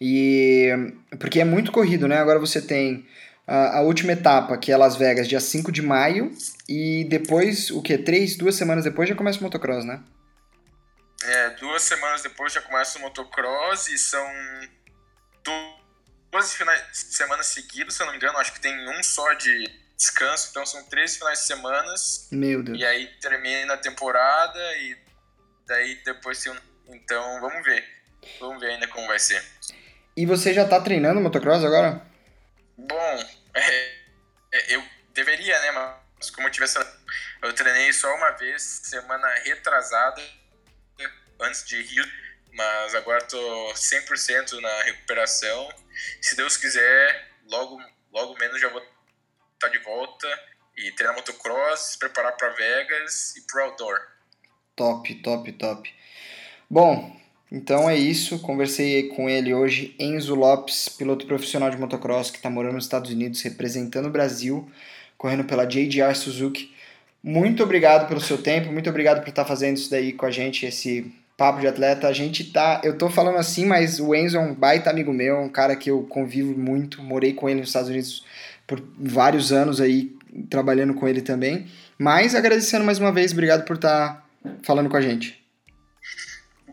E 0.00 0.70
porque 1.18 1.40
é 1.40 1.44
muito 1.44 1.72
corrido, 1.72 2.06
né? 2.06 2.18
Agora 2.18 2.38
você 2.38 2.60
tem 2.60 3.08
a, 3.46 3.78
a, 3.78 3.80
última 3.82 4.12
etapa, 4.12 4.56
que 4.58 4.72
é 4.72 4.76
Las 4.76 4.96
Vegas, 4.96 5.28
dia 5.28 5.40
5 5.40 5.70
de 5.70 5.82
maio, 5.82 6.30
e 6.68 7.04
depois, 7.04 7.70
o 7.70 7.80
que? 7.82 7.96
Três, 7.96 8.36
duas 8.36 8.54
semanas 8.56 8.84
depois 8.84 9.08
já 9.08 9.14
começa 9.14 9.38
o 9.38 9.42
motocross, 9.42 9.84
né? 9.84 10.02
É, 11.24 11.50
duas 11.50 11.82
semanas 11.82 12.22
depois 12.22 12.52
já 12.52 12.60
começa 12.60 12.98
o 12.98 13.00
motocross 13.00 13.88
e 13.88 13.96
são 13.96 14.26
duas 15.42 16.54
finais 16.54 16.82
de 16.90 17.14
semana 17.14 17.42
seguidas, 17.42 17.94
se 17.94 18.02
eu 18.02 18.06
não 18.06 18.12
me 18.12 18.18
engano, 18.18 18.36
acho 18.38 18.52
que 18.52 18.60
tem 18.60 18.88
um 18.90 19.02
só 19.02 19.32
de 19.34 19.64
descanso, 19.96 20.48
então 20.50 20.66
são 20.66 20.82
três 20.84 21.16
finais 21.16 21.40
de 21.40 21.46
semana. 21.46 21.94
Meu 22.32 22.62
Deus. 22.62 22.78
E 22.78 22.84
aí 22.84 23.06
termina 23.20 23.74
a 23.74 23.78
temporada 23.78 24.76
e 24.76 24.96
daí 25.66 26.02
depois 26.04 26.42
tem 26.42 26.52
um... 26.52 26.73
Então 26.88 27.40
vamos 27.40 27.64
ver. 27.64 27.84
Vamos 28.40 28.60
ver 28.60 28.70
ainda 28.70 28.88
como 28.88 29.06
vai 29.06 29.18
ser. 29.18 29.42
E 30.16 30.26
você 30.26 30.54
já 30.54 30.66
tá 30.66 30.80
treinando 30.80 31.20
motocross 31.20 31.64
agora? 31.64 32.00
Bom, 32.76 33.24
é, 33.54 34.04
é, 34.52 34.74
eu 34.74 34.84
deveria, 35.12 35.60
né? 35.60 35.70
Mas 36.16 36.30
como 36.30 36.48
eu 36.48 36.52
tivesse. 36.52 36.78
Eu 37.42 37.52
treinei 37.52 37.92
só 37.92 38.12
uma 38.14 38.30
vez, 38.30 38.62
semana 38.84 39.28
retrasada, 39.44 40.22
antes 41.40 41.64
de 41.66 41.82
Rio, 41.82 42.04
mas 42.52 42.94
agora 42.94 43.22
tô 43.24 43.72
100% 43.74 44.60
na 44.60 44.82
recuperação. 44.84 45.68
Se 46.20 46.36
Deus 46.36 46.56
quiser, 46.56 47.28
logo, 47.46 47.78
logo 48.12 48.38
menos 48.38 48.60
já 48.60 48.68
vou 48.68 48.80
estar 48.80 48.94
tá 49.58 49.68
de 49.68 49.78
volta 49.78 50.26
e 50.76 50.90
treinar 50.92 51.16
motocross, 51.16 51.96
preparar 51.96 52.36
para 52.36 52.50
Vegas 52.50 53.36
e 53.36 53.42
pro 53.42 53.64
outdoor. 53.64 54.00
Top, 54.74 55.14
top, 55.22 55.52
top. 55.52 55.94
Bom, 56.68 57.14
então 57.50 57.88
é 57.88 57.96
isso. 57.96 58.38
Conversei 58.40 59.04
com 59.08 59.28
ele 59.28 59.54
hoje, 59.54 59.94
Enzo 59.98 60.34
Lopes, 60.34 60.88
piloto 60.88 61.26
profissional 61.26 61.70
de 61.70 61.76
motocross 61.76 62.30
que 62.30 62.38
está 62.38 62.50
morando 62.50 62.74
nos 62.74 62.84
Estados 62.84 63.10
Unidos, 63.10 63.42
representando 63.42 64.06
o 64.06 64.10
Brasil, 64.10 64.68
correndo 65.16 65.44
pela 65.44 65.64
JDR 65.64 66.14
Suzuki. 66.14 66.72
Muito 67.22 67.62
obrigado 67.62 68.08
pelo 68.08 68.20
seu 68.20 68.38
tempo, 68.38 68.72
muito 68.72 68.90
obrigado 68.90 69.20
por 69.20 69.28
estar 69.28 69.44
fazendo 69.44 69.76
isso 69.76 69.90
daí 69.90 70.12
com 70.12 70.26
a 70.26 70.30
gente, 70.30 70.66
esse 70.66 71.10
papo 71.36 71.60
de 71.60 71.66
atleta. 71.66 72.08
A 72.08 72.12
gente 72.12 72.44
tá. 72.44 72.80
Eu 72.82 72.98
tô 72.98 73.08
falando 73.08 73.38
assim, 73.38 73.64
mas 73.66 74.00
o 74.00 74.14
Enzo 74.14 74.36
é 74.36 74.40
um 74.40 74.54
baita 74.54 74.90
amigo 74.90 75.12
meu, 75.12 75.40
um 75.40 75.48
cara 75.48 75.76
que 75.76 75.90
eu 75.90 76.02
convivo 76.02 76.58
muito, 76.58 77.02
morei 77.02 77.32
com 77.32 77.48
ele 77.48 77.60
nos 77.60 77.68
Estados 77.68 77.88
Unidos 77.88 78.24
por 78.66 78.82
vários 78.98 79.52
anos 79.52 79.80
aí, 79.80 80.12
trabalhando 80.50 80.94
com 80.94 81.06
ele 81.06 81.22
também. 81.22 81.66
Mas 81.98 82.34
agradecendo 82.34 82.84
mais 82.84 82.98
uma 82.98 83.12
vez, 83.12 83.32
obrigado 83.32 83.64
por 83.64 83.76
estar 83.76 84.26
falando 84.62 84.90
com 84.90 84.96
a 84.96 85.00
gente. 85.00 85.43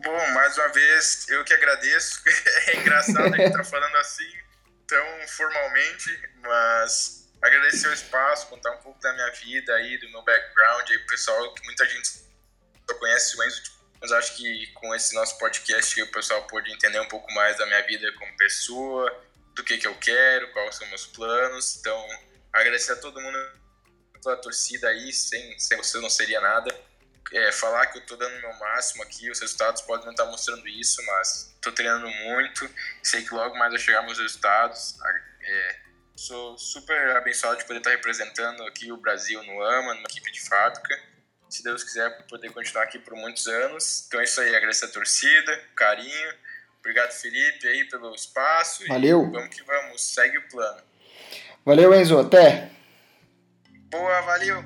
Bom, 0.02 0.30
mais 0.32 0.58
uma 0.58 0.68
vez, 0.68 1.28
eu 1.28 1.44
que 1.44 1.54
agradeço. 1.54 2.20
é 2.66 2.76
engraçado 2.76 3.20
a 3.20 3.36
gente 3.36 3.46
estar 3.46 3.58
tá 3.58 3.64
falando 3.64 3.96
assim, 3.98 4.28
tão 4.84 5.28
formalmente, 5.28 6.28
mas 6.38 7.30
agradecer 7.40 7.86
o 7.86 7.92
espaço, 7.92 8.48
contar 8.48 8.72
um 8.72 8.78
pouco 8.78 9.00
da 9.00 9.12
minha 9.12 9.30
vida 9.30 9.72
aí, 9.74 9.96
do 9.98 10.10
meu 10.10 10.22
background 10.22 10.90
aí, 10.90 10.98
pessoal, 11.06 11.54
que 11.54 11.64
muita 11.64 11.86
gente 11.86 12.08
só 12.08 12.94
conhece 12.98 13.38
o 13.38 13.44
Enzo, 13.44 13.62
mas 14.00 14.10
acho 14.10 14.36
que 14.36 14.66
com 14.72 14.92
esse 14.92 15.14
nosso 15.14 15.38
podcast 15.38 16.02
o 16.02 16.10
pessoal 16.10 16.44
pode 16.48 16.72
entender 16.72 16.98
um 16.98 17.08
pouco 17.08 17.32
mais 17.32 17.56
da 17.58 17.66
minha 17.66 17.82
vida 17.86 18.12
como 18.14 18.36
pessoa, 18.36 19.24
do 19.54 19.62
que 19.62 19.78
que 19.78 19.86
eu 19.86 19.94
quero, 19.94 20.52
quais 20.52 20.74
são 20.74 20.88
meus 20.88 21.06
planos. 21.06 21.76
Então, 21.76 22.08
agradecer 22.52 22.92
a 22.92 22.96
todo 22.96 23.20
mundo, 23.20 23.38
toda 24.20 24.34
a 24.34 24.40
torcida 24.40 24.88
aí, 24.88 25.12
sem, 25.12 25.56
sem 25.60 25.76
você 25.76 26.00
não 26.00 26.10
seria 26.10 26.40
nada 26.40 26.91
é, 27.32 27.52
falar 27.52 27.86
que 27.86 27.98
eu 27.98 28.02
estou 28.02 28.16
dando 28.16 28.36
o 28.36 28.40
meu 28.40 28.52
máximo 28.58 29.02
aqui, 29.02 29.30
os 29.30 29.40
resultados 29.40 29.82
podem 29.82 30.04
não 30.04 30.12
estar 30.12 30.26
mostrando 30.26 30.66
isso, 30.68 31.02
mas 31.06 31.52
estou 31.54 31.72
treinando 31.72 32.08
muito, 32.08 32.68
sei 33.02 33.22
que 33.22 33.32
logo 33.32 33.56
mais 33.56 33.70
vai 33.70 33.80
chegar 33.80 34.02
meus 34.02 34.18
resultados. 34.18 34.96
É, 35.40 35.76
sou 36.16 36.56
super 36.58 37.16
abençoado 37.16 37.58
de 37.58 37.64
poder 37.64 37.78
estar 37.78 37.90
representando 37.90 38.62
aqui 38.64 38.92
o 38.92 38.96
Brasil 38.96 39.42
no 39.42 39.62
AMA, 39.62 39.94
numa 39.94 40.08
equipe 40.08 40.30
de 40.32 40.40
fábrica. 40.40 41.00
Se 41.48 41.62
Deus 41.62 41.84
quiser, 41.84 42.10
poder 42.28 42.50
continuar 42.50 42.84
aqui 42.84 42.98
por 42.98 43.14
muitos 43.14 43.46
anos. 43.46 44.04
Então 44.06 44.20
é 44.20 44.24
isso 44.24 44.40
aí, 44.40 44.54
agradeço 44.54 44.84
a 44.84 44.88
torcida, 44.88 45.60
carinho. 45.74 46.34
Obrigado, 46.80 47.12
Felipe, 47.12 47.68
aí 47.68 47.84
pelo 47.84 48.14
espaço. 48.14 48.86
Valeu. 48.88 49.30
vamos 49.30 49.54
que 49.54 49.62
vamos, 49.62 50.02
segue 50.02 50.38
o 50.38 50.48
plano. 50.48 50.82
Valeu, 51.64 51.94
Enzo, 51.94 52.18
até. 52.18 52.70
Boa, 53.90 54.20
valeu. 54.22 54.64